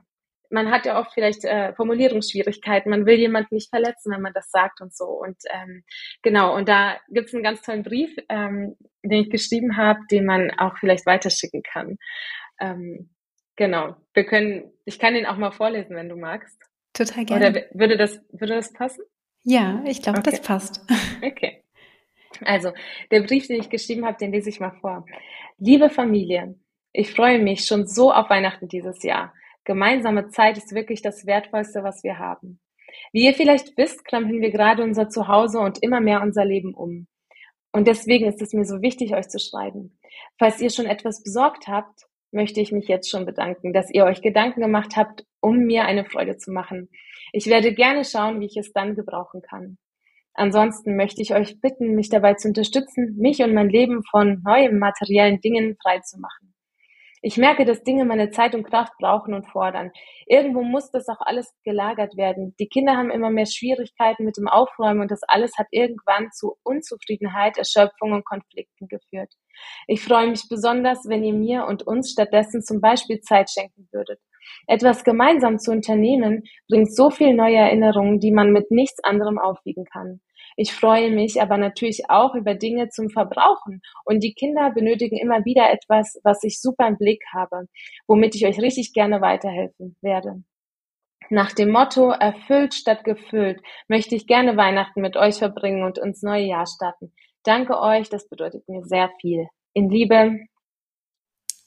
man 0.53 0.71
hat 0.71 0.85
ja 0.85 0.99
oft 0.99 1.11
vielleicht 1.13 1.43
äh, 1.43 1.73
Formulierungsschwierigkeiten, 1.73 2.89
man 2.89 3.05
will 3.05 3.17
jemanden 3.17 3.55
nicht 3.55 3.69
verletzen, 3.69 4.13
wenn 4.13 4.21
man 4.21 4.33
das 4.33 4.51
sagt 4.51 4.81
und 4.81 4.95
so. 4.95 5.05
Und 5.05 5.37
ähm, 5.51 5.83
genau, 6.21 6.55
und 6.55 6.69
da 6.69 6.97
gibt 7.09 7.27
es 7.27 7.33
einen 7.33 7.43
ganz 7.43 7.61
tollen 7.61 7.83
Brief, 7.83 8.15
ähm, 8.29 8.75
den 9.03 9.23
ich 9.23 9.29
geschrieben 9.29 9.75
habe, 9.75 9.99
den 10.11 10.25
man 10.25 10.51
auch 10.51 10.77
vielleicht 10.77 11.05
weiterschicken 11.05 11.63
kann. 11.63 11.97
Ähm, 12.59 13.09
genau, 13.55 13.95
wir 14.13 14.25
können, 14.25 14.71
ich 14.85 14.99
kann 14.99 15.15
den 15.15 15.25
auch 15.25 15.37
mal 15.37 15.51
vorlesen, 15.51 15.95
wenn 15.95 16.09
du 16.09 16.15
magst. 16.15 16.61
Total 16.93 17.25
gerne. 17.25 17.49
Oder 17.49 17.61
würde 17.73 17.97
das, 17.97 18.21
würde 18.31 18.53
das 18.55 18.71
passen? 18.71 19.03
Ja, 19.43 19.83
ich 19.85 20.01
glaube, 20.01 20.19
okay. 20.19 20.31
das 20.31 20.41
passt. 20.41 20.81
Okay. 21.23 21.63
Also, 22.41 22.73
der 23.11 23.21
Brief, 23.21 23.47
den 23.47 23.61
ich 23.61 23.69
geschrieben 23.69 24.05
habe, 24.05 24.17
den 24.17 24.33
lese 24.33 24.49
ich 24.49 24.59
mal 24.59 24.75
vor. 24.81 25.05
Liebe 25.59 25.89
Familie, 25.89 26.55
ich 26.91 27.11
freue 27.11 27.39
mich 27.39 27.65
schon 27.65 27.87
so 27.87 28.11
auf 28.11 28.29
Weihnachten 28.29 28.67
dieses 28.67 29.03
Jahr. 29.03 29.33
Gemeinsame 29.63 30.29
Zeit 30.29 30.57
ist 30.57 30.73
wirklich 30.73 31.01
das 31.01 31.25
Wertvollste, 31.25 31.83
was 31.83 32.03
wir 32.03 32.19
haben. 32.19 32.59
Wie 33.13 33.25
ihr 33.25 33.33
vielleicht 33.33 33.77
wisst, 33.77 34.03
krempeln 34.03 34.41
wir 34.41 34.51
gerade 34.51 34.83
unser 34.83 35.09
Zuhause 35.09 35.59
und 35.59 35.81
immer 35.81 36.01
mehr 36.01 36.21
unser 36.21 36.43
Leben 36.43 36.73
um. 36.73 37.07
Und 37.71 37.87
deswegen 37.87 38.27
ist 38.27 38.41
es 38.41 38.53
mir 38.53 38.65
so 38.65 38.81
wichtig, 38.81 39.15
euch 39.15 39.29
zu 39.29 39.39
schreiben. 39.39 39.97
Falls 40.37 40.59
ihr 40.61 40.69
schon 40.69 40.85
etwas 40.85 41.23
besorgt 41.23 41.67
habt, 41.67 42.05
möchte 42.33 42.61
ich 42.61 42.71
mich 42.71 42.87
jetzt 42.87 43.09
schon 43.09 43.25
bedanken, 43.25 43.73
dass 43.73 43.91
ihr 43.91 44.05
euch 44.05 44.21
Gedanken 44.21 44.61
gemacht 44.61 44.95
habt, 44.95 45.25
um 45.39 45.59
mir 45.59 45.85
eine 45.85 46.05
Freude 46.05 46.37
zu 46.37 46.51
machen. 46.51 46.89
Ich 47.31 47.47
werde 47.47 47.73
gerne 47.73 48.03
schauen, 48.05 48.39
wie 48.39 48.45
ich 48.45 48.57
es 48.57 48.73
dann 48.73 48.95
gebrauchen 48.95 49.41
kann. 49.41 49.77
Ansonsten 50.33 50.95
möchte 50.95 51.21
ich 51.21 51.35
euch 51.35 51.61
bitten, 51.61 51.95
mich 51.95 52.09
dabei 52.09 52.33
zu 52.33 52.47
unterstützen, 52.47 53.15
mich 53.17 53.41
und 53.43 53.53
mein 53.53 53.69
Leben 53.69 54.03
von 54.03 54.41
neuen 54.43 54.79
materiellen 54.79 55.41
Dingen 55.41 55.77
frei 55.81 55.99
zu 55.99 56.19
machen. 56.19 56.52
Ich 57.25 57.37
merke, 57.37 57.63
dass 57.63 57.83
Dinge 57.83 58.03
meine 58.03 58.31
Zeit 58.31 58.53
und 58.53 58.65
Kraft 58.65 58.91
brauchen 58.99 59.33
und 59.33 59.47
fordern. 59.47 59.91
Irgendwo 60.27 60.61
muss 60.61 60.91
das 60.91 61.07
auch 61.07 61.21
alles 61.21 61.53
gelagert 61.63 62.17
werden. 62.17 62.53
Die 62.59 62.67
Kinder 62.67 62.97
haben 62.97 63.09
immer 63.09 63.29
mehr 63.29 63.45
Schwierigkeiten 63.45 64.25
mit 64.25 64.35
dem 64.35 64.49
Aufräumen 64.49 64.99
und 64.99 65.09
das 65.09 65.21
alles 65.29 65.57
hat 65.57 65.67
irgendwann 65.71 66.33
zu 66.33 66.57
Unzufriedenheit, 66.63 67.57
Erschöpfung 67.57 68.11
und 68.11 68.25
Konflikten 68.25 68.89
geführt. 68.89 69.31
Ich 69.87 70.03
freue 70.03 70.27
mich 70.27 70.49
besonders, 70.49 71.07
wenn 71.07 71.23
ihr 71.23 71.33
mir 71.33 71.65
und 71.65 71.87
uns 71.87 72.11
stattdessen 72.11 72.61
zum 72.61 72.81
Beispiel 72.81 73.21
Zeit 73.21 73.49
schenken 73.49 73.87
würdet. 73.93 74.19
Etwas 74.67 75.05
gemeinsam 75.05 75.59
zu 75.59 75.71
unternehmen 75.71 76.43
bringt 76.67 76.93
so 76.93 77.09
viel 77.09 77.33
neue 77.33 77.55
Erinnerungen, 77.55 78.19
die 78.19 78.33
man 78.33 78.51
mit 78.51 78.69
nichts 78.69 79.01
anderem 79.01 79.39
aufwiegen 79.39 79.85
kann. 79.85 80.19
Ich 80.55 80.73
freue 80.73 81.11
mich 81.11 81.41
aber 81.41 81.57
natürlich 81.57 82.09
auch 82.09 82.35
über 82.35 82.55
Dinge 82.55 82.89
zum 82.89 83.09
Verbrauchen. 83.09 83.81
Und 84.05 84.23
die 84.23 84.33
Kinder 84.33 84.71
benötigen 84.71 85.17
immer 85.17 85.45
wieder 85.45 85.71
etwas, 85.71 86.19
was 86.23 86.43
ich 86.43 86.61
super 86.61 86.87
im 86.87 86.97
Blick 86.97 87.23
habe, 87.33 87.67
womit 88.07 88.35
ich 88.35 88.45
euch 88.45 88.59
richtig 88.59 88.93
gerne 88.93 89.21
weiterhelfen 89.21 89.95
werde. 90.01 90.43
Nach 91.29 91.51
dem 91.53 91.71
Motto 91.71 92.11
erfüllt 92.11 92.73
statt 92.73 93.03
gefüllt 93.03 93.61
möchte 93.87 94.15
ich 94.15 94.27
gerne 94.27 94.57
Weihnachten 94.57 95.01
mit 95.01 95.15
euch 95.15 95.35
verbringen 95.35 95.83
und 95.83 95.97
ins 95.97 96.21
neue 96.21 96.45
Jahr 96.45 96.65
starten. 96.67 97.13
Danke 97.43 97.79
euch, 97.79 98.09
das 98.09 98.27
bedeutet 98.29 98.67
mir 98.67 98.83
sehr 98.83 99.09
viel. 99.19 99.47
In 99.73 99.89
Liebe, 99.89 100.39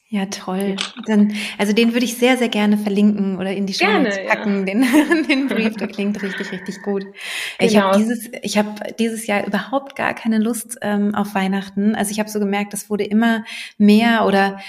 ja, 0.09 0.27
toll. 0.27 0.77
Dann, 1.07 1.33
also 1.59 1.73
den 1.73 1.92
würde 1.92 2.05
ich 2.05 2.16
sehr, 2.16 2.37
sehr 2.37 2.49
gerne 2.49 2.79
verlinken 2.79 3.38
oder 3.38 3.53
in 3.53 3.66
die 3.66 3.75
Show 3.75 3.87
packen, 4.29 4.59
ja. 4.59 4.75
den, 4.75 4.87
den 5.29 5.49
Brief. 5.49 5.75
Der 5.75 5.88
klingt 5.88 6.23
richtig, 6.23 6.53
richtig 6.53 6.81
gut. 6.83 7.03
Genau. 7.03 7.12
Ich 7.59 7.77
habe 7.77 7.99
dieses, 7.99 8.31
ich 8.42 8.57
habe 8.57 8.71
dieses 9.01 9.27
Jahr 9.27 9.45
überhaupt 9.45 9.97
gar 9.97 10.14
keine 10.14 10.38
Lust 10.38 10.79
ähm, 10.83 11.16
auf 11.16 11.35
Weihnachten. 11.35 11.97
Also 11.97 12.12
ich 12.12 12.21
habe 12.21 12.31
so 12.31 12.38
gemerkt, 12.38 12.73
das 12.73 12.88
wurde 12.88 13.03
immer 13.03 13.45
mehr 13.79 14.27
oder 14.27 14.61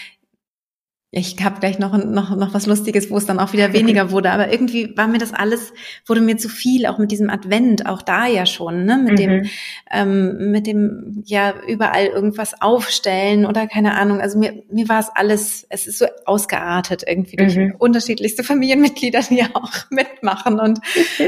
ich 1.09 1.41
habe 1.41 1.61
gleich 1.61 1.79
noch, 1.79 1.97
noch, 1.97 2.35
noch 2.35 2.53
was 2.53 2.65
Lustiges, 2.65 3.09
wo 3.09 3.17
es 3.17 3.25
dann 3.25 3.39
auch 3.39 3.53
wieder 3.53 3.71
weniger 3.71 4.11
wurde. 4.11 4.31
Aber 4.31 4.51
irgendwie 4.51 4.95
war 4.97 5.07
mir 5.07 5.19
das 5.19 5.33
alles, 5.33 5.73
wurde 6.05 6.19
mir 6.19 6.35
zu 6.37 6.49
viel, 6.49 6.85
auch 6.85 6.97
mit 6.97 7.11
diesem 7.11 7.29
Advent, 7.29 7.85
auch 7.85 8.01
da 8.01 8.27
ja 8.27 8.45
schon, 8.45 8.83
ne? 8.83 8.97
Mit 8.97 9.13
mhm. 9.13 9.15
dem, 9.15 9.45
ähm, 9.89 10.51
mit 10.51 10.67
dem, 10.67 11.23
ja, 11.25 11.53
überall 11.65 12.07
irgendwas 12.07 12.61
aufstellen 12.61 13.45
oder 13.45 13.67
keine 13.67 13.95
Ahnung. 13.95 14.19
Also 14.19 14.37
mir, 14.37 14.63
mir 14.69 14.89
war 14.89 14.99
es 14.99 15.07
alles, 15.15 15.65
es 15.69 15.87
ist 15.87 15.99
so 15.99 16.07
ausgeartet 16.25 17.03
irgendwie 17.07 17.37
durch 17.37 17.55
mhm. 17.55 17.75
unterschiedlichste 17.79 18.43
Familienmitglieder, 18.43 19.21
die 19.21 19.37
ja 19.37 19.47
auch 19.53 19.71
mitmachen. 19.89 20.59
Und 20.59 20.79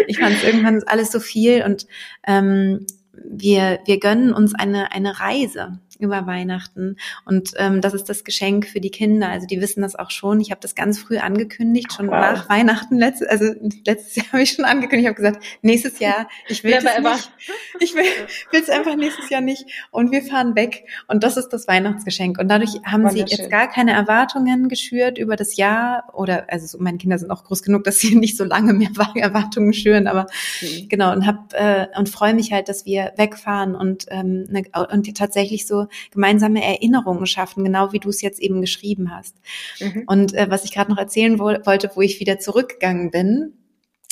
ich 0.08 0.20
fand 0.20 0.36
es 0.36 0.44
irgendwann 0.44 0.84
alles 0.88 1.10
so 1.10 1.22
viel 1.22 1.64
und 1.64 1.88
ähm, 2.28 2.86
wir, 3.24 3.80
wir 3.86 4.00
gönnen 4.00 4.34
uns 4.34 4.56
eine, 4.56 4.92
eine 4.92 5.20
Reise 5.22 5.80
über 6.00 6.26
Weihnachten. 6.26 6.96
Und 7.26 7.54
ähm, 7.58 7.82
das 7.82 7.94
ist 7.94 8.06
das 8.06 8.24
Geschenk 8.24 8.66
für 8.66 8.80
die 8.80 8.90
Kinder. 8.90 9.30
Also 9.30 9.46
die 9.46 9.60
wissen 9.60 9.82
das 9.82 9.96
auch 9.96 10.12
schon. 10.12 10.40
Ich 10.40 10.50
habe 10.50 10.62
das 10.62 10.74
ganz 10.74 10.98
früh 10.98 11.18
angekündigt, 11.18 11.94
schon 11.94 12.08
wow. 12.08 12.14
nach 12.14 12.50
Weihnachten. 12.50 12.98
Letztes, 12.98 13.28
also 13.28 13.54
letztes 13.86 14.16
Jahr 14.16 14.26
habe 14.32 14.42
ich 14.42 14.52
schon 14.52 14.66
angekündigt. 14.66 15.02
Ich 15.02 15.08
habe 15.08 15.16
gesagt, 15.16 15.60
nächstes 15.62 16.00
Jahr, 16.00 16.30
ich 16.48 16.64
will 16.64 16.74
es 16.74 16.84
nicht. 16.84 17.32
Ich 17.82 17.96
will 17.96 18.06
es 18.52 18.70
einfach 18.70 18.96
nächstes 18.96 19.30
Jahr 19.30 19.42
nicht. 19.42 19.66
Und 19.92 20.12
wir 20.12 20.22
fahren 20.24 20.56
weg. 20.56 20.86
Und 21.08 21.24
das 21.24 21.36
ist 21.36 21.50
das 21.50 21.68
Weihnachtsgeschenk. 21.68 22.40
Und 22.40 22.48
dadurch 22.48 22.80
haben 22.86 23.08
sie 23.10 23.20
jetzt 23.20 23.50
gar 23.50 23.68
keine 23.68 23.92
Erwartungen 23.92 24.70
geschürt 24.70 25.18
über 25.18 25.36
das 25.36 25.58
Jahr. 25.58 26.06
Oder 26.14 26.46
also 26.48 26.66
so, 26.66 26.82
meine 26.82 26.98
Kinder 26.98 27.20
sind 27.20 27.30
auch 27.30 27.44
groß 27.44 27.62
genug, 27.62 27.84
dass 27.84 28.00
sie 28.00 28.16
nicht 28.20 28.38
so 28.38 28.46
lange 28.46 28.74
mehr 28.74 28.90
Erwartungen 29.16 29.74
schüren. 29.74 30.08
Aber 30.08 30.28
mhm. 30.62 30.88
genau 30.88 31.12
und 31.12 31.28
hab 31.28 31.54
äh, 31.54 31.88
und 31.98 32.08
freue 32.08 32.34
mich 32.34 32.54
halt, 32.54 32.70
dass 32.70 32.86
wir 32.86 33.12
wegfahren 33.18 33.76
und 33.76 34.06
ähm, 34.10 34.46
ne, 34.50 34.64
und 34.92 35.18
tatsächlich 35.18 35.68
so 35.68 35.89
gemeinsame 36.12 36.64
Erinnerungen 36.64 37.26
schaffen, 37.26 37.64
genau 37.64 37.94
wie 37.94 38.00
du 38.00 38.10
es 38.10 38.22
jetzt 38.22 38.40
eben 38.40 38.62
geschrieben 38.62 39.12
hast. 39.16 39.36
Mhm. 39.80 40.04
Und 40.08 40.34
äh, 40.34 40.48
was 40.50 40.66
ich 40.66 40.74
gerade 40.74 40.92
noch 40.92 40.98
erzählen 40.98 41.40
wo 41.40 41.46
wollte, 41.46 41.92
wo 41.96 42.02
ich 42.02 42.20
wieder 42.20 42.40
zurückgegangen 42.40 43.12
bin, 43.12 43.54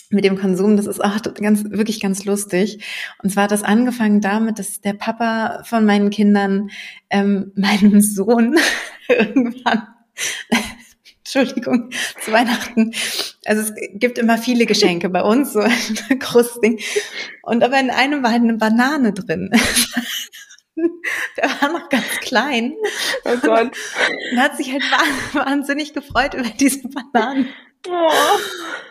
mit 0.10 0.24
dem 0.24 0.38
Konsum, 0.38 0.78
das 0.78 0.86
ist 0.86 1.04
auch 1.04 1.18
ganz, 1.34 1.66
wirklich 1.66 2.00
ganz 2.00 2.24
lustig. 2.24 2.84
Und 3.22 3.30
zwar 3.30 3.44
hat 3.44 3.52
das 3.52 3.64
angefangen 3.64 4.22
damit, 4.22 4.58
dass 4.58 4.80
der 4.80 4.94
Papa 4.94 5.64
von 5.66 5.86
meinen 5.86 6.10
Kindern 6.10 6.70
ähm, 7.10 7.52
meinem 7.56 8.02
Sohn 8.02 8.58
irgendwann 9.10 9.88
Entschuldigung, 11.28 11.90
zu 12.24 12.32
Weihnachten. 12.32 12.94
Also 13.44 13.62
es 13.62 13.74
gibt 13.96 14.18
immer 14.18 14.38
viele 14.38 14.66
Geschenke 14.66 15.10
bei 15.10 15.22
uns, 15.22 15.52
so 15.52 15.60
ein 16.10 16.20
großes 16.20 16.62
Ding. 16.62 16.80
Und 17.44 17.64
aber 17.64 17.80
in 17.80 17.90
einem 17.90 18.24
war 18.24 18.32
halt 18.32 18.44
eine 18.44 18.54
Banane 18.54 19.12
drin. 19.12 19.52
Der 21.38 21.50
war 21.62 21.72
noch 21.72 21.90
ganz 21.90 22.06
klein. 22.22 22.76
Oh 23.26 23.36
Gott. 23.42 23.72
Und 24.32 24.40
hat 24.40 24.58
sich 24.58 24.72
halt 24.72 24.84
wahnsinnig 25.34 25.94
gefreut 25.94 26.34
über 26.34 26.50
diese 26.60 26.88
Bananen. 26.88 27.50
Oh. 27.88 28.10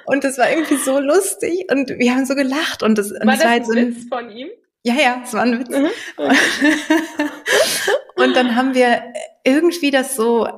Und 0.06 0.24
das 0.24 0.38
war 0.38 0.50
irgendwie 0.50 0.76
so 0.76 0.98
lustig 1.00 1.66
und 1.70 1.90
wir 1.90 2.14
haben 2.14 2.24
so 2.24 2.34
gelacht 2.34 2.82
und 2.82 2.96
das, 2.96 3.10
und 3.10 3.26
war 3.26 3.34
das, 3.34 3.44
war 3.44 3.50
halt 3.50 3.66
so 3.66 3.72
ein 3.72 3.96
Witz 3.96 4.08
von 4.08 4.30
ihm? 4.30 4.48
Ja, 4.84 4.94
ja, 4.94 5.20
es 5.24 5.32
war 5.32 5.42
ein 5.42 5.58
Witz. 5.58 5.68
Mhm. 5.68 5.90
und 8.16 8.36
dann 8.36 8.54
haben 8.54 8.74
wir 8.74 9.02
irgendwie 9.44 9.90
das 9.90 10.14
so 10.14 10.48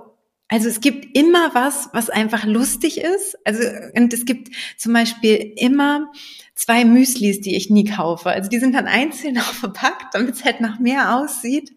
also 0.50 0.68
es 0.68 0.80
gibt 0.80 1.14
immer 1.16 1.54
was, 1.54 1.90
was 1.92 2.08
einfach 2.08 2.44
lustig 2.44 3.02
ist. 3.02 3.36
Also 3.44 3.62
und 3.94 4.14
es 4.14 4.24
gibt 4.24 4.48
zum 4.78 4.94
Beispiel 4.94 5.52
immer 5.56 6.10
zwei 6.58 6.84
Müslis, 6.84 7.40
die 7.40 7.56
ich 7.56 7.70
nie 7.70 7.84
kaufe. 7.84 8.30
Also 8.30 8.50
die 8.50 8.58
sind 8.58 8.74
dann 8.74 8.88
einzeln 8.88 9.38
auch 9.38 9.54
verpackt, 9.54 10.12
damit 10.12 10.34
es 10.34 10.44
halt 10.44 10.60
nach 10.60 10.80
mehr 10.80 11.16
aussieht 11.16 11.70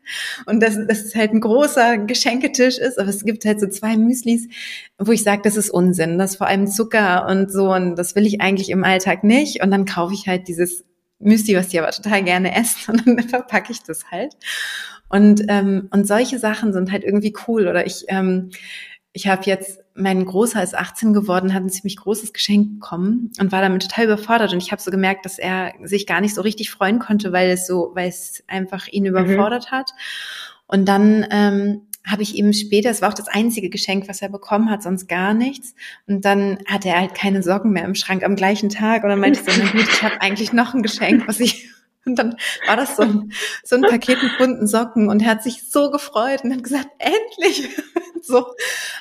und 0.47 0.59
dass, 0.59 0.75
dass 0.87 1.03
es 1.03 1.15
halt 1.15 1.33
ein 1.33 1.39
großer 1.39 1.99
Geschenketisch 1.99 2.79
ist. 2.79 2.97
Aber 2.97 3.09
es 3.09 3.23
gibt 3.23 3.45
halt 3.45 3.59
so 3.59 3.67
zwei 3.67 3.95
Müslis, 3.95 4.47
wo 4.97 5.11
ich 5.11 5.23
sage, 5.23 5.43
das 5.43 5.55
ist 5.55 5.69
Unsinn. 5.69 6.17
Das 6.17 6.31
ist 6.31 6.37
vor 6.37 6.47
allem 6.47 6.65
Zucker 6.65 7.27
und 7.27 7.51
so 7.51 7.71
und 7.71 7.95
das 7.95 8.15
will 8.15 8.25
ich 8.25 8.41
eigentlich 8.41 8.69
im 8.71 8.83
Alltag 8.83 9.23
nicht. 9.23 9.63
Und 9.63 9.69
dann 9.69 9.85
kaufe 9.85 10.15
ich 10.15 10.27
halt 10.27 10.47
dieses 10.47 10.83
Müsli, 11.19 11.55
was 11.55 11.67
die 11.67 11.79
aber 11.79 11.91
total 11.91 12.23
gerne 12.23 12.55
essen 12.55 12.91
und 13.05 13.07
dann 13.07 13.29
verpacke 13.29 13.71
ich 13.71 13.83
das 13.83 14.09
halt. 14.09 14.33
Und, 15.09 15.43
ähm, 15.49 15.89
und 15.91 16.07
solche 16.07 16.39
Sachen 16.39 16.73
sind 16.73 16.91
halt 16.91 17.03
irgendwie 17.03 17.33
cool. 17.47 17.67
Oder 17.67 17.85
ich 17.85 18.05
ähm, 18.07 18.49
ich 19.13 19.27
habe 19.27 19.43
jetzt, 19.45 19.80
mein 19.93 20.25
Großer 20.25 20.63
ist 20.63 20.75
18 20.75 21.13
geworden, 21.13 21.53
hat 21.53 21.63
ein 21.63 21.69
ziemlich 21.69 21.97
großes 21.97 22.33
Geschenk 22.33 22.79
bekommen 22.79 23.31
und 23.39 23.51
war 23.51 23.61
damit 23.61 23.83
total 23.83 24.05
überfordert. 24.05 24.53
Und 24.53 24.63
ich 24.63 24.71
habe 24.71 24.81
so 24.81 24.91
gemerkt, 24.91 25.25
dass 25.25 25.37
er 25.37 25.73
sich 25.83 26.07
gar 26.07 26.21
nicht 26.21 26.33
so 26.33 26.41
richtig 26.41 26.71
freuen 26.71 26.99
konnte, 26.99 27.31
weil 27.31 27.49
es 27.49 27.67
so, 27.67 27.91
weil 27.93 28.09
es 28.09 28.43
einfach 28.47 28.87
ihn 28.87 29.03
mhm. 29.03 29.09
überfordert 29.09 29.67
mhm. 29.71 29.75
hat. 29.75 29.91
Und 30.67 30.85
dann 30.85 31.27
ähm, 31.29 31.81
habe 32.05 32.23
ich 32.23 32.35
ihm 32.35 32.53
später, 32.53 32.89
es 32.89 33.01
war 33.01 33.09
auch 33.09 33.13
das 33.13 33.27
einzige 33.27 33.69
Geschenk, 33.69 34.07
was 34.07 34.21
er 34.21 34.29
bekommen 34.29 34.69
hat, 34.69 34.81
sonst 34.81 35.07
gar 35.07 35.33
nichts. 35.33 35.75
Und 36.07 36.25
dann 36.25 36.59
hatte 36.65 36.89
er 36.89 36.99
halt 36.99 37.13
keine 37.13 37.43
Socken 37.43 37.71
mehr 37.71 37.85
im 37.85 37.95
Schrank 37.95 38.23
am 38.23 38.35
gleichen 38.35 38.69
Tag. 38.69 39.03
Und 39.03 39.09
dann 39.09 39.19
meinte 39.19 39.41
ich 39.41 39.53
so, 39.53 39.61
na 39.61 39.71
gut, 39.71 39.87
ich 39.91 40.01
habe 40.01 40.21
eigentlich 40.21 40.53
noch 40.53 40.73
ein 40.73 40.83
Geschenk, 40.83 41.27
was 41.27 41.39
ich 41.39 41.69
und 42.05 42.17
dann 42.17 42.35
war 42.67 42.77
das 42.77 42.95
so 42.95 43.03
ein, 43.03 43.31
so 43.63 43.75
ein 43.75 43.83
Paket 43.83 44.21
mit 44.23 44.37
bunten 44.37 44.67
Socken 44.67 45.09
und 45.09 45.21
er 45.21 45.29
hat 45.29 45.43
sich 45.43 45.69
so 45.69 45.91
gefreut 45.91 46.43
und 46.43 46.53
hat 46.53 46.63
gesagt, 46.63 46.89
endlich. 46.99 47.69
so. 48.21 48.45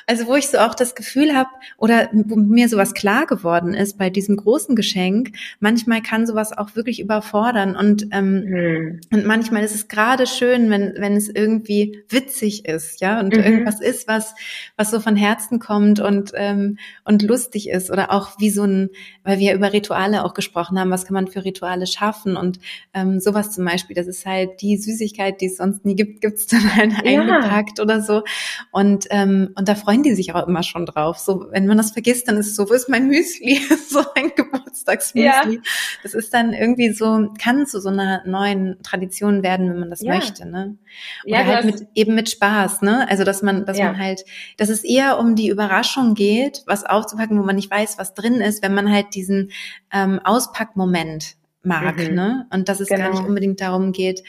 Also 0.07 0.27
wo 0.27 0.35
ich 0.35 0.47
so 0.47 0.57
auch 0.57 0.75
das 0.75 0.95
Gefühl 0.95 1.35
habe 1.35 1.49
oder 1.77 2.09
wo 2.11 2.35
mir 2.35 2.69
sowas 2.69 2.93
klar 2.93 3.25
geworden 3.25 3.73
ist 3.73 3.97
bei 3.97 4.09
diesem 4.09 4.35
großen 4.35 4.75
Geschenk, 4.75 5.31
manchmal 5.59 6.01
kann 6.01 6.27
sowas 6.27 6.55
auch 6.57 6.75
wirklich 6.75 6.99
überfordern 6.99 7.75
und, 7.75 8.07
ähm, 8.11 8.43
mhm. 8.43 9.01
und 9.11 9.25
manchmal 9.25 9.63
ist 9.63 9.75
es 9.75 9.87
gerade 9.87 10.27
schön, 10.27 10.69
wenn, 10.69 10.93
wenn 10.97 11.15
es 11.15 11.29
irgendwie 11.29 12.03
witzig 12.09 12.65
ist, 12.65 13.01
ja, 13.01 13.19
und 13.19 13.35
mhm. 13.35 13.43
irgendwas 13.43 13.79
ist, 13.79 14.07
was, 14.07 14.35
was 14.75 14.91
so 14.91 14.99
von 14.99 15.15
Herzen 15.15 15.59
kommt 15.59 15.99
und, 15.99 16.31
ähm, 16.35 16.77
und 17.05 17.21
lustig 17.21 17.69
ist 17.69 17.91
oder 17.91 18.11
auch 18.11 18.39
wie 18.39 18.49
so 18.49 18.63
ein, 18.63 18.89
weil 19.23 19.39
wir 19.39 19.53
über 19.53 19.73
Rituale 19.73 20.23
auch 20.25 20.33
gesprochen 20.33 20.79
haben, 20.79 20.91
was 20.91 21.05
kann 21.05 21.13
man 21.13 21.27
für 21.27 21.45
Rituale 21.45 21.87
schaffen 21.87 22.35
und 22.35 22.59
ähm, 22.93 23.19
sowas 23.19 23.51
zum 23.51 23.63
Beispiel, 23.65 23.95
das 23.95 24.07
ist 24.07 24.25
halt 24.25 24.61
die 24.61 24.77
Süßigkeit, 24.77 25.39
die 25.39 25.45
es 25.45 25.57
sonst 25.57 25.85
nie 25.85 25.95
gibt, 25.95 26.21
gibt's 26.21 26.47
dann 26.47 26.75
halt 26.75 26.91
ja. 27.03 27.21
eingepackt 27.21 27.79
oder 27.79 28.01
so. 28.01 28.23
Und, 28.71 29.07
ähm, 29.11 29.51
und 29.55 29.67
da 29.67 29.75
freuen 29.75 30.03
die 30.03 30.13
sich 30.13 30.33
auch 30.33 30.47
immer 30.47 30.63
schon 30.63 30.85
drauf. 30.85 31.17
So, 31.17 31.47
wenn 31.51 31.67
man 31.67 31.77
das 31.77 31.91
vergisst, 31.91 32.27
dann 32.27 32.37
ist 32.37 32.47
es 32.47 32.55
so, 32.55 32.69
wo 32.69 32.73
ist 32.73 32.89
mein 32.89 33.07
Müsli? 33.07 33.61
so 33.89 34.03
ein 34.15 34.31
Geburtstagsmüsli. 34.35 35.55
Ja. 35.55 35.61
Das 36.03 36.13
ist 36.13 36.33
dann 36.33 36.53
irgendwie 36.53 36.91
so, 36.91 37.29
kann 37.41 37.65
zu 37.65 37.79
so 37.79 37.89
einer 37.89 38.25
neuen 38.25 38.77
Tradition 38.83 39.41
werden, 39.41 39.69
wenn 39.69 39.79
man 39.79 39.89
das 39.89 40.01
ja. 40.01 40.13
möchte, 40.13 40.47
ne? 40.47 40.77
Oder 41.25 41.39
ja, 41.39 41.45
halt 41.45 41.65
mit, 41.65 41.87
eben 41.95 42.15
mit 42.15 42.29
Spaß, 42.29 42.81
ne? 42.81 43.07
Also, 43.09 43.23
dass 43.23 43.41
man, 43.41 43.65
dass 43.65 43.77
man 43.77 43.97
halt, 43.97 44.25
dass 44.57 44.69
es 44.69 44.83
eher 44.83 45.17
um 45.17 45.35
die 45.35 45.47
Überraschung 45.47 46.13
geht, 46.13 46.63
was 46.65 46.83
aufzupacken, 46.83 47.39
wo 47.39 47.43
man 47.43 47.55
nicht 47.55 47.71
weiß, 47.71 47.97
was 47.97 48.13
drin 48.13 48.35
ist, 48.35 48.61
wenn 48.61 48.73
man 48.73 48.91
halt 48.91 49.15
diesen 49.15 49.51
ähm, 49.93 50.19
Auspackmoment 50.23 51.35
mag, 51.63 51.97
mhm. 51.97 52.15
ne? 52.15 52.47
Und 52.51 52.69
dass 52.69 52.79
es 52.79 52.87
genau. 52.87 53.01
gar 53.01 53.09
nicht 53.09 53.17
genau. 53.19 53.29
unbedingt 53.29 53.61
darum 53.61 53.91
geht, 53.91 54.23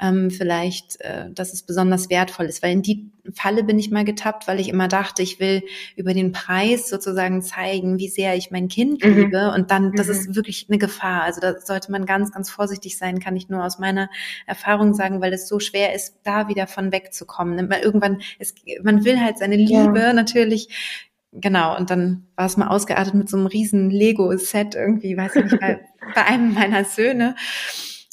ähm, 0.00 0.30
vielleicht, 0.30 1.00
äh, 1.00 1.30
dass 1.30 1.52
es 1.52 1.62
besonders 1.62 2.08
wertvoll 2.08 2.46
ist. 2.46 2.62
Weil 2.62 2.72
in 2.72 2.82
die 2.82 3.10
Falle 3.34 3.62
bin 3.62 3.78
ich 3.78 3.90
mal 3.90 4.04
getappt, 4.04 4.48
weil 4.48 4.58
ich 4.58 4.68
immer 4.70 4.88
dachte, 4.88 5.22
ich 5.22 5.38
will 5.38 5.62
über 5.96 6.14
den 6.14 6.32
Preis 6.32 6.88
sozusagen 6.88 7.42
zeigen, 7.42 7.98
wie 7.98 8.08
sehr 8.08 8.36
ich 8.36 8.50
mein 8.50 8.68
Kind 8.68 9.04
mhm. 9.04 9.16
liebe. 9.16 9.52
Und 9.52 9.70
dann, 9.70 9.92
das 9.92 10.06
mhm. 10.06 10.12
ist 10.12 10.34
wirklich 10.34 10.66
eine 10.68 10.78
Gefahr. 10.78 11.22
Also 11.22 11.40
da 11.40 11.60
sollte 11.60 11.92
man 11.92 12.06
ganz, 12.06 12.32
ganz 12.32 12.48
vorsichtig 12.48 12.96
sein, 12.96 13.20
kann 13.20 13.36
ich 13.36 13.48
nur 13.48 13.64
aus 13.64 13.78
meiner 13.78 14.08
Erfahrung 14.46 14.94
sagen, 14.94 15.20
weil 15.20 15.32
es 15.32 15.46
so 15.46 15.60
schwer 15.60 15.94
ist, 15.94 16.16
da 16.24 16.48
wieder 16.48 16.66
von 16.66 16.90
wegzukommen. 16.90 17.70
Irgendwann, 17.82 18.22
es, 18.38 18.54
man 18.82 19.04
will 19.04 19.20
halt 19.20 19.38
seine 19.38 19.56
Liebe 19.56 20.00
ja. 20.00 20.12
natürlich 20.12 20.68
genau, 21.32 21.76
und 21.76 21.90
dann 21.90 22.26
war 22.36 22.46
es 22.46 22.56
mal 22.56 22.68
ausgeartet 22.68 23.14
mit 23.14 23.28
so 23.28 23.36
einem 23.36 23.46
riesen 23.46 23.90
Lego-Set 23.90 24.74
irgendwie, 24.74 25.16
weiß 25.16 25.36
ich 25.36 25.44
nicht, 25.44 25.62
bei, 26.14 26.24
einem 26.24 26.54
meiner 26.54 26.84
Söhne. 26.84 27.34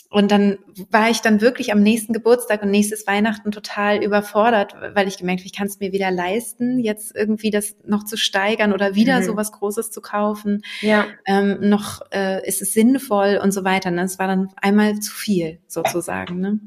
Und 0.10 0.32
dann 0.32 0.60
war 0.91 1.10
ich 1.10 1.20
dann 1.20 1.41
wirklich 1.41 1.74
am 1.74 1.82
nächsten 1.82 2.14
Geburtstag 2.14 2.64
und 2.64 2.72
nächstes 2.72 3.06
Weihnachten 3.06 3.52
total 3.52 4.02
überfordert, 4.02 4.74
weil 4.93 5.10
ich 5.10 5.18
gemerkt 5.18 5.41
habe, 5.41 5.48
ich 5.48 5.54
kann 5.54 5.68
es 5.68 5.80
mir 5.82 5.91
wieder 5.91 6.10
leisten, 6.10 6.80
jetzt 6.80 7.14
irgendwie 7.14 7.50
das 7.50 7.76
noch 7.86 8.06
zu 8.06 8.16
steigern 8.16 8.72
oder 8.72 8.96
wieder 8.96 9.20
mhm. 9.20 9.24
so 9.24 9.36
was 9.36 9.52
Großes 9.52 9.91
zu 9.91 10.00
kaufen. 10.02 10.62
Ja. 10.80 11.08
Ähm, 11.26 11.58
noch 11.70 12.02
äh, 12.14 12.48
ist 12.48 12.62
es 12.62 12.72
sinnvoll 12.72 13.39
und 13.43 13.52
so 13.52 13.66
weiter. 13.66 13.91
Ne? 13.91 14.04
Es 14.04 14.18
war 14.18 14.28
dann 14.28 14.54
einmal 14.56 15.00
zu 15.00 15.12
viel 15.12 15.60
sozusagen. 15.68 16.39
Ne? 16.39 16.60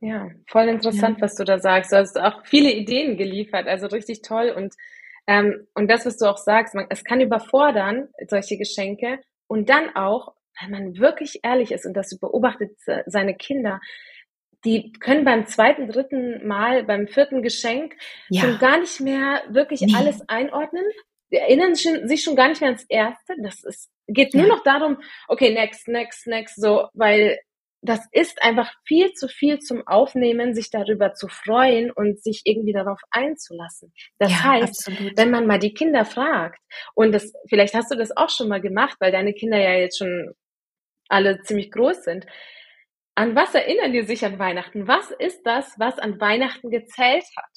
Ja, 0.00 0.28
voll 0.46 0.68
interessant, 0.68 1.18
ja. 1.18 1.24
was 1.24 1.34
du 1.34 1.42
da 1.42 1.58
sagst. 1.58 1.90
Du 1.90 1.96
hast 1.96 2.16
auch 2.20 2.44
viele 2.44 2.70
Ideen 2.70 3.16
geliefert, 3.16 3.66
also 3.66 3.86
richtig 3.86 4.22
toll 4.22 4.54
und 4.56 4.74
ähm, 5.26 5.66
und 5.74 5.90
das, 5.90 6.06
was 6.06 6.18
du 6.18 6.26
auch 6.26 6.38
sagst, 6.38 6.74
man, 6.74 6.86
es 6.88 7.02
kann 7.02 7.20
überfordern, 7.20 8.08
solche 8.28 8.56
Geschenke. 8.56 9.18
Und 9.48 9.68
dann 9.68 9.94
auch, 9.94 10.34
wenn 10.60 10.70
man 10.70 10.98
wirklich 10.98 11.40
ehrlich 11.42 11.72
ist 11.72 11.86
und 11.86 11.94
das 11.94 12.18
beobachtet 12.18 12.78
seine 13.06 13.34
Kinder, 13.34 13.80
die 14.64 14.92
können 14.92 15.24
beim 15.24 15.46
zweiten, 15.46 15.88
dritten 15.88 16.46
Mal, 16.46 16.84
beim 16.84 17.06
vierten 17.06 17.42
Geschenk 17.42 17.94
ja. 18.28 18.42
schon 18.42 18.58
gar 18.58 18.78
nicht 18.78 19.00
mehr 19.00 19.42
wirklich 19.48 19.80
nee. 19.80 19.94
alles 19.96 20.28
einordnen. 20.28 20.84
Die 21.30 21.36
erinnern 21.36 21.74
sich 21.74 22.22
schon 22.22 22.36
gar 22.36 22.48
nicht 22.48 22.60
mehr 22.60 22.70
ans 22.70 22.84
erste. 22.88 23.34
Das 23.42 23.62
ist, 23.64 23.90
geht 24.06 24.34
nur 24.34 24.46
noch 24.46 24.62
darum, 24.62 24.98
okay, 25.28 25.52
next, 25.52 25.88
next, 25.88 26.26
next, 26.26 26.60
so, 26.60 26.88
weil 26.94 27.38
das 27.82 28.00
ist 28.10 28.42
einfach 28.42 28.72
viel 28.84 29.12
zu 29.12 29.28
viel 29.28 29.58
zum 29.60 29.86
Aufnehmen, 29.86 30.54
sich 30.54 30.70
darüber 30.70 31.14
zu 31.14 31.28
freuen 31.28 31.90
und 31.92 32.20
sich 32.20 32.42
irgendwie 32.44 32.72
darauf 32.72 33.00
einzulassen. 33.10 33.92
Das 34.18 34.32
ja, 34.32 34.42
heißt, 34.42 34.88
absolut. 34.88 35.16
wenn 35.16 35.30
man 35.30 35.46
mal 35.46 35.58
die 35.58 35.74
Kinder 35.74 36.04
fragt, 36.04 36.58
und 36.94 37.12
das, 37.12 37.32
vielleicht 37.48 37.74
hast 37.74 37.92
du 37.92 37.96
das 37.96 38.16
auch 38.16 38.30
schon 38.30 38.48
mal 38.48 38.60
gemacht, 38.60 38.96
weil 38.98 39.12
deine 39.12 39.34
Kinder 39.34 39.58
ja 39.58 39.74
jetzt 39.74 39.98
schon 39.98 40.32
alle 41.08 41.42
ziemlich 41.42 41.70
groß 41.70 42.04
sind. 42.04 42.26
An 43.14 43.34
was 43.34 43.54
erinnern 43.54 43.92
die 43.92 44.02
sich 44.02 44.24
an 44.24 44.38
Weihnachten? 44.38 44.86
Was 44.86 45.10
ist 45.10 45.42
das, 45.44 45.74
was 45.78 45.98
an 45.98 46.20
Weihnachten 46.20 46.70
gezählt 46.70 47.24
hat? 47.36 47.50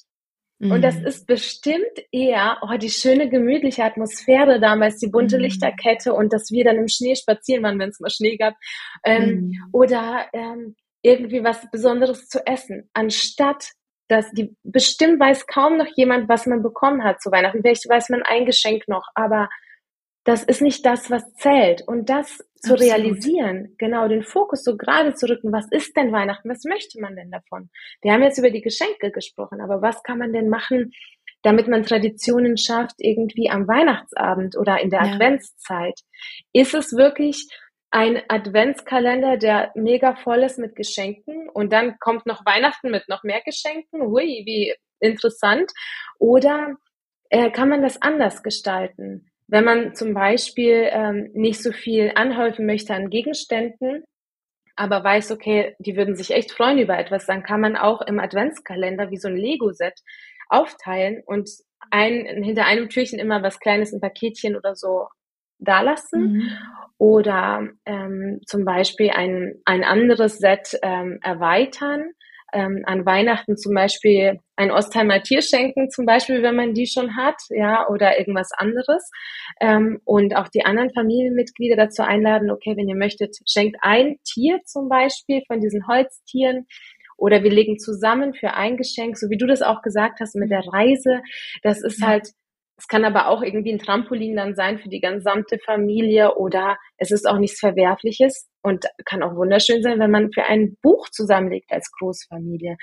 Und 0.62 0.82
das 0.82 0.98
mhm. 0.98 1.06
ist 1.06 1.26
bestimmt 1.26 2.04
eher 2.12 2.58
oh, 2.60 2.76
die 2.76 2.90
schöne, 2.90 3.30
gemütliche 3.30 3.82
Atmosphäre 3.82 4.60
damals, 4.60 4.98
die 4.98 5.08
bunte 5.08 5.36
mhm. 5.36 5.44
Lichterkette 5.44 6.12
und 6.12 6.34
dass 6.34 6.50
wir 6.50 6.64
dann 6.64 6.76
im 6.76 6.88
Schnee 6.88 7.16
spazieren 7.16 7.62
waren, 7.62 7.78
wenn 7.78 7.88
es 7.88 7.98
mal 7.98 8.10
Schnee 8.10 8.36
gab. 8.36 8.54
Ähm, 9.02 9.28
mhm. 9.28 9.52
Oder 9.72 10.26
ähm, 10.34 10.76
irgendwie 11.00 11.42
was 11.42 11.70
Besonderes 11.70 12.28
zu 12.28 12.46
essen, 12.46 12.90
anstatt 12.92 13.70
dass 14.08 14.30
die 14.32 14.56
bestimmt 14.64 15.20
weiß 15.20 15.46
kaum 15.46 15.76
noch 15.78 15.86
jemand, 15.94 16.28
was 16.28 16.44
man 16.44 16.62
bekommen 16.62 17.04
hat 17.04 17.22
zu 17.22 17.30
Weihnachten. 17.30 17.62
Vielleicht 17.62 17.88
weiß 17.88 18.08
man 18.08 18.22
ein 18.24 18.44
Geschenk 18.44 18.88
noch, 18.88 19.06
aber 19.14 19.48
das 20.30 20.44
ist 20.44 20.62
nicht 20.62 20.86
das, 20.86 21.10
was 21.10 21.34
zählt. 21.34 21.82
Und 21.88 22.08
das 22.08 22.38
zu 22.62 22.74
Absolut. 22.74 22.80
realisieren, 22.80 23.74
genau 23.78 24.06
den 24.06 24.22
Fokus 24.22 24.62
so 24.62 24.76
gerade 24.76 25.12
zu 25.14 25.28
rücken, 25.28 25.50
was 25.50 25.66
ist 25.72 25.96
denn 25.96 26.12
Weihnachten, 26.12 26.48
was 26.48 26.62
möchte 26.62 27.00
man 27.00 27.16
denn 27.16 27.32
davon? 27.32 27.68
Wir 28.00 28.12
haben 28.12 28.22
jetzt 28.22 28.38
über 28.38 28.52
die 28.52 28.60
Geschenke 28.62 29.10
gesprochen, 29.10 29.60
aber 29.60 29.82
was 29.82 30.04
kann 30.04 30.18
man 30.18 30.32
denn 30.32 30.48
machen, 30.48 30.92
damit 31.42 31.66
man 31.66 31.82
Traditionen 31.82 32.56
schafft, 32.56 32.94
irgendwie 32.98 33.50
am 33.50 33.66
Weihnachtsabend 33.66 34.56
oder 34.56 34.80
in 34.80 34.90
der 34.90 35.04
ja. 35.04 35.12
Adventszeit? 35.14 35.98
Ist 36.52 36.74
es 36.74 36.92
wirklich 36.92 37.48
ein 37.90 38.22
Adventskalender, 38.28 39.36
der 39.36 39.72
mega 39.74 40.14
voll 40.14 40.44
ist 40.44 40.60
mit 40.60 40.76
Geschenken 40.76 41.48
und 41.48 41.72
dann 41.72 41.98
kommt 41.98 42.24
noch 42.26 42.46
Weihnachten 42.46 42.92
mit 42.92 43.08
noch 43.08 43.24
mehr 43.24 43.40
Geschenken? 43.44 44.02
Hui, 44.02 44.42
wie 44.46 44.76
interessant. 45.00 45.72
Oder 46.20 46.76
äh, 47.30 47.50
kann 47.50 47.68
man 47.68 47.82
das 47.82 48.00
anders 48.00 48.44
gestalten? 48.44 49.29
Wenn 49.50 49.64
man 49.64 49.94
zum 49.94 50.14
Beispiel 50.14 50.88
ähm, 50.92 51.30
nicht 51.34 51.60
so 51.60 51.72
viel 51.72 52.12
anhäufen 52.14 52.66
möchte 52.66 52.94
an 52.94 53.10
Gegenständen, 53.10 54.04
aber 54.76 55.02
weiß, 55.02 55.32
okay, 55.32 55.74
die 55.80 55.96
würden 55.96 56.14
sich 56.14 56.30
echt 56.30 56.52
freuen 56.52 56.78
über 56.78 56.96
etwas, 56.96 57.26
dann 57.26 57.42
kann 57.42 57.60
man 57.60 57.76
auch 57.76 58.00
im 58.00 58.20
Adventskalender 58.20 59.10
wie 59.10 59.16
so 59.16 59.28
ein 59.28 59.36
Lego-Set 59.36 59.94
aufteilen 60.48 61.22
und 61.26 61.50
ein, 61.90 62.42
hinter 62.44 62.66
einem 62.66 62.88
Türchen 62.88 63.18
immer 63.18 63.42
was 63.42 63.58
Kleines, 63.58 63.92
ein 63.92 64.00
Paketchen 64.00 64.56
oder 64.56 64.76
so 64.76 65.08
dalassen. 65.58 66.32
Mhm. 66.32 66.50
Oder 66.98 67.68
ähm, 67.86 68.40
zum 68.46 68.64
Beispiel 68.64 69.10
ein, 69.10 69.54
ein 69.64 69.82
anderes 69.82 70.38
Set 70.38 70.78
ähm, 70.82 71.18
erweitern 71.22 72.12
ähm, 72.52 72.82
an 72.84 73.06
Weihnachten 73.06 73.56
zum 73.56 73.74
Beispiel 73.74 74.40
ein 74.56 74.70
Ostheimer 74.70 75.22
Tier 75.22 75.42
schenken, 75.42 75.90
zum 75.90 76.06
Beispiel, 76.06 76.42
wenn 76.42 76.56
man 76.56 76.74
die 76.74 76.86
schon 76.86 77.16
hat, 77.16 77.36
ja, 77.48 77.88
oder 77.88 78.18
irgendwas 78.18 78.50
anderes. 78.56 79.10
Ähm, 79.60 80.00
und 80.04 80.36
auch 80.36 80.48
die 80.48 80.64
anderen 80.64 80.92
Familienmitglieder 80.92 81.76
dazu 81.76 82.02
einladen, 82.02 82.50
okay, 82.50 82.76
wenn 82.76 82.88
ihr 82.88 82.96
möchtet, 82.96 83.36
schenkt 83.46 83.76
ein 83.82 84.16
Tier 84.24 84.60
zum 84.64 84.88
Beispiel 84.88 85.42
von 85.46 85.60
diesen 85.60 85.86
Holztieren 85.86 86.66
oder 87.16 87.42
wir 87.42 87.50
legen 87.50 87.78
zusammen 87.78 88.34
für 88.34 88.54
ein 88.54 88.76
Geschenk, 88.76 89.18
so 89.18 89.28
wie 89.28 89.36
du 89.36 89.46
das 89.46 89.62
auch 89.62 89.82
gesagt 89.82 90.20
hast 90.20 90.34
mit 90.36 90.50
der 90.50 90.64
Reise. 90.72 91.22
Das 91.62 91.82
ist 91.82 92.02
halt 92.02 92.30
es 92.80 92.88
kann 92.88 93.04
aber 93.04 93.28
auch 93.28 93.42
irgendwie 93.42 93.72
ein 93.72 93.78
Trampolin 93.78 94.36
dann 94.36 94.54
sein 94.54 94.78
für 94.78 94.88
die 94.88 95.00
gesamte 95.00 95.58
Familie 95.58 96.36
oder 96.36 96.78
es 96.96 97.10
ist 97.10 97.28
auch 97.28 97.36
nichts 97.36 97.60
Verwerfliches 97.60 98.48
und 98.62 98.86
kann 99.04 99.22
auch 99.22 99.36
wunderschön 99.36 99.82
sein, 99.82 99.98
wenn 99.98 100.10
man 100.10 100.32
für 100.32 100.44
ein 100.44 100.78
Buch 100.80 101.10
zusammenlegt 101.10 101.70
als 101.70 101.92
Großfamilie. 101.92 102.78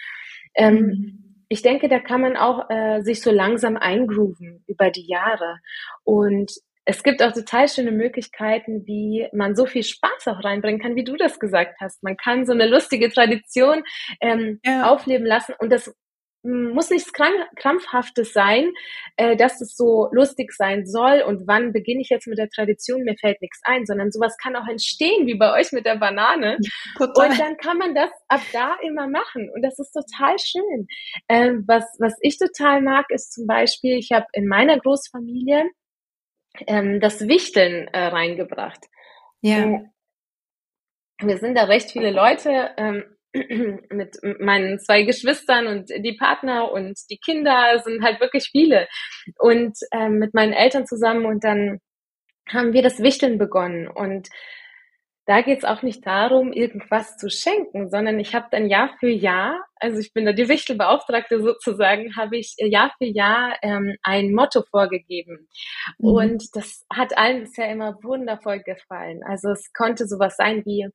Ähm, 0.53 0.75
mhm. 0.75 1.45
Ich 1.49 1.63
denke, 1.63 1.89
da 1.89 1.99
kann 1.99 2.21
man 2.21 2.37
auch 2.37 2.69
äh, 2.69 3.01
sich 3.01 3.21
so 3.21 3.31
langsam 3.31 3.75
eingrooven 3.75 4.63
über 4.67 4.91
die 4.91 5.07
Jahre. 5.07 5.57
Und 6.03 6.51
es 6.85 7.01
gibt 7.01 7.23
auch 7.23 7.31
total 7.31 7.67
schöne 7.67 7.91
Möglichkeiten, 7.91 8.85
wie 8.85 9.27
man 9.33 9.55
so 9.55 9.65
viel 9.65 9.83
Spaß 9.83 10.27
auch 10.27 10.43
reinbringen 10.43 10.79
kann, 10.79 10.95
wie 10.95 11.05
du 11.05 11.15
das 11.15 11.39
gesagt 11.39 11.77
hast. 11.81 12.03
Man 12.03 12.17
kann 12.17 12.45
so 12.45 12.53
eine 12.53 12.67
lustige 12.67 13.09
Tradition 13.09 13.83
ähm, 14.21 14.59
ja. 14.63 14.91
aufleben 14.91 15.25
lassen 15.25 15.55
und 15.57 15.71
das 15.71 15.91
muss 16.47 16.89
nichts 16.89 17.11
krampfhaftes 17.13 18.31
sein, 18.31 18.71
äh, 19.17 19.35
dass 19.35 19.59
es 19.61 19.75
so 19.75 20.07
lustig 20.11 20.53
sein 20.53 20.85
soll 20.85 21.21
und 21.21 21.47
wann 21.47 21.73
beginne 21.73 22.01
ich 22.01 22.09
jetzt 22.09 22.27
mit 22.27 22.37
der 22.37 22.49
Tradition, 22.49 23.03
mir 23.03 23.15
fällt 23.19 23.41
nichts 23.41 23.59
ein, 23.63 23.85
sondern 23.85 24.11
sowas 24.11 24.37
kann 24.41 24.55
auch 24.55 24.67
entstehen, 24.67 25.27
wie 25.27 25.35
bei 25.35 25.53
euch 25.53 25.71
mit 25.73 25.85
der 25.85 25.97
Banane. 25.97 26.57
Total. 26.97 27.29
Und 27.29 27.39
dann 27.39 27.57
kann 27.57 27.77
man 27.77 27.93
das 27.93 28.11
ab 28.29 28.41
da 28.53 28.75
immer 28.81 29.07
machen 29.07 29.49
und 29.53 29.61
das 29.61 29.77
ist 29.77 29.91
total 29.91 30.37
schön. 30.39 30.87
Ähm, 31.27 31.65
was, 31.67 31.83
was 31.99 32.15
ich 32.21 32.37
total 32.37 32.81
mag, 32.81 33.05
ist 33.09 33.33
zum 33.33 33.45
Beispiel, 33.45 33.97
ich 33.97 34.11
habe 34.11 34.25
in 34.33 34.47
meiner 34.47 34.79
Großfamilie 34.79 35.69
ähm, 36.65 36.99
das 36.99 37.27
Wichteln 37.27 37.87
äh, 37.89 38.05
reingebracht. 38.05 38.85
Ja. 39.41 39.57
Äh, 39.57 39.79
wir 41.19 41.37
sind 41.37 41.55
da 41.55 41.63
recht 41.63 41.91
viele 41.91 42.11
Leute. 42.11 42.71
Ähm, 42.77 43.16
mit 43.89 44.17
meinen 44.39 44.79
zwei 44.79 45.03
Geschwistern 45.03 45.67
und 45.67 45.89
die 45.89 46.17
Partner 46.17 46.71
und 46.71 46.97
die 47.09 47.17
Kinder 47.17 47.79
sind 47.83 48.03
halt 48.03 48.19
wirklich 48.19 48.49
viele 48.51 48.87
und 49.37 49.77
ähm, 49.91 50.19
mit 50.19 50.33
meinen 50.33 50.53
Eltern 50.53 50.87
zusammen 50.87 51.25
und 51.25 51.43
dann 51.43 51.79
haben 52.49 52.73
wir 52.73 52.81
das 52.81 53.01
Wichteln 53.01 53.37
begonnen 53.37 53.87
und 53.87 54.29
da 55.27 55.41
geht 55.41 55.57
es 55.57 55.65
auch 55.65 55.81
nicht 55.81 56.07
darum, 56.07 56.53
irgendwas 56.53 57.17
zu 57.17 57.29
schenken, 57.29 57.89
sondern 57.89 58.17
ich 58.17 58.33
habe 58.33 58.47
dann 58.49 58.69
Jahr 58.69 58.95
für 58.97 59.09
Jahr, 59.09 59.61
also 59.75 59.99
ich 59.99 60.13
bin 60.13 60.25
da 60.25 60.31
die 60.31 60.47
Wichtelbeauftragte 60.47 61.41
sozusagen, 61.41 62.15
habe 62.15 62.37
ich 62.37 62.55
Jahr 62.57 62.93
für 62.97 63.07
Jahr 63.07 63.57
ähm, 63.61 63.97
ein 64.03 64.33
Motto 64.33 64.63
vorgegeben. 64.71 65.49
Mhm. 65.99 66.09
Und 66.09 66.43
das 66.55 66.85
hat 66.89 67.17
allen 67.17 67.41
bisher 67.41 67.69
immer 67.69 68.01
wundervoll 68.03 68.61
gefallen. 68.63 69.19
Also 69.27 69.49
es 69.49 69.73
konnte 69.73 70.07
sowas 70.07 70.37
sein 70.37 70.63
wie, 70.65 70.87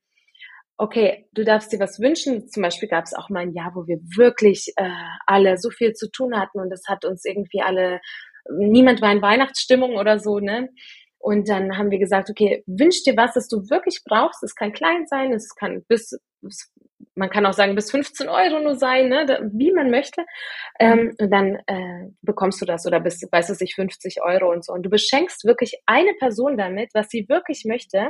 okay, 0.83 1.29
du 1.33 1.45
darfst 1.45 1.73
dir 1.73 1.79
was 1.79 2.01
wünschen. 2.01 2.49
Zum 2.49 2.61
Beispiel 2.61 2.89
gab 2.89 3.05
es 3.05 3.15
auch 3.15 3.31
mal 3.31 3.41
ein 3.41 3.55
Jahr, 3.55 3.73
wo 3.77 3.87
wir 3.87 3.99
wirklich 4.17 4.73
äh, 4.77 4.91
alle 5.27 5.57
so 5.57 5.71
viel 5.71 5.93
zu 5.93 6.11
tun 6.11 6.37
hatten 6.37 6.59
und 6.59 6.71
das 6.71 6.83
hat 6.89 7.05
uns 7.05 7.25
irgendwie 7.25 7.63
alle, 7.63 8.01
niemand 8.51 9.01
war 9.01 9.13
in 9.13 9.23
Weihnachtsstimmung 9.23 9.95
oder 9.95 10.19
so, 10.19 10.41
ne? 10.41 10.71
Und 11.21 11.49
dann 11.49 11.79
haben 11.79 11.93
wir 11.93 12.01
gesagt, 12.01 12.31
okay, 12.31 12.65
wünsch 12.67 13.05
dir 13.05 13.17
was, 13.17 13.35
das 13.35 13.47
du 13.47 13.71
wirklich 13.71 14.01
brauchst. 14.05 14.43
Es 14.43 14.57
kann 14.57 14.73
klein 14.73 15.07
sein, 15.07 15.33
es 15.33 15.55
kann 15.55 15.85
bis, 15.87 16.19
man 17.15 17.31
kann 17.31 17.47
auch 17.47 17.53
sagen, 17.53 17.77
bis 17.77 17.93
15 17.93 18.29
Euro 18.29 18.59
nur 18.59 18.75
sein, 18.75 19.09
ne, 19.09 19.49
wie 19.53 19.71
man 19.71 19.89
möchte. 19.89 20.25
Ähm, 20.81 21.15
und 21.21 21.31
dann 21.31 21.61
äh, 21.69 22.09
bekommst 22.23 22.61
du 22.61 22.65
das 22.65 22.87
oder 22.87 22.99
bis, 22.99 23.23
weiß 23.31 23.51
es 23.51 23.61
nicht, 23.61 23.77
50 23.77 24.21
Euro 24.21 24.51
und 24.51 24.65
so. 24.65 24.73
Und 24.73 24.83
du 24.83 24.91
beschenkst 24.91 25.45
wirklich 25.45 25.81
eine 25.87 26.13
Person 26.19 26.57
damit, 26.57 26.91
was 26.93 27.09
sie 27.09 27.29
wirklich 27.29 27.63
möchte 27.67 28.09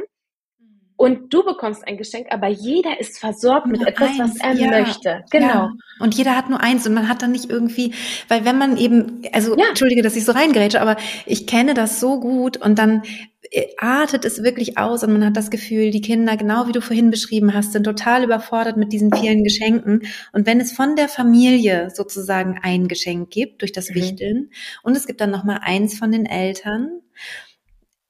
und 1.02 1.34
du 1.34 1.42
bekommst 1.42 1.84
ein 1.88 1.96
Geschenk, 1.96 2.28
aber 2.30 2.46
jeder 2.46 3.00
ist 3.00 3.18
versorgt 3.18 3.66
nur 3.66 3.76
mit 3.76 3.88
etwas, 3.88 4.10
eins, 4.10 4.20
was 4.20 4.36
er 4.36 4.52
ja, 4.52 4.70
möchte. 4.70 5.24
Genau. 5.32 5.46
Ja. 5.46 5.72
Und 5.98 6.14
jeder 6.14 6.36
hat 6.36 6.48
nur 6.48 6.60
eins 6.60 6.86
und 6.86 6.94
man 6.94 7.08
hat 7.08 7.22
dann 7.22 7.32
nicht 7.32 7.50
irgendwie, 7.50 7.92
weil 8.28 8.44
wenn 8.44 8.56
man 8.56 8.76
eben, 8.76 9.22
also 9.32 9.58
ja. 9.58 9.70
entschuldige, 9.70 10.02
dass 10.02 10.14
ich 10.14 10.24
so 10.24 10.30
reingerätsche, 10.30 10.80
aber 10.80 10.96
ich 11.26 11.48
kenne 11.48 11.74
das 11.74 11.98
so 11.98 12.20
gut 12.20 12.56
und 12.56 12.78
dann 12.78 13.02
äh, 13.50 13.64
artet 13.78 14.24
es 14.24 14.44
wirklich 14.44 14.78
aus 14.78 15.02
und 15.02 15.12
man 15.12 15.24
hat 15.24 15.36
das 15.36 15.50
Gefühl, 15.50 15.90
die 15.90 16.02
Kinder, 16.02 16.36
genau 16.36 16.68
wie 16.68 16.72
du 16.72 16.80
vorhin 16.80 17.10
beschrieben 17.10 17.52
hast, 17.52 17.72
sind 17.72 17.82
total 17.82 18.22
überfordert 18.22 18.76
mit 18.76 18.92
diesen 18.92 19.12
vielen 19.12 19.42
Geschenken. 19.42 20.02
Und 20.32 20.46
wenn 20.46 20.60
es 20.60 20.70
von 20.70 20.94
der 20.94 21.08
Familie 21.08 21.90
sozusagen 21.92 22.60
ein 22.62 22.86
Geschenk 22.86 23.28
gibt 23.28 23.62
durch 23.62 23.72
das 23.72 23.90
mhm. 23.90 23.94
Wichteln 23.96 24.50
und 24.84 24.96
es 24.96 25.08
gibt 25.08 25.20
dann 25.20 25.32
noch 25.32 25.42
mal 25.42 25.58
eins 25.64 25.98
von 25.98 26.12
den 26.12 26.26
Eltern 26.26 27.00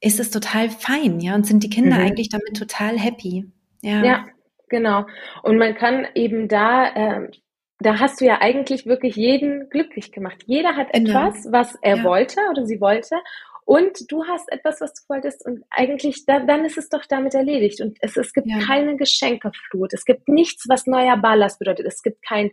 ist 0.03 0.21
es 0.21 0.31
total 0.31 0.69
fein, 0.69 1.21
ja, 1.21 1.35
und 1.35 1.47
sind 1.47 1.63
die 1.63 1.71
Kinder 1.71 1.97
mhm. 1.97 2.03
eigentlich 2.03 2.29
damit 2.29 2.57
total 2.59 2.99
happy. 2.99 3.47
Ja. 3.83 4.05
ja, 4.05 4.27
genau. 4.69 5.07
Und 5.43 5.59
man 5.59 5.75
kann 5.75 6.07
eben 6.15 6.49
da, 6.49 6.89
äh, 6.89 7.31
da 7.79 8.01
hast 8.01 8.21
du 8.21 8.27
ja 8.27 8.41
eigentlich 8.41 8.85
wirklich 8.85 9.17
jeden 9.17 9.71
glücklich 9.71 10.13
gemacht. 10.13 10.43
Jeder 10.47 10.77
hat 10.77 10.93
genau. 10.93 11.29
etwas, 11.29 11.47
was 11.51 11.79
er 11.83 11.99
ja. 11.99 12.05
wollte 12.05 12.41
oder 12.51 12.67
sie 12.67 12.81
wollte 12.81 13.17
und 13.65 14.11
du 14.11 14.25
hast 14.25 14.51
etwas, 14.51 14.81
was 14.81 14.93
du 14.95 15.03
wolltest 15.09 15.47
und 15.47 15.63
eigentlich, 15.71 16.27
da, 16.27 16.41
dann 16.41 16.65
ist 16.65 16.79
es 16.79 16.89
doch 16.89 17.05
damit 17.09 17.35
erledigt. 17.35 17.81
Und 17.81 17.97
es, 18.01 18.17
es 18.17 18.33
gibt 18.33 18.49
ja. 18.49 18.59
keine 18.59 18.97
Geschenkeflut. 18.97 19.93
Es 19.95 20.05
gibt 20.05 20.29
nichts, 20.29 20.65
was 20.69 20.87
neuer 20.87 21.17
Ballast 21.17 21.59
bedeutet. 21.61 21.87
Es 21.87 22.03
gibt 22.03 22.27
kein 22.27 22.51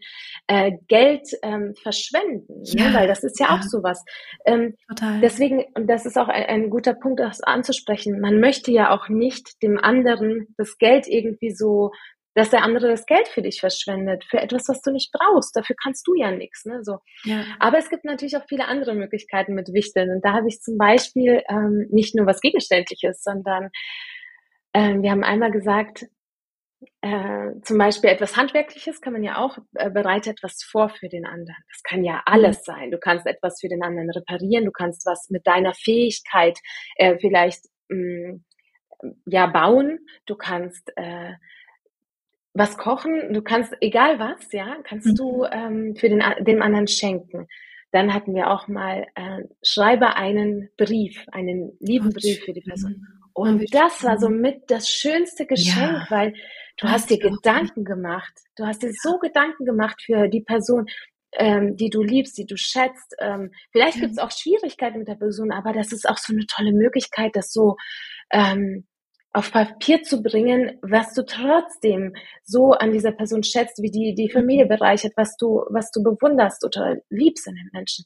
äh, 0.47 0.73
Geld 0.87 1.27
ähm, 1.41 1.73
verschwenden, 1.81 2.61
ne? 2.61 2.83
ja. 2.83 2.89
ne? 2.89 2.93
weil 2.95 3.07
das 3.07 3.23
ist 3.23 3.39
ja, 3.39 3.47
ja. 3.47 3.55
auch 3.55 3.63
sowas. 3.63 4.03
Ähm, 4.45 4.75
Total. 4.87 5.19
Deswegen, 5.21 5.65
und 5.73 5.87
das 5.87 6.05
ist 6.05 6.17
auch 6.17 6.27
ein, 6.27 6.45
ein 6.45 6.69
guter 6.69 6.93
Punkt, 6.93 7.19
das 7.19 7.41
anzusprechen, 7.41 8.21
man 8.21 8.39
möchte 8.39 8.71
ja 8.71 8.91
auch 8.91 9.09
nicht 9.09 9.61
dem 9.63 9.79
anderen 9.79 10.53
das 10.57 10.77
Geld 10.77 11.07
irgendwie 11.07 11.51
so 11.51 11.91
dass 12.39 12.51
der 12.51 12.63
andere 12.63 12.87
das 12.87 13.05
Geld 13.05 13.27
für 13.27 13.41
dich 13.41 13.59
verschwendet, 13.59 14.23
für 14.23 14.37
etwas, 14.37 14.69
was 14.69 14.81
du 14.81 14.91
nicht 14.91 15.11
brauchst. 15.11 15.53
Dafür 15.57 15.75
kannst 15.75 16.07
du 16.07 16.15
ja 16.15 16.31
nichts. 16.31 16.63
Ne? 16.63 16.85
So. 16.85 16.99
Ja. 17.25 17.43
Aber 17.59 17.77
es 17.77 17.89
gibt 17.89 18.05
natürlich 18.05 18.37
auch 18.37 18.45
viele 18.47 18.65
andere 18.65 18.95
Möglichkeiten 18.95 19.55
mit 19.55 19.73
Wichteln. 19.73 20.09
Und 20.09 20.23
da 20.23 20.31
habe 20.31 20.47
ich 20.47 20.61
zum 20.61 20.77
Beispiel 20.77 21.43
ähm, 21.49 21.87
nicht 21.91 22.15
nur 22.15 22.25
was 22.27 22.39
Gegenständliches, 22.39 23.23
sondern 23.23 23.71
ähm, 24.73 25.03
wir 25.03 25.11
haben 25.11 25.25
einmal 25.25 25.51
gesagt, 25.51 26.05
äh, 27.01 27.51
zum 27.61 27.77
Beispiel 27.77 28.09
etwas 28.09 28.37
Handwerkliches 28.37 29.01
kann 29.01 29.11
man 29.11 29.23
ja 29.23 29.37
auch, 29.37 29.57
äh, 29.73 29.89
bereite 29.89 30.29
etwas 30.29 30.63
vor 30.63 30.87
für 30.87 31.09
den 31.09 31.25
anderen. 31.25 31.61
Das 31.73 31.83
kann 31.83 32.05
ja 32.05 32.21
alles 32.25 32.59
mhm. 32.59 32.63
sein. 32.63 32.91
Du 32.91 32.99
kannst 32.99 33.27
etwas 33.27 33.59
für 33.59 33.67
den 33.67 33.83
anderen 33.83 34.09
reparieren, 34.11 34.63
du 34.63 34.71
kannst 34.71 35.05
was 35.05 35.29
mit 35.29 35.45
deiner 35.45 35.73
Fähigkeit 35.73 36.57
äh, 36.95 37.17
vielleicht 37.19 37.65
mh, 37.89 38.35
mm, 38.35 38.45
ja 39.25 39.47
bauen, 39.47 39.99
du 40.25 40.35
kannst 40.35 40.93
äh, 40.95 41.33
was 42.53 42.77
kochen, 42.77 43.33
du 43.33 43.41
kannst, 43.41 43.73
egal 43.79 44.19
was, 44.19 44.51
ja, 44.51 44.77
kannst 44.83 45.07
mhm. 45.07 45.15
du 45.15 45.45
ähm, 45.45 45.95
für 45.95 46.09
den, 46.09 46.23
dem 46.41 46.61
anderen 46.61 46.87
schenken. 46.87 47.47
Dann 47.91 48.13
hatten 48.13 48.35
wir 48.35 48.51
auch 48.51 48.67
mal, 48.67 49.07
äh, 49.15 49.43
schreibe 49.63 50.15
einen 50.15 50.69
Brief, 50.77 51.25
einen 51.31 51.75
lieben 51.79 52.09
oh, 52.09 52.19
Brief 52.19 52.43
für 52.43 52.53
die 52.53 52.61
Person. 52.61 53.05
Oh, 53.33 53.41
Und 53.43 53.61
oh, 53.61 53.65
das 53.71 54.03
war 54.03 54.19
so 54.19 54.29
mit 54.29 54.63
das 54.67 54.89
schönste 54.89 55.45
Geschenk, 55.45 55.77
ja. 55.77 56.05
weil 56.09 56.33
du 56.77 56.85
das 56.85 56.91
hast 56.91 57.09
dir 57.09 57.19
Gedanken 57.19 57.85
gemacht. 57.85 58.33
Du 58.55 58.65
hast 58.65 58.83
dir 58.83 58.91
so 58.93 59.17
Gedanken 59.17 59.65
gemacht 59.65 60.01
für 60.03 60.27
die 60.27 60.41
Person, 60.41 60.85
ähm, 61.33 61.75
die 61.77 61.89
du 61.89 62.01
liebst, 62.01 62.37
die 62.37 62.45
du 62.45 62.57
schätzt. 62.57 63.15
Ähm, 63.19 63.51
vielleicht 63.71 63.95
ja. 63.95 64.01
gibt 64.01 64.13
es 64.13 64.19
auch 64.19 64.31
Schwierigkeiten 64.31 64.99
mit 64.99 65.07
der 65.07 65.15
Person, 65.15 65.51
aber 65.51 65.73
das 65.73 65.91
ist 65.91 66.07
auch 66.07 66.17
so 66.17 66.33
eine 66.33 66.45
tolle 66.45 66.73
Möglichkeit, 66.73 67.35
das 67.35 67.51
so 67.51 67.75
ähm, 68.31 68.85
auf 69.31 69.51
Papier 69.51 70.01
zu 70.01 70.23
bringen, 70.23 70.79
was 70.81 71.13
du 71.13 71.23
trotzdem 71.23 72.15
so 72.43 72.71
an 72.71 72.91
dieser 72.91 73.11
Person 73.11 73.43
schätzt, 73.43 73.81
wie 73.81 73.91
die 73.91 74.15
die 74.15 74.31
Familie 74.31 74.65
mhm. 74.65 74.69
bereichert, 74.69 75.13
was 75.15 75.37
du 75.37 75.65
was 75.69 75.91
du 75.91 76.03
bewunderst 76.03 76.65
oder 76.65 76.97
liebst 77.09 77.47
in 77.47 77.55
den 77.55 77.69
Menschen. 77.71 78.05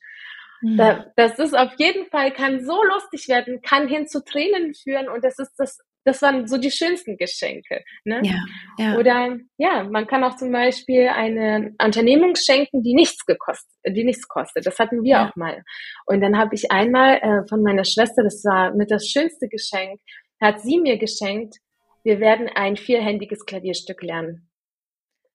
Mhm. 0.61 0.77
Da, 0.77 1.05
das 1.15 1.39
ist 1.39 1.57
auf 1.57 1.71
jeden 1.77 2.09
Fall 2.09 2.31
kann 2.31 2.65
so 2.65 2.83
lustig 2.83 3.27
werden, 3.29 3.61
kann 3.61 3.87
hin 3.87 4.07
zu 4.07 4.23
Tränen 4.23 4.73
führen 4.73 5.07
und 5.07 5.23
das 5.23 5.39
ist 5.39 5.53
das 5.57 5.79
das 6.05 6.21
waren 6.21 6.47
so 6.47 6.57
die 6.57 6.71
schönsten 6.71 7.17
Geschenke. 7.17 7.83
Ne? 8.03 8.21
Ja, 8.23 8.43
ja. 8.77 8.97
Oder 8.97 9.37
ja, 9.57 9.83
man 9.83 10.05
kann 10.05 10.23
auch 10.23 10.35
zum 10.35 10.51
Beispiel 10.51 11.07
eine 11.07 11.73
Unternehmung 11.81 12.35
schenken, 12.35 12.83
die 12.83 12.93
nichts 12.93 13.25
gekostet, 13.25 13.71
die 13.87 14.03
nichts 14.03 14.27
kostet. 14.27 14.65
Das 14.65 14.79
hatten 14.79 15.03
wir 15.03 15.11
ja. 15.11 15.29
auch 15.29 15.35
mal. 15.35 15.63
Und 16.05 16.21
dann 16.21 16.37
habe 16.37 16.55
ich 16.55 16.71
einmal 16.71 17.17
äh, 17.21 17.47
von 17.47 17.63
meiner 17.63 17.85
Schwester, 17.85 18.23
das 18.23 18.43
war 18.43 18.73
mit 18.73 18.91
das 18.91 19.07
schönste 19.07 19.47
Geschenk, 19.47 20.01
hat 20.43 20.61
sie 20.61 20.79
mir 20.79 20.97
geschenkt, 20.97 21.57
wir 22.03 22.19
werden 22.19 22.49
ein 22.53 22.75
vierhändiges 22.75 23.45
Klavierstück 23.45 24.03
lernen. 24.03 24.49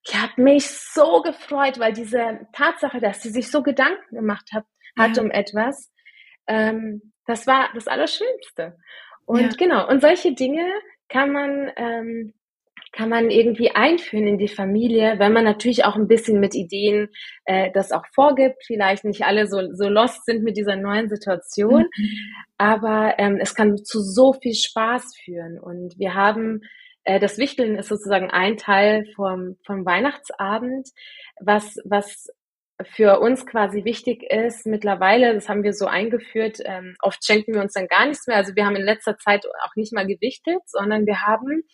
Ich 0.06 0.14
habe 0.14 0.40
mich 0.40 0.68
so 0.68 1.22
gefreut, 1.22 1.78
weil 1.78 1.92
diese 1.92 2.46
Tatsache, 2.52 3.00
dass 3.00 3.22
sie 3.22 3.30
sich 3.30 3.50
so 3.50 3.62
Gedanken 3.62 4.14
gemacht 4.14 4.50
hat, 4.52 4.64
hat 4.96 5.16
ja. 5.16 5.22
um 5.22 5.30
etwas, 5.30 5.92
ähm, 6.46 7.12
das 7.26 7.46
war 7.46 7.70
das 7.74 7.88
Allerschönste. 7.88 8.78
Und 9.24 9.40
ja. 9.40 9.48
genau, 9.58 9.88
und 9.88 10.00
solche 10.00 10.34
Dinge 10.34 10.66
kann 11.08 11.32
man 11.32 11.72
ähm, 11.76 12.34
kann 12.92 13.08
man 13.08 13.30
irgendwie 13.30 13.70
einführen 13.70 14.26
in 14.26 14.38
die 14.38 14.48
Familie, 14.48 15.18
wenn 15.18 15.32
man 15.32 15.44
natürlich 15.44 15.84
auch 15.84 15.96
ein 15.96 16.08
bisschen 16.08 16.40
mit 16.40 16.54
Ideen 16.54 17.08
äh, 17.44 17.70
das 17.72 17.92
auch 17.92 18.04
vorgibt. 18.14 18.64
Vielleicht 18.66 19.04
nicht 19.04 19.24
alle 19.24 19.46
so, 19.46 19.72
so 19.72 19.88
lost 19.88 20.24
sind 20.24 20.42
mit 20.42 20.56
dieser 20.56 20.76
neuen 20.76 21.08
Situation, 21.08 21.82
mhm. 21.82 22.10
aber 22.56 23.14
ähm, 23.18 23.38
es 23.40 23.54
kann 23.54 23.76
zu 23.78 24.00
so 24.00 24.32
viel 24.32 24.54
Spaß 24.54 25.16
führen. 25.24 25.58
Und 25.58 25.98
wir 25.98 26.14
haben 26.14 26.62
äh, 27.04 27.18
das 27.18 27.38
Wichteln 27.38 27.76
ist 27.76 27.88
sozusagen 27.88 28.30
ein 28.30 28.58
Teil 28.58 29.06
vom, 29.16 29.56
vom 29.64 29.86
Weihnachtsabend, 29.86 30.88
was, 31.40 31.76
was 31.84 32.28
für 32.84 33.20
uns 33.20 33.44
quasi 33.46 33.84
wichtig 33.84 34.22
ist 34.22 34.66
mittlerweile, 34.66 35.34
das 35.34 35.48
haben 35.48 35.64
wir 35.64 35.72
so 35.72 35.86
eingeführt, 35.86 36.58
ähm, 36.64 36.96
oft 37.02 37.24
schenken 37.24 37.54
wir 37.54 37.60
uns 37.60 37.72
dann 37.72 37.88
gar 37.88 38.06
nichts 38.06 38.26
mehr. 38.26 38.36
Also 38.36 38.54
wir 38.54 38.66
haben 38.66 38.76
in 38.76 38.84
letzter 38.84 39.16
Zeit 39.18 39.44
auch 39.64 39.74
nicht 39.74 39.92
mal 39.92 40.06
gewichtet, 40.06 40.60
sondern 40.66 41.06
wir 41.06 41.22
haben 41.22 41.64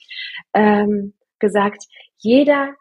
ähm, 0.54 1.14
gesagt, 1.38 1.84
jeder 2.16 2.74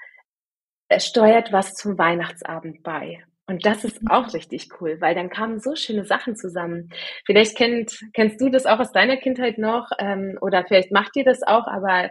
äh, 0.87 0.99
steuert 0.99 1.51
was 1.51 1.73
zum 1.73 1.97
Weihnachtsabend 1.97 2.81
bei. 2.83 3.23
Und 3.45 3.65
das 3.65 3.83
ist 3.83 3.99
auch 4.09 4.33
richtig 4.33 4.69
cool, 4.79 5.01
weil 5.01 5.15
dann 5.15 5.29
kamen 5.29 5.59
so 5.59 5.75
schöne 5.75 6.05
Sachen 6.05 6.37
zusammen. 6.37 6.89
Vielleicht 7.25 7.57
kennt, 7.57 7.99
kennst 8.13 8.39
du 8.39 8.49
das 8.49 8.65
auch 8.65 8.79
aus 8.79 8.93
deiner 8.93 9.17
Kindheit 9.17 9.57
noch 9.57 9.89
ähm, 9.99 10.37
oder 10.39 10.63
vielleicht 10.65 10.91
macht 10.93 11.17
ihr 11.17 11.25
das 11.25 11.43
auch, 11.43 11.67
aber 11.67 12.09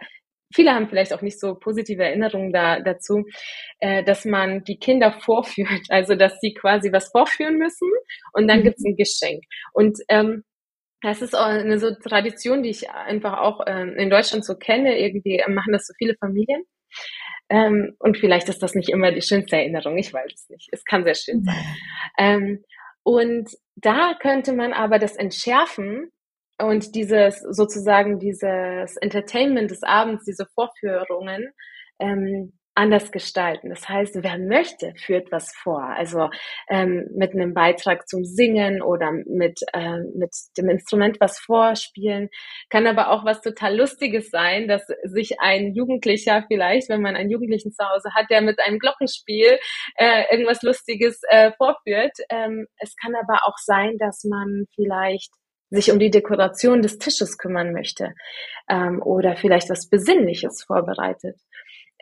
viele 0.52 0.72
haben 0.72 0.88
vielleicht 0.88 1.12
auch 1.12 1.22
nicht 1.22 1.38
so 1.40 1.54
positive 1.54 2.02
Erinnerungen 2.02 2.52
da, 2.52 2.80
dazu, 2.80 3.24
äh, 3.80 4.04
dass 4.04 4.24
man 4.24 4.64
die 4.64 4.78
Kinder 4.78 5.12
vorführt, 5.20 5.86
also 5.88 6.14
dass 6.14 6.38
sie 6.40 6.54
quasi 6.54 6.92
was 6.92 7.10
vorführen 7.10 7.58
müssen 7.58 7.88
und 8.32 8.48
dann 8.48 8.60
mhm. 8.60 8.64
gibt's 8.64 8.84
ein 8.84 8.96
Geschenk. 8.96 9.42
Und 9.72 9.98
ähm, 10.08 10.44
das 11.02 11.20
ist 11.20 11.34
auch 11.34 11.46
eine 11.46 11.78
so 11.78 11.90
Tradition, 11.94 12.62
die 12.62 12.70
ich 12.70 12.88
einfach 12.90 13.38
auch 13.38 13.60
ähm, 13.66 13.96
in 13.96 14.08
Deutschland 14.08 14.44
so 14.44 14.54
kenne. 14.54 15.00
Irgendwie 15.00 15.42
machen 15.48 15.72
das 15.72 15.86
so 15.86 15.94
viele 15.98 16.14
Familien. 16.14 16.62
Ähm, 17.48 17.96
und 17.98 18.18
vielleicht 18.18 18.48
ist 18.48 18.62
das 18.62 18.74
nicht 18.74 18.88
immer 18.88 19.10
die 19.10 19.20
schönste 19.20 19.56
Erinnerung, 19.56 19.98
ich 19.98 20.12
weiß 20.12 20.32
es 20.32 20.48
nicht. 20.48 20.68
Es 20.72 20.84
kann 20.84 21.04
sehr 21.04 21.14
schön 21.14 21.42
sein. 21.42 21.76
Ähm, 22.18 22.64
und 23.02 23.50
da 23.74 24.14
könnte 24.20 24.52
man 24.52 24.72
aber 24.72 24.98
das 24.98 25.16
entschärfen 25.16 26.10
und 26.62 26.94
dieses 26.94 27.40
sozusagen 27.40 28.18
dieses 28.18 28.96
Entertainment 28.96 29.70
des 29.70 29.82
Abends, 29.82 30.24
diese 30.24 30.46
Vorführungen, 30.54 31.52
ähm, 31.98 32.52
anders 32.74 33.12
gestalten. 33.12 33.68
Das 33.68 33.88
heißt, 33.88 34.22
wer 34.22 34.38
möchte, 34.38 34.94
führt 34.96 35.30
was 35.30 35.52
vor. 35.54 35.82
Also 35.82 36.30
ähm, 36.68 37.06
mit 37.14 37.32
einem 37.32 37.52
Beitrag 37.52 38.08
zum 38.08 38.24
Singen 38.24 38.80
oder 38.80 39.12
mit, 39.12 39.60
äh, 39.74 39.98
mit 40.14 40.30
dem 40.56 40.70
Instrument 40.70 41.18
was 41.20 41.38
vorspielen. 41.38 42.30
Kann 42.70 42.86
aber 42.86 43.10
auch 43.10 43.24
was 43.24 43.42
total 43.42 43.76
Lustiges 43.76 44.30
sein, 44.30 44.68
dass 44.68 44.86
sich 45.04 45.40
ein 45.40 45.74
Jugendlicher 45.74 46.44
vielleicht, 46.48 46.88
wenn 46.88 47.02
man 47.02 47.14
einen 47.14 47.30
Jugendlichen 47.30 47.72
zu 47.72 47.84
Hause 47.86 48.14
hat, 48.14 48.30
der 48.30 48.40
mit 48.40 48.58
einem 48.58 48.78
Glockenspiel 48.78 49.58
äh, 49.96 50.24
irgendwas 50.30 50.62
Lustiges 50.62 51.20
äh, 51.28 51.52
vorführt. 51.58 52.16
Ähm, 52.30 52.66
es 52.78 52.96
kann 52.96 53.14
aber 53.14 53.40
auch 53.46 53.58
sein, 53.58 53.98
dass 53.98 54.24
man 54.24 54.64
vielleicht 54.74 55.30
sich 55.72 55.90
um 55.90 55.98
die 55.98 56.10
Dekoration 56.10 56.82
des 56.82 56.98
Tisches 56.98 57.38
kümmern 57.38 57.72
möchte 57.72 58.14
ähm, 58.68 59.02
oder 59.02 59.36
vielleicht 59.36 59.70
was 59.70 59.88
Besinnliches 59.88 60.62
vorbereitet. 60.62 61.36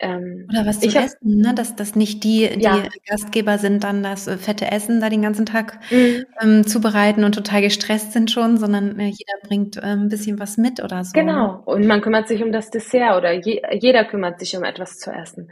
Ähm, 0.02 0.46
Oder 0.50 0.64
was 0.64 0.80
zu 0.80 0.86
essen, 0.88 1.18
ne? 1.40 1.52
dass, 1.54 1.76
dass 1.76 1.94
nicht 1.94 2.24
die, 2.24 2.48
die 2.56 2.62
ja. 2.62 2.84
Gastgeber 3.06 3.58
sind, 3.58 3.84
dann 3.84 4.02
das 4.02 4.26
äh, 4.26 4.38
fette 4.38 4.70
Essen 4.70 4.98
da 4.98 5.10
den 5.10 5.20
ganzen 5.20 5.44
Tag 5.44 5.78
mhm. 5.90 6.24
ähm, 6.40 6.66
zubereiten 6.66 7.22
und 7.22 7.34
total 7.34 7.60
gestresst 7.60 8.14
sind 8.14 8.30
schon, 8.30 8.56
sondern 8.56 8.98
äh, 8.98 9.08
jeder 9.08 9.46
bringt 9.46 9.76
äh, 9.76 9.80
ein 9.80 10.08
bisschen 10.08 10.38
was 10.38 10.56
mit 10.56 10.82
oder 10.82 11.04
so. 11.04 11.12
Genau, 11.12 11.62
und 11.66 11.86
man 11.86 12.00
kümmert 12.00 12.28
sich 12.28 12.42
um 12.42 12.50
das 12.50 12.70
Dessert 12.70 13.18
oder 13.18 13.32
je, 13.32 13.60
jeder 13.78 14.06
kümmert 14.06 14.40
sich 14.40 14.56
um 14.56 14.64
etwas 14.64 14.96
zu 14.96 15.10
essen. 15.10 15.50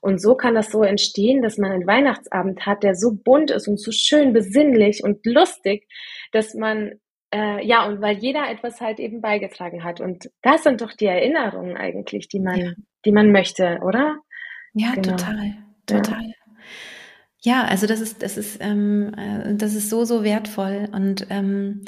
Und 0.00 0.22
so 0.22 0.36
kann 0.36 0.54
das 0.54 0.70
so 0.70 0.84
entstehen, 0.84 1.42
dass 1.42 1.58
man 1.58 1.72
einen 1.72 1.86
Weihnachtsabend 1.88 2.66
hat, 2.66 2.84
der 2.84 2.94
so 2.94 3.10
bunt 3.12 3.50
ist 3.50 3.66
und 3.66 3.80
so 3.80 3.90
schön 3.90 4.32
besinnlich 4.32 5.02
und 5.02 5.26
lustig, 5.26 5.88
dass 6.30 6.54
man 6.54 6.92
äh, 7.32 7.64
ja, 7.66 7.86
und 7.86 8.00
weil 8.00 8.16
jeder 8.18 8.50
etwas 8.50 8.80
halt 8.80 8.98
eben 8.98 9.20
beigetragen 9.20 9.84
hat. 9.84 10.00
Und 10.00 10.30
das 10.42 10.62
sind 10.62 10.80
doch 10.80 10.92
die 10.92 11.06
Erinnerungen 11.06 11.76
eigentlich, 11.76 12.28
die 12.28 12.40
man, 12.40 12.60
ja. 12.60 12.72
die 13.04 13.12
man 13.12 13.32
möchte, 13.32 13.80
oder? 13.82 14.16
Ja, 14.72 14.92
genau. 14.94 15.16
total, 15.16 15.54
total. 15.86 16.22
Ja. 17.40 17.62
ja. 17.62 17.64
also 17.64 17.86
das 17.86 18.00
ist, 18.00 18.22
das 18.22 18.36
ist, 18.36 18.58
ähm, 18.60 19.12
äh, 19.16 19.54
das 19.54 19.74
ist 19.74 19.90
so, 19.90 20.04
so 20.04 20.24
wertvoll. 20.24 20.88
Und 20.92 21.26
ähm, 21.30 21.84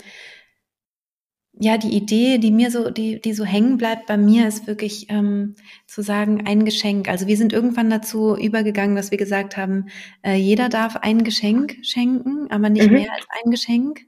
ja, 1.62 1.76
die 1.76 1.94
Idee, 1.94 2.38
die 2.38 2.50
mir 2.50 2.70
so, 2.70 2.90
die, 2.90 3.20
die 3.20 3.32
so 3.32 3.44
hängen 3.44 3.76
bleibt 3.76 4.06
bei 4.06 4.16
mir, 4.16 4.46
ist 4.46 4.66
wirklich 4.66 5.06
ähm, 5.10 5.56
zu 5.86 6.02
sagen, 6.02 6.46
ein 6.46 6.64
Geschenk. 6.64 7.08
Also 7.08 7.26
wir 7.26 7.36
sind 7.36 7.52
irgendwann 7.52 7.90
dazu 7.90 8.36
übergegangen, 8.36 8.96
dass 8.96 9.10
wir 9.10 9.18
gesagt 9.18 9.56
haben, 9.56 9.88
äh, 10.22 10.36
jeder 10.36 10.68
darf 10.68 10.96
ein 10.96 11.24
Geschenk 11.24 11.78
schenken, 11.82 12.50
aber 12.50 12.70
nicht 12.70 12.86
mhm. 12.86 12.94
mehr 12.94 13.12
als 13.12 13.26
ein 13.42 13.50
Geschenk 13.50 14.00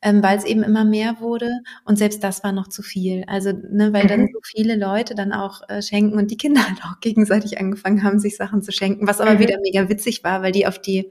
ähm, 0.00 0.22
weil 0.22 0.38
es 0.38 0.44
eben 0.44 0.62
immer 0.62 0.84
mehr 0.84 1.20
wurde. 1.20 1.50
Und 1.84 1.96
selbst 1.96 2.22
das 2.22 2.44
war 2.44 2.52
noch 2.52 2.68
zu 2.68 2.82
viel. 2.82 3.24
Also, 3.26 3.52
ne, 3.52 3.92
weil 3.92 4.04
mhm. 4.04 4.08
dann 4.08 4.28
so 4.32 4.38
viele 4.42 4.76
Leute 4.76 5.14
dann 5.14 5.32
auch 5.32 5.68
äh, 5.68 5.82
schenken 5.82 6.16
und 6.16 6.30
die 6.30 6.36
Kinder 6.36 6.62
halt 6.68 6.80
auch 6.84 7.00
gegenseitig 7.00 7.58
angefangen 7.58 8.02
haben, 8.02 8.18
sich 8.18 8.36
Sachen 8.36 8.62
zu 8.62 8.72
schenken, 8.72 9.06
was 9.06 9.20
aber 9.20 9.34
mhm. 9.34 9.38
wieder 9.40 9.58
mega 9.60 9.88
witzig 9.88 10.22
war, 10.22 10.42
weil 10.42 10.52
die 10.52 10.66
auf 10.66 10.78
die 10.78 11.10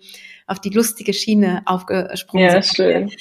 auf 0.49 0.59
die 0.61 0.69
lustige 0.69 1.11
Schiene 1.11 1.61
aufgesprungen 1.65 2.45
ja, 2.45 2.61
sind. 2.61 2.75
Schön. 2.75 3.11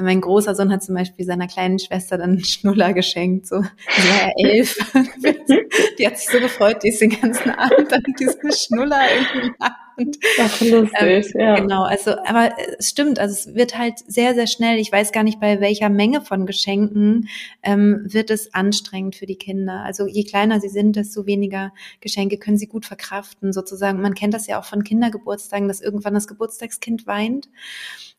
Mein 0.00 0.20
großer 0.20 0.54
Sohn 0.54 0.70
hat 0.70 0.84
zum 0.84 0.94
Beispiel 0.94 1.26
seiner 1.26 1.48
kleinen 1.48 1.80
Schwester 1.80 2.16
dann 2.16 2.30
einen 2.30 2.44
Schnuller 2.44 2.92
geschenkt, 2.92 3.48
so, 3.48 3.60
sie 3.60 4.08
war 4.08 4.28
ja 4.28 4.32
elf. 4.36 4.78
die 5.98 6.06
hat 6.06 6.16
sich 6.16 6.28
so 6.28 6.38
gefreut, 6.38 6.84
die 6.84 6.90
ist 6.90 7.00
den 7.00 7.10
ganzen 7.10 7.50
Abend 7.50 7.90
dann 7.90 8.04
diesen 8.20 8.52
Schnuller 8.52 9.00
irgendwie 9.18 9.52
und, 9.96 10.18
Ach, 10.40 10.60
lustig, 10.60 11.34
ähm, 11.34 11.40
ja. 11.40 11.54
Genau, 11.56 11.82
also, 11.82 12.12
aber 12.24 12.52
es 12.78 12.88
stimmt, 12.88 13.18
also 13.18 13.32
es 13.32 13.54
wird 13.54 13.78
halt 13.78 13.98
sehr, 14.06 14.34
sehr 14.34 14.46
schnell, 14.46 14.78
ich 14.78 14.92
weiß 14.92 15.12
gar 15.12 15.22
nicht, 15.22 15.40
bei 15.40 15.60
welcher 15.60 15.88
Menge 15.88 16.20
von 16.20 16.46
Geschenken 16.46 17.28
ähm, 17.62 18.02
wird 18.04 18.30
es 18.30 18.52
anstrengend 18.54 19.16
für 19.16 19.26
die 19.26 19.36
Kinder. 19.36 19.82
Also 19.84 20.06
je 20.06 20.24
kleiner 20.24 20.60
sie 20.60 20.68
sind, 20.68 20.96
desto 20.96 21.26
weniger 21.26 21.72
Geschenke 22.00 22.38
können 22.38 22.58
sie 22.58 22.68
gut 22.68 22.86
verkraften, 22.86 23.52
sozusagen. 23.52 24.00
Man 24.00 24.14
kennt 24.14 24.34
das 24.34 24.46
ja 24.46 24.60
auch 24.60 24.64
von 24.64 24.84
Kindergeburtstagen, 24.84 25.68
dass 25.68 25.80
irgendwann 25.80 26.14
das 26.14 26.28
Geburtstagskind 26.28 27.06
weint. 27.06 27.48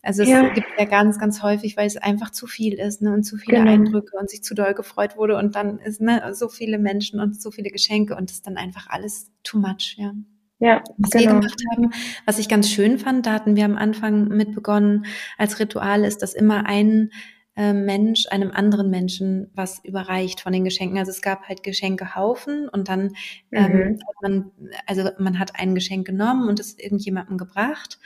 Also 0.01 0.23
es 0.23 0.29
ja. 0.29 0.47
gibt 0.49 0.67
ja 0.77 0.85
ganz, 0.85 1.19
ganz 1.19 1.43
häufig, 1.43 1.75
weil 1.75 1.87
es 1.87 1.97
einfach 1.97 2.29
zu 2.29 2.47
viel 2.47 2.75
ist 2.75 3.01
ne, 3.01 3.13
und 3.13 3.23
zu 3.23 3.37
viele 3.37 3.57
genau. 3.57 3.71
Eindrücke 3.71 4.17
und 4.17 4.29
sich 4.29 4.43
zu 4.43 4.53
doll 4.53 4.73
gefreut 4.73 5.17
wurde 5.17 5.35
und 5.37 5.55
dann 5.55 5.79
ist 5.79 6.01
ne, 6.01 6.33
so 6.33 6.49
viele 6.49 6.79
Menschen 6.79 7.19
und 7.19 7.41
so 7.41 7.51
viele 7.51 7.71
Geschenke 7.71 8.15
und 8.15 8.29
es 8.29 8.37
ist 8.37 8.47
dann 8.47 8.57
einfach 8.57 8.87
alles 8.89 9.31
too 9.43 9.59
much, 9.59 9.95
ja. 9.97 10.13
Ja, 10.59 10.83
was 10.97 11.11
genau. 11.11 11.23
wir 11.23 11.39
gemacht 11.39 11.61
haben, 11.71 11.91
was 12.25 12.39
ich 12.39 12.49
ganz 12.49 12.69
schön 12.69 12.97
fand, 12.97 13.25
da 13.25 13.33
hatten 13.33 13.55
wir 13.55 13.65
am 13.65 13.77
Anfang 13.77 14.27
mit 14.27 14.55
begonnen 14.55 15.05
als 15.37 15.59
Ritual, 15.59 16.03
ist, 16.03 16.23
dass 16.23 16.33
immer 16.33 16.65
ein 16.65 17.11
äh, 17.55 17.73
Mensch 17.73 18.25
einem 18.29 18.51
anderen 18.51 18.89
Menschen 18.89 19.51
was 19.53 19.83
überreicht 19.83 20.41
von 20.41 20.53
den 20.53 20.63
Geschenken. 20.63 20.97
Also 20.97 21.11
es 21.11 21.21
gab 21.21 21.47
halt 21.47 21.63
Geschenkehaufen 21.63 22.69
und 22.69 22.87
dann 22.87 23.13
ähm, 23.51 23.71
mhm. 23.71 23.99
man, 24.21 24.51
also 24.85 25.09
man 25.19 25.39
hat 25.39 25.59
ein 25.59 25.75
Geschenk 25.75 26.07
genommen 26.07 26.49
und 26.49 26.59
es 26.59 26.77
irgendjemandem 26.77 27.37
gebracht. 27.37 27.99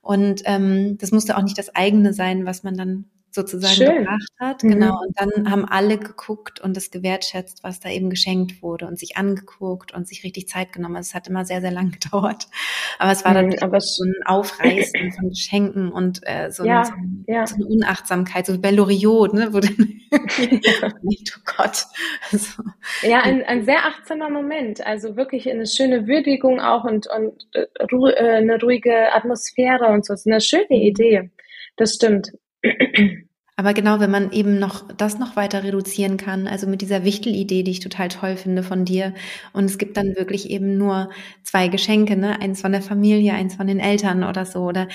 Und 0.00 0.42
ähm, 0.44 0.98
das 0.98 1.10
musste 1.12 1.36
auch 1.36 1.42
nicht 1.42 1.58
das 1.58 1.74
eigene 1.74 2.12
sein, 2.12 2.46
was 2.46 2.62
man 2.62 2.76
dann 2.76 3.04
sozusagen 3.30 3.74
Schön. 3.74 3.98
gebracht 3.98 4.32
hat. 4.38 4.62
Mhm. 4.62 4.70
Genau. 4.70 5.00
Und 5.00 5.16
dann 5.18 5.50
haben 5.50 5.64
alle 5.64 5.98
geguckt 5.98 6.60
und 6.60 6.76
das 6.76 6.90
gewertschätzt, 6.90 7.62
was 7.62 7.80
da 7.80 7.90
eben 7.90 8.10
geschenkt 8.10 8.62
wurde 8.62 8.86
und 8.86 8.98
sich 8.98 9.16
angeguckt 9.16 9.92
und 9.92 10.08
sich 10.08 10.24
richtig 10.24 10.48
Zeit 10.48 10.72
genommen. 10.72 10.96
Also 10.96 11.08
es 11.08 11.14
hat 11.14 11.28
immer 11.28 11.44
sehr, 11.44 11.60
sehr 11.60 11.70
lang 11.70 11.90
gedauert. 12.00 12.46
Aber 12.98 13.12
es 13.12 13.24
war 13.24 13.34
dann 13.34 13.46
mhm, 13.46 13.80
so 13.80 14.04
ein 14.04 14.14
Aufreißen 14.24 15.12
von 15.12 15.28
Geschenken 15.30 15.92
und 15.92 16.20
äh, 16.24 16.50
so, 16.50 16.64
ja, 16.64 16.82
ein, 16.82 17.24
so, 17.26 17.32
ja. 17.32 17.46
so, 17.46 17.56
eine 17.56 17.66
Unachtsamkeit, 17.66 18.46
so 18.46 18.54
wie 18.54 18.58
bei 18.58 18.70
Loriot, 18.70 19.34
ne? 19.34 19.52
Wo 19.52 19.60
dann 19.60 19.76
oh 20.10 21.40
Gott. 21.56 21.84
Also, 22.32 22.62
ja, 23.02 23.20
ein, 23.20 23.42
ein 23.44 23.64
sehr 23.64 23.84
achtsamer 23.84 24.30
Moment. 24.30 24.84
Also 24.86 25.16
wirklich 25.16 25.48
eine 25.50 25.66
schöne 25.66 26.06
Würdigung 26.06 26.60
auch 26.60 26.84
und, 26.84 27.06
und 27.08 27.46
äh, 27.52 27.66
äh 27.78 28.36
eine 28.38 28.60
ruhige 28.60 29.12
Atmosphäre 29.12 29.88
und 29.88 30.04
so. 30.04 30.14
Das 30.14 30.20
ist 30.20 30.26
eine 30.26 30.40
schöne 30.40 30.66
mhm. 30.70 30.76
Idee. 30.76 31.30
Das 31.76 31.94
stimmt. 31.94 32.32
Aber 33.56 33.74
genau, 33.74 33.98
wenn 33.98 34.10
man 34.12 34.30
eben 34.30 34.60
noch 34.60 34.86
das 34.96 35.18
noch 35.18 35.34
weiter 35.34 35.64
reduzieren 35.64 36.16
kann, 36.16 36.46
also 36.46 36.68
mit 36.68 36.80
dieser 36.80 37.02
Wichtelidee, 37.04 37.64
die 37.64 37.72
ich 37.72 37.80
total 37.80 38.06
toll 38.08 38.36
finde 38.36 38.62
von 38.62 38.84
dir, 38.84 39.14
und 39.52 39.64
es 39.64 39.78
gibt 39.78 39.96
dann 39.96 40.14
wirklich 40.16 40.48
eben 40.50 40.78
nur 40.78 41.10
zwei 41.42 41.66
Geschenke, 41.66 42.16
ne, 42.16 42.40
eins 42.40 42.60
von 42.60 42.70
der 42.70 42.82
Familie, 42.82 43.32
eins 43.34 43.56
von 43.56 43.66
den 43.66 43.80
Eltern 43.80 44.22
oder 44.22 44.46
so, 44.46 44.60
oder 44.60 44.86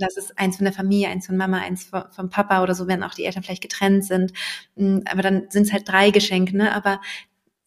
das 0.00 0.16
ist 0.16 0.36
eins 0.36 0.56
von 0.56 0.64
der 0.64 0.72
Familie, 0.72 1.08
eins 1.08 1.26
von 1.26 1.36
Mama, 1.36 1.58
eins 1.58 1.84
vom 2.10 2.30
Papa 2.30 2.64
oder 2.64 2.74
so, 2.74 2.88
wenn 2.88 3.04
auch 3.04 3.14
die 3.14 3.24
Eltern 3.24 3.44
vielleicht 3.44 3.62
getrennt 3.62 4.04
sind. 4.04 4.32
Hm, 4.76 5.02
aber 5.08 5.22
dann 5.22 5.44
sind 5.50 5.68
es 5.68 5.72
halt 5.72 5.88
drei 5.88 6.10
Geschenke, 6.10 6.56
ne, 6.56 6.74
aber 6.74 7.00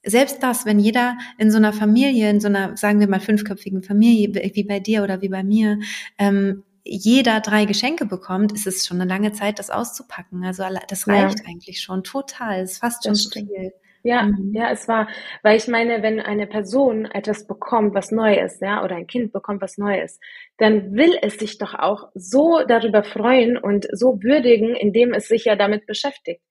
selbst 0.05 0.43
das, 0.43 0.65
wenn 0.65 0.79
jeder 0.79 1.17
in 1.37 1.51
so 1.51 1.57
einer 1.57 1.71
Familie, 1.71 2.29
in 2.29 2.41
so 2.41 2.47
einer, 2.49 2.75
sagen 2.75 2.99
wir 2.99 3.07
mal, 3.07 3.21
fünfköpfigen 3.21 3.83
Familie, 3.83 4.33
wie 4.55 4.63
bei 4.65 4.81
dir 4.81 5.03
oder 5.03 5.21
wie 5.21 5.29
bei 5.29 5.43
mir, 5.43 5.79
ähm, 6.17 6.63
jeder 6.83 7.39
drei 7.39 7.65
Geschenke 7.65 8.05
bekommt, 8.05 8.51
ist 8.51 8.67
es 8.67 8.85
schon 8.85 8.99
eine 8.99 9.09
lange 9.09 9.31
Zeit, 9.31 9.59
das 9.59 9.69
auszupacken. 9.69 10.43
Also 10.43 10.63
das 10.87 11.07
reicht 11.07 11.39
ja. 11.39 11.45
eigentlich 11.47 11.81
schon 11.81 12.03
total. 12.03 12.61
Es 12.61 12.73
ist 12.73 12.79
fast 12.79 13.05
schon 13.05 13.15
viel. 13.15 13.73
Ja, 14.05 14.23
mhm. 14.23 14.53
ja, 14.53 14.69
es 14.69 14.89
war, 14.89 15.07
weil 15.43 15.55
ich 15.55 15.67
meine, 15.69 16.03
wenn 16.03 16.19
eine 16.19 16.45
Person 16.45 17.05
etwas 17.05 17.47
bekommt, 17.47 17.95
was 17.95 18.11
neu 18.11 18.35
ist, 18.35 18.61
ja, 18.61 18.83
oder 18.83 18.97
ein 18.97 19.07
Kind 19.07 19.31
bekommt 19.31 19.61
was 19.61 19.77
Neues, 19.77 20.19
dann 20.57 20.93
will 20.93 21.17
es 21.21 21.37
sich 21.37 21.57
doch 21.57 21.73
auch 21.73 22.09
so 22.13 22.63
darüber 22.67 23.03
freuen 23.03 23.57
und 23.57 23.87
so 23.93 24.21
würdigen, 24.21 24.75
indem 24.75 25.13
es 25.13 25.29
sich 25.29 25.45
ja 25.45 25.55
damit 25.55 25.85
beschäftigt. 25.85 26.41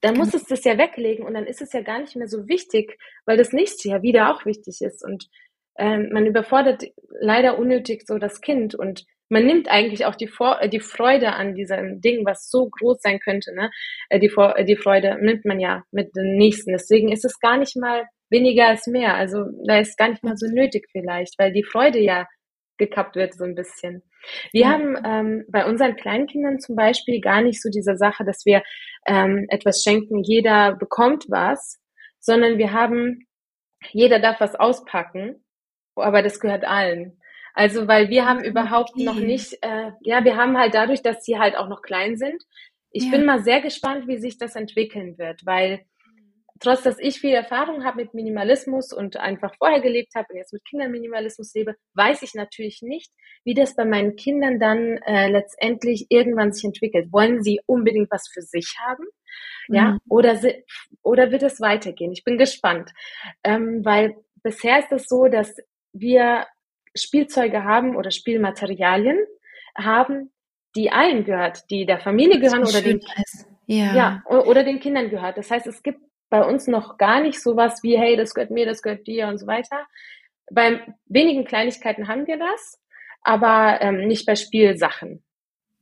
Dann 0.00 0.14
genau. 0.14 0.24
muss 0.24 0.34
es 0.34 0.46
das 0.46 0.64
ja 0.64 0.78
weglegen 0.78 1.24
und 1.24 1.34
dann 1.34 1.46
ist 1.46 1.62
es 1.62 1.72
ja 1.72 1.80
gar 1.80 2.00
nicht 2.00 2.16
mehr 2.16 2.26
so 2.26 2.48
wichtig, 2.48 2.98
weil 3.24 3.36
das 3.36 3.52
nächste 3.52 3.88
ja 3.88 4.02
wieder 4.02 4.34
auch 4.34 4.44
wichtig 4.44 4.80
ist 4.80 5.04
und 5.04 5.28
ähm, 5.78 6.08
man 6.12 6.26
überfordert 6.26 6.84
leider 7.20 7.56
unnötig 7.56 8.02
so 8.04 8.18
das 8.18 8.40
Kind 8.40 8.74
und 8.74 9.06
man 9.28 9.44
nimmt 9.44 9.68
eigentlich 9.68 10.04
auch 10.04 10.14
die, 10.14 10.28
Vor 10.28 10.60
äh, 10.60 10.68
die 10.68 10.80
Freude 10.80 11.32
an 11.32 11.54
diesem 11.54 12.00
Ding, 12.00 12.24
was 12.24 12.50
so 12.50 12.68
groß 12.68 13.00
sein 13.00 13.18
könnte, 13.20 13.54
ne? 13.54 13.70
Äh, 14.08 14.18
die, 14.20 14.28
Vor 14.28 14.56
äh, 14.56 14.64
die 14.64 14.76
Freude 14.76 15.18
nimmt 15.20 15.44
man 15.44 15.60
ja 15.60 15.84
mit 15.90 16.14
den 16.16 16.36
nächsten. 16.36 16.72
Deswegen 16.72 17.10
ist 17.10 17.24
es 17.24 17.38
gar 17.40 17.56
nicht 17.56 17.76
mal 17.76 18.04
weniger 18.30 18.68
als 18.68 18.86
mehr. 18.86 19.14
Also 19.14 19.44
da 19.66 19.78
ist 19.78 19.98
gar 19.98 20.08
nicht 20.08 20.24
mal 20.24 20.36
so 20.36 20.46
nötig 20.46 20.86
vielleicht, 20.92 21.38
weil 21.38 21.52
die 21.52 21.64
Freude 21.64 21.98
ja 22.00 22.26
gekappt 22.78 23.16
wird 23.16 23.34
so 23.34 23.44
ein 23.44 23.54
bisschen. 23.54 24.02
Wir 24.52 24.62
ja. 24.62 24.68
haben 24.68 24.96
ähm, 25.04 25.44
bei 25.48 25.66
unseren 25.66 25.96
Kleinkindern 25.96 26.58
zum 26.58 26.76
Beispiel 26.76 27.20
gar 27.20 27.40
nicht 27.40 27.62
so 27.62 27.70
diese 27.70 27.96
Sache, 27.96 28.24
dass 28.24 28.44
wir 28.44 28.62
ähm, 29.06 29.46
etwas 29.48 29.82
schenken, 29.82 30.22
jeder 30.22 30.74
bekommt 30.74 31.24
was, 31.28 31.80
sondern 32.20 32.58
wir 32.58 32.72
haben 32.72 33.26
jeder 33.92 34.18
darf 34.18 34.40
was 34.40 34.54
auspacken, 34.54 35.44
aber 35.94 36.22
das 36.22 36.40
gehört 36.40 36.64
allen. 36.64 37.20
Also, 37.56 37.88
weil 37.88 38.10
wir 38.10 38.26
haben 38.26 38.44
überhaupt 38.44 38.90
okay. 38.90 39.04
noch 39.04 39.14
nicht, 39.14 39.54
äh, 39.62 39.90
ja, 40.02 40.22
wir 40.24 40.36
haben 40.36 40.58
halt 40.58 40.74
dadurch, 40.74 41.00
dass 41.00 41.24
sie 41.24 41.38
halt 41.38 41.56
auch 41.56 41.68
noch 41.68 41.80
klein 41.80 42.18
sind. 42.18 42.42
Ich 42.90 43.04
ja. 43.04 43.10
bin 43.12 43.24
mal 43.24 43.42
sehr 43.42 43.62
gespannt, 43.62 44.06
wie 44.06 44.18
sich 44.18 44.36
das 44.36 44.56
entwickeln 44.56 45.16
wird, 45.16 45.40
weil 45.46 45.80
trotz 46.60 46.82
dass 46.82 46.98
ich 46.98 47.18
viel 47.18 47.32
Erfahrung 47.32 47.82
habe 47.82 48.02
mit 48.02 48.12
Minimalismus 48.12 48.92
und 48.92 49.16
einfach 49.16 49.54
vorher 49.56 49.80
gelebt 49.80 50.14
habe 50.14 50.26
und 50.30 50.36
jetzt 50.36 50.52
mit 50.52 50.66
Kindern 50.66 50.90
Minimalismus 50.90 51.54
lebe, 51.54 51.76
weiß 51.94 52.20
ich 52.22 52.34
natürlich 52.34 52.82
nicht, 52.82 53.10
wie 53.44 53.54
das 53.54 53.74
bei 53.74 53.86
meinen 53.86 54.16
Kindern 54.16 54.60
dann 54.60 54.98
äh, 55.06 55.30
letztendlich 55.30 56.06
irgendwann 56.10 56.52
sich 56.52 56.64
entwickelt. 56.64 57.10
Wollen 57.10 57.42
sie 57.42 57.60
unbedingt 57.64 58.10
was 58.10 58.28
für 58.28 58.42
sich 58.42 58.74
haben? 58.86 59.04
Ja, 59.68 59.92
mhm. 59.92 59.98
oder, 60.10 60.38
oder 61.02 61.30
wird 61.32 61.42
es 61.42 61.62
weitergehen? 61.62 62.12
Ich 62.12 62.22
bin 62.22 62.36
gespannt, 62.36 62.92
ähm, 63.44 63.82
weil 63.82 64.14
bisher 64.42 64.80
ist 64.80 64.92
es 64.92 65.06
so, 65.06 65.28
dass 65.28 65.56
wir 65.94 66.46
Spielzeuge 66.96 67.64
haben 67.64 67.96
oder 67.96 68.10
Spielmaterialien 68.10 69.18
haben, 69.76 70.32
die 70.74 70.90
allen 70.90 71.24
gehört, 71.24 71.70
die 71.70 71.86
der 71.86 71.98
Familie 71.98 72.38
gehören 72.38 72.64
oder 72.64 72.82
den, 72.82 73.00
ja. 73.66 73.94
ja, 73.94 74.22
oder 74.28 74.62
den 74.62 74.80
Kindern 74.80 75.10
gehört. 75.10 75.38
Das 75.38 75.50
heißt, 75.50 75.66
es 75.66 75.82
gibt 75.82 76.00
bei 76.28 76.44
uns 76.44 76.66
noch 76.66 76.98
gar 76.98 77.20
nicht 77.20 77.40
sowas 77.40 77.82
wie, 77.82 77.96
hey, 77.96 78.16
das 78.16 78.34
gehört 78.34 78.50
mir, 78.50 78.66
das 78.66 78.82
gehört 78.82 79.06
dir 79.06 79.28
und 79.28 79.38
so 79.38 79.46
weiter. 79.46 79.86
Bei 80.50 80.86
wenigen 81.06 81.44
Kleinigkeiten 81.44 82.08
haben 82.08 82.26
wir 82.26 82.38
das, 82.38 82.80
aber 83.22 83.80
ähm, 83.80 84.06
nicht 84.06 84.26
bei 84.26 84.36
Spielsachen. 84.36 85.24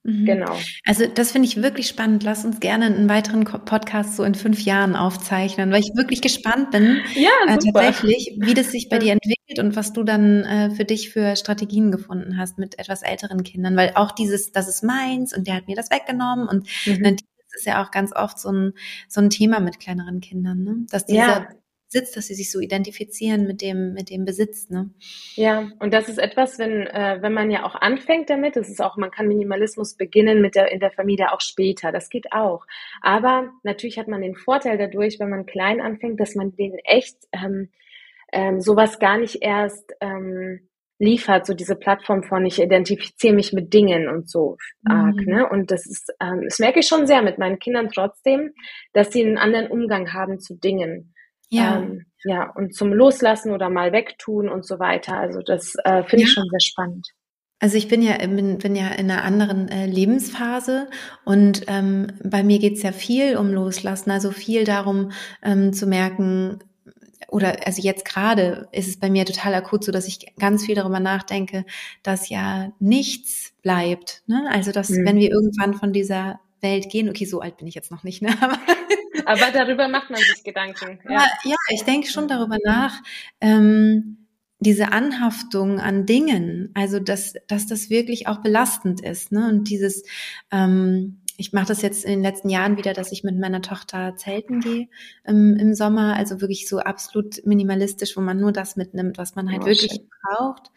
Mhm. 0.05 0.27
Genau. 0.27 0.55
Also 0.85 1.07
das 1.07 1.33
finde 1.33 1.49
ich 1.49 1.57
wirklich 1.57 1.89
spannend. 1.89 2.23
Lass 2.23 2.45
uns 2.45 2.61
gerne 2.61 2.87
einen 2.87 3.09
weiteren 3.09 3.45
Podcast 3.45 4.17
so 4.17 4.23
in 4.23 4.35
fünf 4.35 4.61
Jahren 4.61 4.97
aufzeichnen, 4.97 5.73
weil 5.73 5.81
ich 5.81 5.91
wirklich 5.97 6.21
gespannt 6.21 6.71
bin, 6.71 7.01
ja, 7.15 7.31
äh, 7.49 7.59
tatsächlich, 7.59 8.37
wie 8.39 8.53
das 8.53 8.71
sich 8.71 8.91
bei 8.91 8.99
dir 8.99 9.13
entwickelt 9.13 9.59
und 9.59 9.77
was 9.77 9.95
du 9.95 10.03
dann 10.05 10.45
äh, 10.45 10.71
für 10.71 10.85
dich 10.85 11.11
für 11.11 11.37
Strategien 11.37 11.91
gefunden 11.91 12.37
hast 12.37 12.59
mit 12.59 12.79
etwas 12.79 13.03
älteren 13.03 13.43
Kindern, 13.45 13.77
weil 13.77 13.93
auch 13.95 14.13
dieses, 14.13 14.53
das 14.53 14.69
ist 14.69 14.85
meins 14.85 15.35
und 15.35 15.47
der 15.47 15.55
hat 15.55 15.69
mir 15.69 15.77
das 15.77 15.91
weggenommen 15.91 16.49
und 16.49 16.69
mhm. 16.85 17.01
ne, 17.01 17.17
ist 17.57 17.67
ja 17.67 17.83
auch 17.83 17.91
ganz 17.91 18.15
oft 18.15 18.39
so 18.39 18.51
ein, 18.51 18.73
so 19.09 19.21
ein 19.21 19.31
Thema 19.31 19.61
mit 19.61 19.81
kleineren 19.81 20.21
Kindern, 20.21 20.65
ne? 20.65 20.77
dass 20.91 21.07
dieser 21.07 21.27
ja. 21.27 21.49
Besitz, 21.95 22.13
dass 22.13 22.27
sie 22.27 22.35
sich 22.35 22.51
so 22.51 22.59
identifizieren 22.59 23.47
mit 23.47 23.63
dem, 23.63 23.93
mit 23.93 24.11
dem 24.11 24.25
Besitz. 24.25 24.69
Ne? 24.69 24.91
Ja, 25.37 25.71
und 25.79 25.95
das 25.95 26.09
ist 26.09 26.19
etwas, 26.19 26.59
wenn, 26.59 26.87
äh, 26.89 27.19
wenn 27.21 27.33
man 27.33 27.53
ja 27.53 27.65
auch 27.65 27.77
anfängt 27.77 28.31
damit, 28.31 28.57
das 28.57 28.69
ist 28.69 28.83
auch, 28.83 28.97
man 28.97 29.13
kann 29.13 29.29
Minimalismus 29.29 29.97
beginnen 29.97 30.43
mit 30.43 30.57
der, 30.57 30.73
in 30.73 30.81
der 30.81 30.91
Familie 30.91 31.33
auch 31.33 31.41
später, 31.41 31.93
das 31.93 32.11
geht 32.11 32.33
auch. 32.33 32.67
Aber 33.01 33.51
natürlich 33.63 33.97
hat 33.99 34.09
man 34.09 34.23
den 34.23 34.35
Vorteil 34.35 34.77
dadurch, 34.77 35.21
wenn 35.21 35.31
man 35.31 35.47
klein 35.47 35.81
anfängt, 35.81 36.19
dass 36.19 36.35
man 36.35 36.57
den 36.57 36.75
echt 36.85 37.17
ähm, 37.33 37.71
ähm, 38.33 38.61
sowas 38.61 38.99
gar 38.99 39.17
nicht 39.17 39.39
erst 39.41 39.93
ähm, 40.01 40.69
liefert, 40.99 41.47
so 41.47 41.55
diese 41.55 41.77
Plattform 41.77 42.25
von 42.25 42.45
ich 42.45 42.61
identifiziere 42.61 43.35
mich 43.35 43.53
mit 43.53 43.73
Dingen 43.73 44.09
und 44.09 44.29
so 44.29 44.57
arg, 44.85 45.17
mhm. 45.17 45.25
ne? 45.27 45.49
Und 45.49 45.71
das 45.71 45.87
ist, 45.87 46.13
ähm, 46.21 46.43
das 46.45 46.59
merke 46.59 46.81
ich 46.81 46.89
schon 46.89 47.07
sehr 47.07 47.23
mit 47.23 47.39
meinen 47.39 47.59
Kindern 47.59 47.89
trotzdem, 47.89 48.53
dass 48.93 49.13
sie 49.13 49.25
einen 49.25 49.39
anderen 49.39 49.69
Umgang 49.69 50.13
haben 50.13 50.41
zu 50.41 50.55
Dingen. 50.59 51.14
Ja. 51.55 51.77
Ähm, 51.77 52.07
ja, 52.25 52.51
und 52.55 52.75
zum 52.75 52.93
Loslassen 52.93 53.53
oder 53.53 53.69
mal 53.69 53.93
wegtun 53.93 54.49
und 54.49 54.67
so 54.67 54.79
weiter. 54.79 55.19
Also 55.19 55.41
das 55.43 55.75
äh, 55.85 56.03
finde 56.05 56.23
ja. 56.23 56.29
ich 56.29 56.33
schon 56.33 56.49
sehr 56.51 56.61
spannend. 56.61 57.07
Also 57.61 57.77
ich 57.77 57.89
bin 57.89 58.03
ja, 58.03 58.19
bin, 58.19 58.59
bin 58.59 58.77
ja 58.77 58.89
in 58.89 59.11
einer 59.11 59.25
anderen 59.25 59.69
äh, 59.69 59.87
Lebensphase 59.87 60.89
und 61.25 61.63
ähm, 61.69 62.09
bei 62.23 62.43
mir 62.43 62.59
geht's 62.59 62.83
ja 62.83 62.93
viel 62.93 63.37
um 63.37 63.53
Loslassen, 63.53 64.11
also 64.11 64.33
viel 64.33 64.65
darum 64.65 65.13
ähm, 65.43 65.73
zu 65.73 65.87
merken, 65.87 66.59
oder 67.35 67.67
also 67.67 67.83
jetzt 67.83 68.05
gerade 68.05 68.69
ist 68.71 68.87
es 68.87 68.99
bei 68.99 69.11
mir 69.11 69.25
total 69.25 69.55
akut 69.55 69.85
so, 69.85 69.91
dass 69.91 70.07
ich 70.07 70.35
ganz 70.39 70.65
viel 70.65 70.75
darüber 70.75 71.01
nachdenke, 71.01 71.65
dass 72.03 72.29
ja 72.29 72.73
nichts 72.79 73.53
bleibt. 73.63 74.23
Ne? 74.27 74.47
Also 74.51 74.71
dass 74.71 74.91
mhm. 74.91 75.05
wenn 75.05 75.17
wir 75.17 75.31
irgendwann 75.31 75.75
von 75.75 75.93
dieser 75.93 76.41
Welt 76.61 76.89
gehen, 76.91 77.09
okay, 77.09 77.25
so 77.25 77.41
alt 77.41 77.57
bin 77.57 77.67
ich 77.67 77.75
jetzt 77.75 77.91
noch 77.91 78.05
nicht, 78.05 78.23
ne? 78.23 78.29
Aber, 78.41 78.57
Aber 79.25 79.51
darüber 79.53 79.89
macht 79.89 80.11
man 80.11 80.21
sich 80.21 80.45
Gedanken. 80.45 80.99
Ja, 81.09 81.27
ja 81.45 81.57
ich 81.71 81.85
denke 81.85 82.09
schon 82.09 82.29
darüber 82.29 82.57
nach. 82.65 83.01
Ähm, 83.41 84.19
diese 84.61 84.93
Anhaftung 84.93 85.79
an 85.79 86.07
Dingen, 86.07 86.71
also 86.75 86.99
dass, 86.99 87.35
dass 87.49 87.67
das 87.67 87.91
wirklich 87.91 88.29
auch 88.29 88.39
belastend 88.39 89.03
ist, 89.03 89.31
ne? 89.31 89.49
Und 89.49 89.69
dieses 89.69 90.05
ähm, 90.51 91.21
ich 91.37 91.53
mache 91.53 91.67
das 91.67 91.83
jetzt 91.83 92.05
in 92.05 92.13
den 92.13 92.23
letzten 92.23 92.49
Jahren 92.49 92.77
wieder, 92.77 92.93
dass 92.93 93.11
ich 93.11 93.25
mit 93.25 93.39
meiner 93.39 93.61
Tochter 93.61 94.15
zelten 94.17 94.61
gehe 94.61 94.89
ähm, 95.25 95.57
im 95.59 95.75
Sommer, 95.75 96.15
also 96.17 96.41
wirklich 96.41 96.69
so 96.69 96.79
absolut 96.79 97.45
minimalistisch, 97.45 98.17
wo 98.17 98.21
man 98.21 98.39
nur 98.39 98.53
das 98.53 98.77
mitnimmt, 98.77 99.19
was 99.19 99.35
man 99.35 99.51
halt 99.51 99.63
oh, 99.63 99.67
wirklich 99.67 99.93
schön. 99.93 100.09
braucht. 100.23 100.71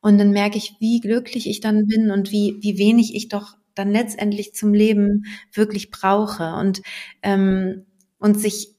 Und 0.00 0.16
dann 0.16 0.30
merke 0.30 0.56
ich, 0.56 0.76
wie 0.80 1.00
glücklich 1.00 1.46
ich 1.46 1.60
dann 1.60 1.86
bin 1.86 2.10
und 2.10 2.30
wie, 2.30 2.56
wie 2.60 2.78
wenig 2.78 3.14
ich 3.14 3.28
doch 3.28 3.56
dann 3.80 3.92
letztendlich 3.92 4.54
zum 4.54 4.74
Leben 4.74 5.24
wirklich 5.52 5.90
brauche. 5.90 6.54
Und 6.54 6.82
ähm, 7.22 7.86
und 8.18 8.38
sich 8.38 8.69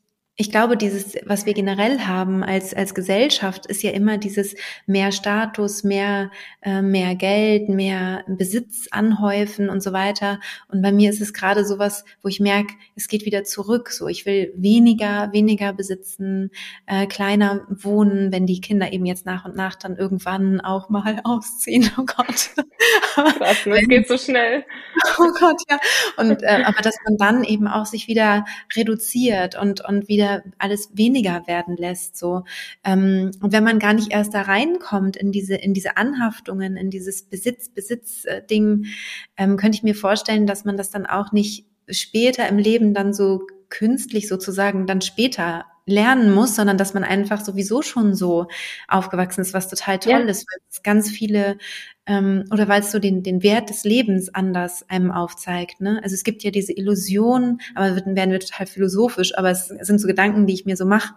ich 0.41 0.49
glaube, 0.49 0.75
dieses, 0.75 1.13
was 1.23 1.45
wir 1.45 1.53
generell 1.53 1.99
haben 1.99 2.43
als, 2.43 2.73
als 2.73 2.95
Gesellschaft, 2.95 3.67
ist 3.67 3.83
ja 3.83 3.91
immer 3.91 4.17
dieses 4.17 4.55
mehr 4.87 5.11
Status, 5.11 5.83
mehr, 5.83 6.31
äh, 6.63 6.81
mehr 6.81 7.13
Geld, 7.13 7.69
mehr 7.69 8.23
Besitz 8.27 8.87
anhäufen 8.89 9.69
und 9.69 9.83
so 9.83 9.93
weiter. 9.93 10.39
Und 10.67 10.81
bei 10.81 10.91
mir 10.91 11.11
ist 11.11 11.21
es 11.21 11.33
gerade 11.33 11.63
sowas, 11.63 12.05
wo 12.23 12.27
ich 12.27 12.39
merke, 12.39 12.73
es 12.95 13.07
geht 13.07 13.27
wieder 13.27 13.43
zurück. 13.43 13.91
So, 13.91 14.07
ich 14.07 14.25
will 14.25 14.51
weniger, 14.55 15.31
weniger 15.31 15.73
besitzen, 15.73 16.49
äh, 16.87 17.05
kleiner 17.05 17.67
wohnen, 17.69 18.31
wenn 18.31 18.47
die 18.47 18.61
Kinder 18.61 18.91
eben 18.91 19.05
jetzt 19.05 19.27
nach 19.27 19.45
und 19.45 19.55
nach 19.55 19.75
dann 19.75 19.95
irgendwann 19.95 20.59
auch 20.59 20.89
mal 20.89 21.21
ausziehen. 21.23 21.91
Oh 21.99 22.05
Gott. 22.05 22.49
Krass, 23.13 23.59
das 23.63 23.87
geht 23.87 24.07
so 24.07 24.17
schnell. 24.17 24.65
Oh 25.17 25.31
Gott, 25.39 25.61
ja. 25.69 25.77
Und, 26.17 26.41
äh, 26.41 26.63
aber 26.65 26.81
dass 26.81 26.95
man 27.05 27.17
dann 27.17 27.43
eben 27.43 27.67
auch 27.67 27.85
sich 27.85 28.07
wieder 28.07 28.45
reduziert 28.75 29.55
und, 29.55 29.81
und 29.81 30.07
wieder 30.07 30.30
alles 30.57 30.89
weniger 30.93 31.47
werden 31.47 31.77
lässt. 31.77 32.17
So 32.17 32.43
ähm, 32.83 33.31
und 33.41 33.51
wenn 33.51 33.63
man 33.63 33.79
gar 33.79 33.93
nicht 33.93 34.11
erst 34.11 34.33
da 34.33 34.41
reinkommt 34.41 35.17
in 35.17 35.31
diese 35.31 35.55
in 35.55 35.73
diese 35.73 35.97
Anhaftungen, 35.97 36.77
in 36.77 36.89
dieses 36.89 37.23
Besitz 37.23 37.69
Besitz 37.69 38.25
äh, 38.25 38.41
Ding, 38.45 38.85
ähm, 39.37 39.57
könnte 39.57 39.77
ich 39.77 39.83
mir 39.83 39.95
vorstellen, 39.95 40.47
dass 40.47 40.65
man 40.65 40.77
das 40.77 40.89
dann 40.89 41.05
auch 41.05 41.31
nicht 41.31 41.65
später 41.89 42.47
im 42.47 42.57
Leben 42.57 42.93
dann 42.93 43.13
so 43.13 43.47
künstlich 43.69 44.27
sozusagen 44.27 44.85
dann 44.85 45.01
später 45.01 45.65
lernen 45.85 46.33
muss, 46.33 46.55
sondern 46.55 46.77
dass 46.77 46.93
man 46.93 47.03
einfach 47.03 47.41
sowieso 47.41 47.81
schon 47.81 48.13
so 48.13 48.47
aufgewachsen 48.87 49.41
ist, 49.41 49.53
was 49.53 49.69
total 49.69 49.99
toll 49.99 50.11
ja. 50.11 50.19
ist, 50.19 50.45
weil 50.49 50.59
es 50.69 50.83
ganz 50.83 51.09
viele 51.09 51.57
ähm, 52.11 52.43
oder 52.51 52.67
weil 52.67 52.81
es 52.81 52.91
so 52.91 52.99
den, 52.99 53.23
den 53.23 53.41
Wert 53.41 53.69
des 53.69 53.85
Lebens 53.85 54.33
anders 54.33 54.83
einem 54.89 55.11
aufzeigt. 55.11 55.79
Ne? 55.79 56.01
Also 56.03 56.13
es 56.13 56.23
gibt 56.23 56.43
ja 56.43 56.51
diese 56.51 56.73
Illusion, 56.73 57.61
aber 57.73 57.95
werden 57.95 58.31
wir 58.31 58.39
total 58.39 58.65
philosophisch, 58.65 59.37
aber 59.37 59.51
es 59.51 59.67
sind 59.67 59.99
so 59.99 60.07
Gedanken, 60.07 60.45
die 60.45 60.53
ich 60.53 60.65
mir 60.65 60.75
so 60.75 60.85
mache 60.85 61.13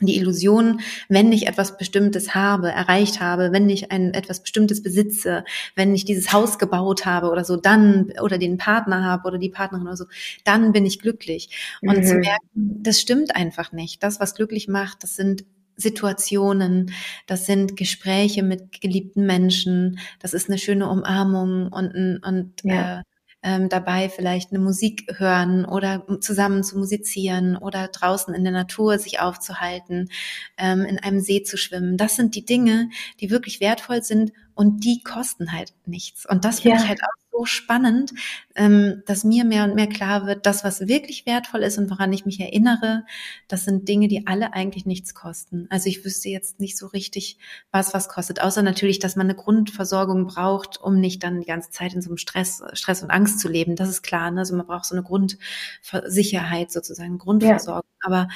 die 0.00 0.16
Illusion, 0.16 0.80
wenn 1.08 1.32
ich 1.32 1.48
etwas 1.48 1.76
Bestimmtes 1.76 2.32
habe, 2.32 2.70
erreicht 2.70 3.20
habe, 3.20 3.50
wenn 3.50 3.68
ich 3.68 3.90
ein 3.90 4.14
etwas 4.14 4.40
Bestimmtes 4.40 4.80
besitze, 4.80 5.44
wenn 5.74 5.92
ich 5.92 6.04
dieses 6.04 6.32
Haus 6.32 6.60
gebaut 6.60 7.04
habe 7.04 7.30
oder 7.30 7.44
so, 7.44 7.56
dann 7.56 8.12
oder 8.22 8.38
den 8.38 8.58
Partner 8.58 9.02
habe 9.02 9.26
oder 9.26 9.38
die 9.38 9.48
Partnerin 9.48 9.88
oder 9.88 9.96
so, 9.96 10.04
dann 10.44 10.70
bin 10.70 10.86
ich 10.86 11.00
glücklich. 11.00 11.78
Und 11.82 11.96
mhm. 11.96 12.04
zu 12.04 12.14
merken, 12.14 12.44
das 12.54 13.00
stimmt 13.00 13.34
einfach 13.34 13.72
nicht. 13.72 14.00
Das, 14.04 14.20
was 14.20 14.36
glücklich 14.36 14.68
macht, 14.68 15.02
das 15.02 15.16
sind 15.16 15.44
Situationen, 15.78 16.92
das 17.26 17.46
sind 17.46 17.76
Gespräche 17.76 18.42
mit 18.42 18.80
geliebten 18.80 19.24
Menschen, 19.24 19.98
das 20.20 20.34
ist 20.34 20.48
eine 20.48 20.58
schöne 20.58 20.88
Umarmung 20.88 21.72
und, 21.72 22.20
und 22.22 22.52
ja. 22.64 23.00
äh, 23.00 23.02
ähm, 23.42 23.68
dabei 23.68 24.08
vielleicht 24.08 24.50
eine 24.50 24.58
Musik 24.58 25.06
hören 25.16 25.64
oder 25.64 26.04
zusammen 26.20 26.64
zu 26.64 26.76
musizieren 26.76 27.56
oder 27.56 27.88
draußen 27.88 28.34
in 28.34 28.42
der 28.42 28.52
Natur 28.52 28.98
sich 28.98 29.20
aufzuhalten, 29.20 30.10
ähm, 30.56 30.80
in 30.80 30.98
einem 30.98 31.20
See 31.20 31.42
zu 31.42 31.56
schwimmen. 31.56 31.96
Das 31.96 32.16
sind 32.16 32.34
die 32.34 32.44
Dinge, 32.44 32.90
die 33.20 33.30
wirklich 33.30 33.60
wertvoll 33.60 34.02
sind 34.02 34.32
und 34.54 34.84
die 34.84 35.02
kosten 35.02 35.52
halt 35.52 35.72
nichts. 35.86 36.28
Und 36.28 36.44
das 36.44 36.60
finde 36.60 36.78
ja. 36.78 36.82
ich 36.82 36.88
halt 36.88 37.00
auch 37.02 37.27
so 37.38 37.44
spannend, 37.44 38.12
ähm, 38.56 39.02
dass 39.06 39.22
mir 39.22 39.44
mehr 39.44 39.64
und 39.64 39.76
mehr 39.76 39.86
klar 39.86 40.26
wird, 40.26 40.44
das, 40.44 40.64
was 40.64 40.88
wirklich 40.88 41.24
wertvoll 41.24 41.62
ist 41.62 41.78
und 41.78 41.88
woran 41.90 42.12
ich 42.12 42.26
mich 42.26 42.40
erinnere, 42.40 43.04
das 43.46 43.64
sind 43.64 43.88
Dinge, 43.88 44.08
die 44.08 44.26
alle 44.26 44.54
eigentlich 44.54 44.86
nichts 44.86 45.14
kosten. 45.14 45.66
Also 45.70 45.88
ich 45.88 46.04
wüsste 46.04 46.28
jetzt 46.28 46.58
nicht 46.58 46.76
so 46.76 46.88
richtig, 46.88 47.38
was 47.70 47.94
was 47.94 48.08
kostet, 48.08 48.40
außer 48.40 48.62
natürlich, 48.62 48.98
dass 48.98 49.14
man 49.14 49.26
eine 49.26 49.36
Grundversorgung 49.36 50.26
braucht, 50.26 50.80
um 50.80 50.98
nicht 50.98 51.22
dann 51.22 51.40
die 51.40 51.46
ganze 51.46 51.70
Zeit 51.70 51.94
in 51.94 52.02
so 52.02 52.10
einem 52.10 52.18
Stress, 52.18 52.62
Stress 52.72 53.02
und 53.02 53.10
Angst 53.10 53.38
zu 53.38 53.48
leben. 53.48 53.76
Das 53.76 53.88
ist 53.88 54.02
klar. 54.02 54.30
Ne? 54.32 54.40
Also 54.40 54.56
man 54.56 54.66
braucht 54.66 54.86
so 54.86 54.96
eine 54.96 55.04
Grundsicherheit 55.04 56.72
sozusagen, 56.72 57.18
Grundversorgung. 57.18 57.88
Ja. 58.02 58.06
Aber 58.06 58.28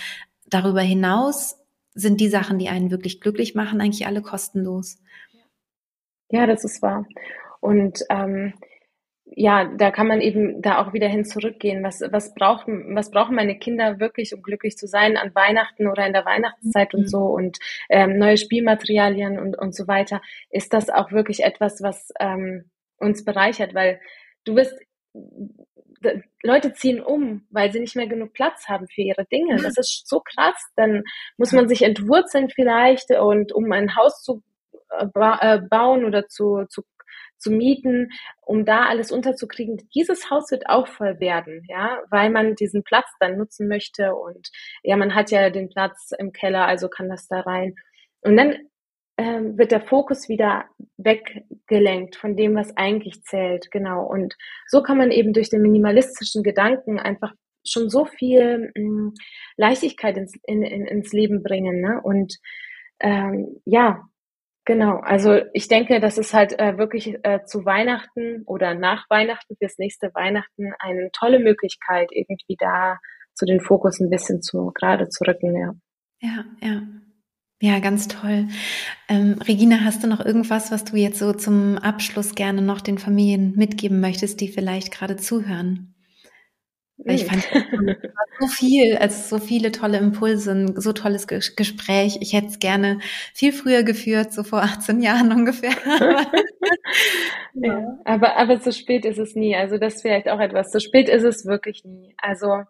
darüber 0.48 0.82
hinaus 0.82 1.56
sind 1.94 2.20
die 2.20 2.28
Sachen, 2.28 2.58
die 2.58 2.68
einen 2.68 2.90
wirklich 2.90 3.20
glücklich 3.20 3.54
machen, 3.54 3.80
eigentlich 3.80 4.06
alle 4.06 4.22
kostenlos. 4.22 4.98
Ja, 6.30 6.46
das 6.46 6.64
ist 6.64 6.80
wahr. 6.80 7.04
Und 7.60 8.04
ähm, 8.08 8.54
ja, 9.34 9.64
da 9.64 9.90
kann 9.90 10.06
man 10.06 10.20
eben 10.20 10.60
da 10.62 10.82
auch 10.82 10.92
wieder 10.92 11.08
hin 11.08 11.24
zurückgehen. 11.24 11.82
Was, 11.82 12.00
was 12.10 12.34
braucht, 12.34 12.66
was 12.66 13.10
brauchen 13.10 13.34
meine 13.34 13.58
Kinder 13.58 13.98
wirklich, 14.00 14.34
um 14.34 14.42
glücklich 14.42 14.76
zu 14.76 14.86
sein 14.86 15.16
an 15.16 15.34
Weihnachten 15.34 15.86
oder 15.86 16.06
in 16.06 16.12
der 16.12 16.24
Weihnachtszeit 16.24 16.92
mhm. 16.92 17.00
und 17.00 17.10
so 17.10 17.18
und 17.18 17.58
ähm, 17.88 18.18
neue 18.18 18.36
Spielmaterialien 18.36 19.38
und, 19.38 19.58
und 19.58 19.74
so 19.74 19.86
weiter. 19.86 20.20
Ist 20.50 20.72
das 20.72 20.90
auch 20.90 21.12
wirklich 21.12 21.44
etwas, 21.44 21.82
was 21.82 22.12
ähm, 22.20 22.70
uns 22.98 23.24
bereichert? 23.24 23.74
Weil 23.74 24.00
du 24.44 24.56
wirst, 24.56 24.74
Leute 26.42 26.72
ziehen 26.72 27.00
um, 27.00 27.46
weil 27.50 27.72
sie 27.72 27.80
nicht 27.80 27.96
mehr 27.96 28.08
genug 28.08 28.32
Platz 28.32 28.68
haben 28.68 28.88
für 28.88 29.02
ihre 29.02 29.24
Dinge. 29.26 29.56
Das 29.56 29.78
ist 29.78 30.06
so 30.06 30.20
krass. 30.20 30.56
Dann 30.76 31.04
muss 31.36 31.52
man 31.52 31.68
sich 31.68 31.82
entwurzeln 31.82 32.50
vielleicht 32.50 33.10
und 33.12 33.52
um 33.52 33.70
ein 33.72 33.96
Haus 33.96 34.22
zu 34.22 34.42
äh, 34.98 35.06
äh, 35.06 35.60
bauen 35.70 36.04
oder 36.04 36.28
zu, 36.28 36.66
zu 36.68 36.82
zu 37.42 37.50
mieten, 37.50 38.08
um 38.40 38.64
da 38.64 38.86
alles 38.86 39.12
unterzukriegen. 39.12 39.88
Dieses 39.94 40.30
Haus 40.30 40.50
wird 40.50 40.68
auch 40.68 40.86
voll 40.86 41.20
werden, 41.20 41.64
ja, 41.68 42.00
weil 42.10 42.30
man 42.30 42.54
diesen 42.54 42.84
Platz 42.84 43.08
dann 43.20 43.36
nutzen 43.36 43.68
möchte 43.68 44.14
und 44.14 44.48
ja, 44.82 44.96
man 44.96 45.14
hat 45.14 45.30
ja 45.30 45.50
den 45.50 45.68
Platz 45.68 46.12
im 46.18 46.32
Keller, 46.32 46.66
also 46.66 46.88
kann 46.88 47.08
das 47.08 47.28
da 47.28 47.40
rein. 47.40 47.74
Und 48.22 48.36
dann 48.36 48.56
ähm, 49.18 49.58
wird 49.58 49.72
der 49.72 49.82
Fokus 49.82 50.28
wieder 50.28 50.64
weggelenkt 50.96 52.16
von 52.16 52.36
dem, 52.36 52.54
was 52.54 52.76
eigentlich 52.76 53.22
zählt, 53.24 53.70
genau. 53.70 54.06
Und 54.06 54.34
so 54.66 54.82
kann 54.82 54.98
man 54.98 55.10
eben 55.10 55.32
durch 55.32 55.50
den 55.50 55.62
minimalistischen 55.62 56.42
Gedanken 56.42 56.98
einfach 56.98 57.32
schon 57.66 57.90
so 57.90 58.04
viel 58.04 58.72
mh, 58.74 58.82
hm, 58.82 59.14
Leichtigkeit 59.56 60.16
ins, 60.16 60.34
in, 60.44 60.62
in, 60.62 60.86
ins 60.86 61.12
Leben 61.12 61.42
bringen, 61.42 61.80
ne? 61.80 62.00
Und 62.02 62.38
ähm, 63.00 63.60
ja, 63.64 64.04
Genau, 64.64 64.98
also 64.98 65.40
ich 65.54 65.66
denke, 65.66 65.98
das 65.98 66.18
ist 66.18 66.34
halt 66.34 66.58
äh, 66.58 66.78
wirklich 66.78 67.18
äh, 67.24 67.44
zu 67.44 67.64
Weihnachten 67.64 68.42
oder 68.46 68.74
nach 68.74 69.10
Weihnachten 69.10 69.56
fürs 69.56 69.76
nächste 69.78 70.14
Weihnachten 70.14 70.72
eine 70.78 71.10
tolle 71.12 71.40
Möglichkeit, 71.40 72.10
irgendwie 72.12 72.56
da 72.58 72.98
zu 73.34 73.44
den 73.44 73.60
Fokus 73.60 73.98
ein 73.98 74.10
bisschen 74.10 74.40
zu 74.40 74.70
gerade 74.74 75.08
zu 75.08 75.24
rücken, 75.24 75.56
ja. 75.56 75.74
Ja, 76.20 76.44
ja. 76.60 76.82
Ja, 77.60 77.78
ganz 77.78 78.08
toll. 78.08 78.48
Ähm, 79.08 79.36
Regina, 79.46 79.84
hast 79.84 80.02
du 80.02 80.08
noch 80.08 80.24
irgendwas, 80.24 80.72
was 80.72 80.84
du 80.84 80.96
jetzt 80.96 81.20
so 81.20 81.32
zum 81.32 81.78
Abschluss 81.78 82.34
gerne 82.34 82.60
noch 82.60 82.80
den 82.80 82.98
Familien 82.98 83.54
mitgeben 83.56 84.00
möchtest, 84.00 84.40
die 84.40 84.48
vielleicht 84.48 84.92
gerade 84.92 85.16
zuhören? 85.16 85.94
Ich 87.04 87.24
fand 87.24 87.46
so 88.38 88.46
viel, 88.46 88.96
also 88.96 89.38
so 89.38 89.44
viele 89.44 89.72
tolle 89.72 89.98
Impulse, 89.98 90.52
ein 90.52 90.80
so 90.80 90.92
tolles 90.92 91.26
Gespräch. 91.26 92.18
Ich 92.20 92.32
hätte 92.32 92.48
es 92.48 92.58
gerne 92.58 93.00
viel 93.34 93.52
früher 93.52 93.82
geführt, 93.82 94.32
so 94.32 94.44
vor 94.44 94.62
18 94.62 95.00
Jahren 95.00 95.32
ungefähr. 95.32 95.72
ja, 97.54 97.98
aber, 98.04 98.36
aber 98.36 98.58
so 98.58 98.70
spät 98.70 99.04
ist 99.04 99.18
es 99.18 99.34
nie. 99.34 99.56
Also 99.56 99.78
das 99.78 99.96
ist 99.96 100.02
vielleicht 100.02 100.28
auch 100.28 100.40
etwas. 100.40 100.70
So 100.70 100.78
spät 100.78 101.08
ist 101.08 101.24
es 101.24 101.44
wirklich 101.44 101.84
nie. 101.84 102.14
Also 102.18 102.62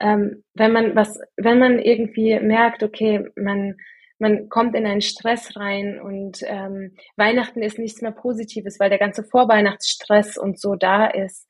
ähm, 0.00 0.44
wenn 0.54 0.72
man 0.72 0.94
was, 0.94 1.18
wenn 1.36 1.58
man 1.58 1.78
irgendwie 1.78 2.38
merkt, 2.40 2.82
okay, 2.82 3.24
man 3.36 3.76
man 4.20 4.48
kommt 4.48 4.74
in 4.74 4.84
einen 4.84 5.00
Stress 5.00 5.56
rein 5.56 6.00
und 6.00 6.42
ähm, 6.44 6.96
Weihnachten 7.16 7.62
ist 7.62 7.78
nichts 7.78 8.02
mehr 8.02 8.10
Positives, 8.10 8.80
weil 8.80 8.90
der 8.90 8.98
ganze 8.98 9.22
Vorweihnachtsstress 9.22 10.36
und 10.36 10.58
so 10.60 10.74
da 10.74 11.06
ist 11.06 11.46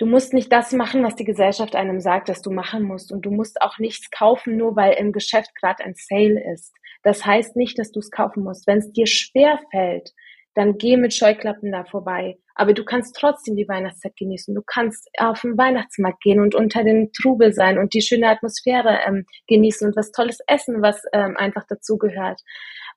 Du 0.00 0.06
musst 0.06 0.32
nicht 0.32 0.50
das 0.50 0.72
machen, 0.72 1.04
was 1.04 1.14
die 1.14 1.26
Gesellschaft 1.26 1.76
einem 1.76 2.00
sagt, 2.00 2.30
dass 2.30 2.40
du 2.40 2.50
machen 2.50 2.84
musst. 2.84 3.12
Und 3.12 3.26
du 3.26 3.30
musst 3.30 3.60
auch 3.60 3.78
nichts 3.78 4.10
kaufen, 4.10 4.56
nur 4.56 4.74
weil 4.74 4.94
im 4.94 5.12
Geschäft 5.12 5.54
gerade 5.54 5.84
ein 5.84 5.92
Sale 5.94 6.42
ist. 6.54 6.74
Das 7.02 7.26
heißt 7.26 7.54
nicht, 7.54 7.78
dass 7.78 7.92
du 7.92 8.00
es 8.00 8.10
kaufen 8.10 8.42
musst. 8.42 8.66
Wenn 8.66 8.78
es 8.78 8.90
dir 8.92 9.06
schwer 9.06 9.60
fällt, 9.70 10.12
dann 10.54 10.78
geh 10.78 10.96
mit 10.96 11.12
Scheuklappen 11.12 11.70
da 11.70 11.84
vorbei. 11.84 12.38
Aber 12.54 12.72
du 12.72 12.82
kannst 12.82 13.14
trotzdem 13.14 13.56
die 13.56 13.68
Weihnachtszeit 13.68 14.16
genießen. 14.16 14.54
Du 14.54 14.62
kannst 14.66 15.06
auf 15.18 15.42
den 15.42 15.58
Weihnachtsmarkt 15.58 16.22
gehen 16.22 16.40
und 16.40 16.54
unter 16.54 16.82
den 16.82 17.12
Trubel 17.12 17.52
sein 17.52 17.78
und 17.78 17.92
die 17.92 18.00
schöne 18.00 18.28
Atmosphäre 18.28 19.00
ähm, 19.06 19.26
genießen 19.48 19.86
und 19.86 19.96
was 19.98 20.12
tolles 20.12 20.38
essen, 20.46 20.80
was 20.80 21.02
ähm, 21.12 21.36
einfach 21.36 21.66
dazu 21.68 21.98
gehört. 21.98 22.40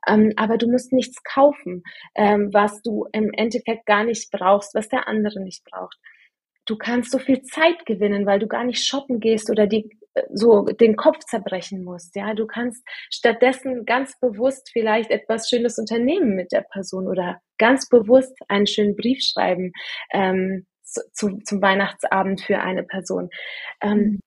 Ähm, 0.08 0.32
aber 0.38 0.58
du 0.58 0.72
musst 0.72 0.94
nichts 0.94 1.22
kaufen, 1.24 1.84
ähm, 2.16 2.50
was 2.54 2.82
du 2.82 3.08
im 3.12 3.34
Endeffekt 3.34 3.86
gar 3.88 4.06
nicht 4.06 4.32
brauchst, 4.32 4.74
was 4.74 4.88
der 4.88 5.10
andere 5.10 5.42
nicht 5.42 5.66
braucht 5.66 5.98
du 6.66 6.78
kannst 6.78 7.12
so 7.12 7.20
viel 7.20 7.42
Zeit 7.44 7.86
gewinnen, 7.86 8.26
weil 8.26 8.40
du 8.40 8.48
gar 8.48 8.64
nicht 8.64 8.86
shoppen 8.86 9.20
gehst 9.20 9.50
oder 9.50 9.68
die 9.68 9.90
äh, 10.14 10.24
so 10.34 10.64
den 10.66 10.96
Kopf 10.96 11.20
zerbrechen 11.26 11.84
musst. 11.84 12.16
Ja, 12.16 12.34
du 12.34 12.48
kannst 12.48 12.84
stattdessen 13.10 13.86
ganz 13.86 14.20
bewusst 14.20 14.70
vielleicht 14.72 15.12
etwas 15.12 15.50
Schönes 15.50 15.78
unternehmen 15.78 16.36
mit 16.36 16.52
der 16.52 16.62
Person 16.62 17.08
oder 17.08 17.42
ganz 17.58 17.90
bewusst 17.90 18.36
einen 18.48 18.68
schönen 18.68 18.96
Brief 18.96 19.22
schreiben 19.22 19.72
ähm, 20.12 20.66
zu, 20.84 21.40
zum 21.44 21.62
Weihnachtsabend 21.62 22.42
für 22.42 22.60
eine 22.60 22.84
Person. 22.84 23.30
Ähm, 23.82 23.98
mhm. 23.98 24.20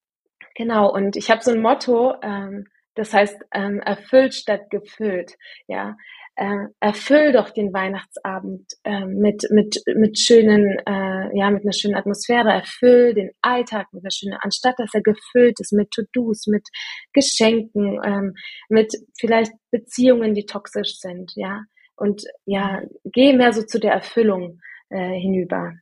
Genau. 0.55 0.91
Und 0.91 1.15
ich 1.15 1.29
habe 1.29 1.43
so 1.43 1.51
ein 1.51 1.61
Motto. 1.61 2.15
Ähm, 2.21 2.65
das 2.95 3.13
heißt, 3.13 3.37
ähm, 3.53 3.79
erfüllt 3.79 4.33
statt 4.33 4.71
gefüllt. 4.71 5.35
Ja, 5.67 5.95
äh, 6.37 6.67
erfüll 6.79 7.31
doch 7.31 7.49
den 7.49 7.73
Weihnachtsabend 7.73 8.71
äh, 8.83 9.05
mit 9.05 9.47
mit 9.49 9.81
mit 9.95 10.19
schönen 10.19 10.77
äh, 10.85 11.35
ja 11.35 11.49
mit 11.49 11.63
einer 11.63 11.73
schönen 11.73 11.95
Atmosphäre 11.95 12.51
erfüll 12.51 13.15
den 13.15 13.31
Alltag 13.41 13.87
mit 13.91 14.03
einer 14.03 14.11
schönen 14.11 14.37
anstatt 14.39 14.75
dass 14.77 14.93
er 14.93 15.01
gefüllt 15.01 15.59
ist 15.59 15.73
mit 15.73 15.89
To-dos 15.89 16.45
mit 16.45 16.67
Geschenken 17.11 17.99
ähm, 18.05 18.33
mit 18.69 18.93
vielleicht 19.19 19.51
Beziehungen 19.71 20.35
die 20.35 20.45
toxisch 20.45 20.99
sind 20.99 21.31
ja 21.35 21.63
und 21.95 22.23
ja 22.45 22.83
geh 23.05 23.33
mehr 23.33 23.51
so 23.51 23.63
zu 23.63 23.79
der 23.79 23.93
Erfüllung 23.93 24.59
äh, 24.89 25.19
hinüber 25.19 25.73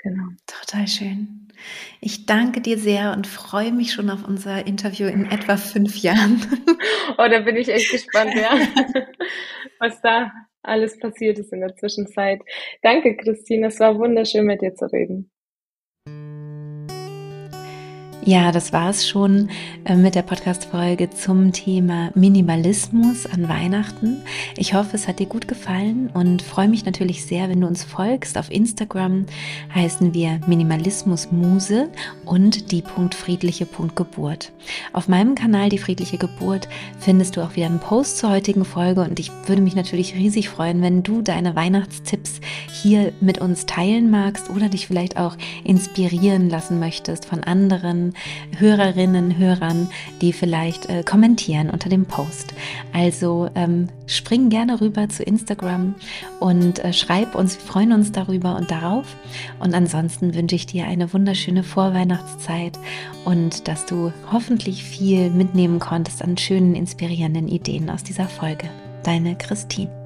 Genau. 0.00 0.28
Total 0.46 0.86
schön. 0.86 1.48
Ich 2.00 2.24
danke 2.24 2.60
dir 2.60 2.78
sehr 2.78 3.12
und 3.12 3.26
freue 3.26 3.72
mich 3.72 3.92
schon 3.92 4.10
auf 4.10 4.26
unser 4.26 4.64
Interview 4.64 5.08
in 5.08 5.26
etwa 5.26 5.56
fünf 5.56 5.96
Jahren. 5.96 6.40
Oh, 7.16 7.26
da 7.28 7.40
bin 7.40 7.56
ich 7.56 7.68
echt 7.68 7.90
gespannt, 7.90 8.34
ja. 8.34 8.50
Was 9.80 10.00
da 10.00 10.32
alles 10.62 10.98
passiert 10.98 11.38
ist 11.38 11.52
in 11.52 11.60
der 11.60 11.74
Zwischenzeit. 11.76 12.40
Danke, 12.82 13.16
Christine. 13.16 13.68
Es 13.68 13.80
war 13.80 13.98
wunderschön, 13.98 14.44
mit 14.44 14.62
dir 14.62 14.74
zu 14.74 14.86
reden. 14.86 15.30
Ja, 18.28 18.52
das 18.52 18.74
war 18.74 18.90
es 18.90 19.08
schon 19.08 19.48
äh, 19.86 19.96
mit 19.96 20.14
der 20.14 20.20
Podcast-Folge 20.20 21.08
zum 21.08 21.50
Thema 21.50 22.10
Minimalismus 22.14 23.24
an 23.24 23.48
Weihnachten. 23.48 24.20
Ich 24.58 24.74
hoffe, 24.74 24.96
es 24.96 25.08
hat 25.08 25.18
dir 25.18 25.24
gut 25.24 25.48
gefallen 25.48 26.10
und 26.12 26.42
freue 26.42 26.68
mich 26.68 26.84
natürlich 26.84 27.24
sehr, 27.24 27.48
wenn 27.48 27.62
du 27.62 27.66
uns 27.66 27.84
folgst. 27.84 28.36
Auf 28.36 28.50
Instagram 28.50 29.24
heißen 29.74 30.12
wir 30.12 30.40
Minimalismus 30.46 31.32
Muse 31.32 31.88
und 32.26 32.70
die 32.70 32.82
friedliche 33.14 33.66
Geburt. 33.94 34.52
Auf 34.92 35.08
meinem 35.08 35.34
Kanal 35.34 35.70
Die 35.70 35.78
friedliche 35.78 36.18
Geburt 36.18 36.68
findest 36.98 37.34
du 37.34 37.40
auch 37.40 37.56
wieder 37.56 37.64
einen 37.64 37.80
Post 37.80 38.18
zur 38.18 38.28
heutigen 38.28 38.66
Folge 38.66 39.00
und 39.00 39.18
ich 39.18 39.32
würde 39.46 39.62
mich 39.62 39.74
natürlich 39.74 40.14
riesig 40.14 40.50
freuen, 40.50 40.82
wenn 40.82 41.02
du 41.02 41.22
deine 41.22 41.56
Weihnachtstipps 41.56 42.42
hier 42.82 43.10
mit 43.22 43.38
uns 43.38 43.64
teilen 43.64 44.10
magst 44.10 44.50
oder 44.50 44.68
dich 44.68 44.86
vielleicht 44.86 45.16
auch 45.16 45.34
inspirieren 45.64 46.50
lassen 46.50 46.78
möchtest 46.78 47.24
von 47.24 47.42
anderen 47.42 48.12
Hörerinnen, 48.58 49.38
Hörern, 49.38 49.88
die 50.20 50.32
vielleicht 50.32 50.88
äh, 50.88 51.02
kommentieren 51.02 51.70
unter 51.70 51.88
dem 51.88 52.06
Post. 52.06 52.54
Also 52.92 53.48
ähm, 53.54 53.88
spring 54.06 54.48
gerne 54.48 54.80
rüber 54.80 55.08
zu 55.08 55.22
Instagram 55.22 55.94
und 56.40 56.78
äh, 56.84 56.92
schreib 56.92 57.34
uns, 57.34 57.56
wir 57.56 57.66
freuen 57.66 57.92
uns 57.92 58.12
darüber 58.12 58.56
und 58.56 58.70
darauf. 58.70 59.16
Und 59.60 59.74
ansonsten 59.74 60.34
wünsche 60.34 60.56
ich 60.56 60.66
dir 60.66 60.86
eine 60.86 61.12
wunderschöne 61.12 61.62
Vorweihnachtszeit 61.62 62.78
und 63.24 63.68
dass 63.68 63.86
du 63.86 64.12
hoffentlich 64.32 64.84
viel 64.84 65.30
mitnehmen 65.30 65.78
konntest 65.78 66.22
an 66.22 66.36
schönen, 66.36 66.74
inspirierenden 66.74 67.48
Ideen 67.48 67.90
aus 67.90 68.02
dieser 68.02 68.28
Folge. 68.28 68.68
Deine 69.02 69.36
Christine. 69.36 69.97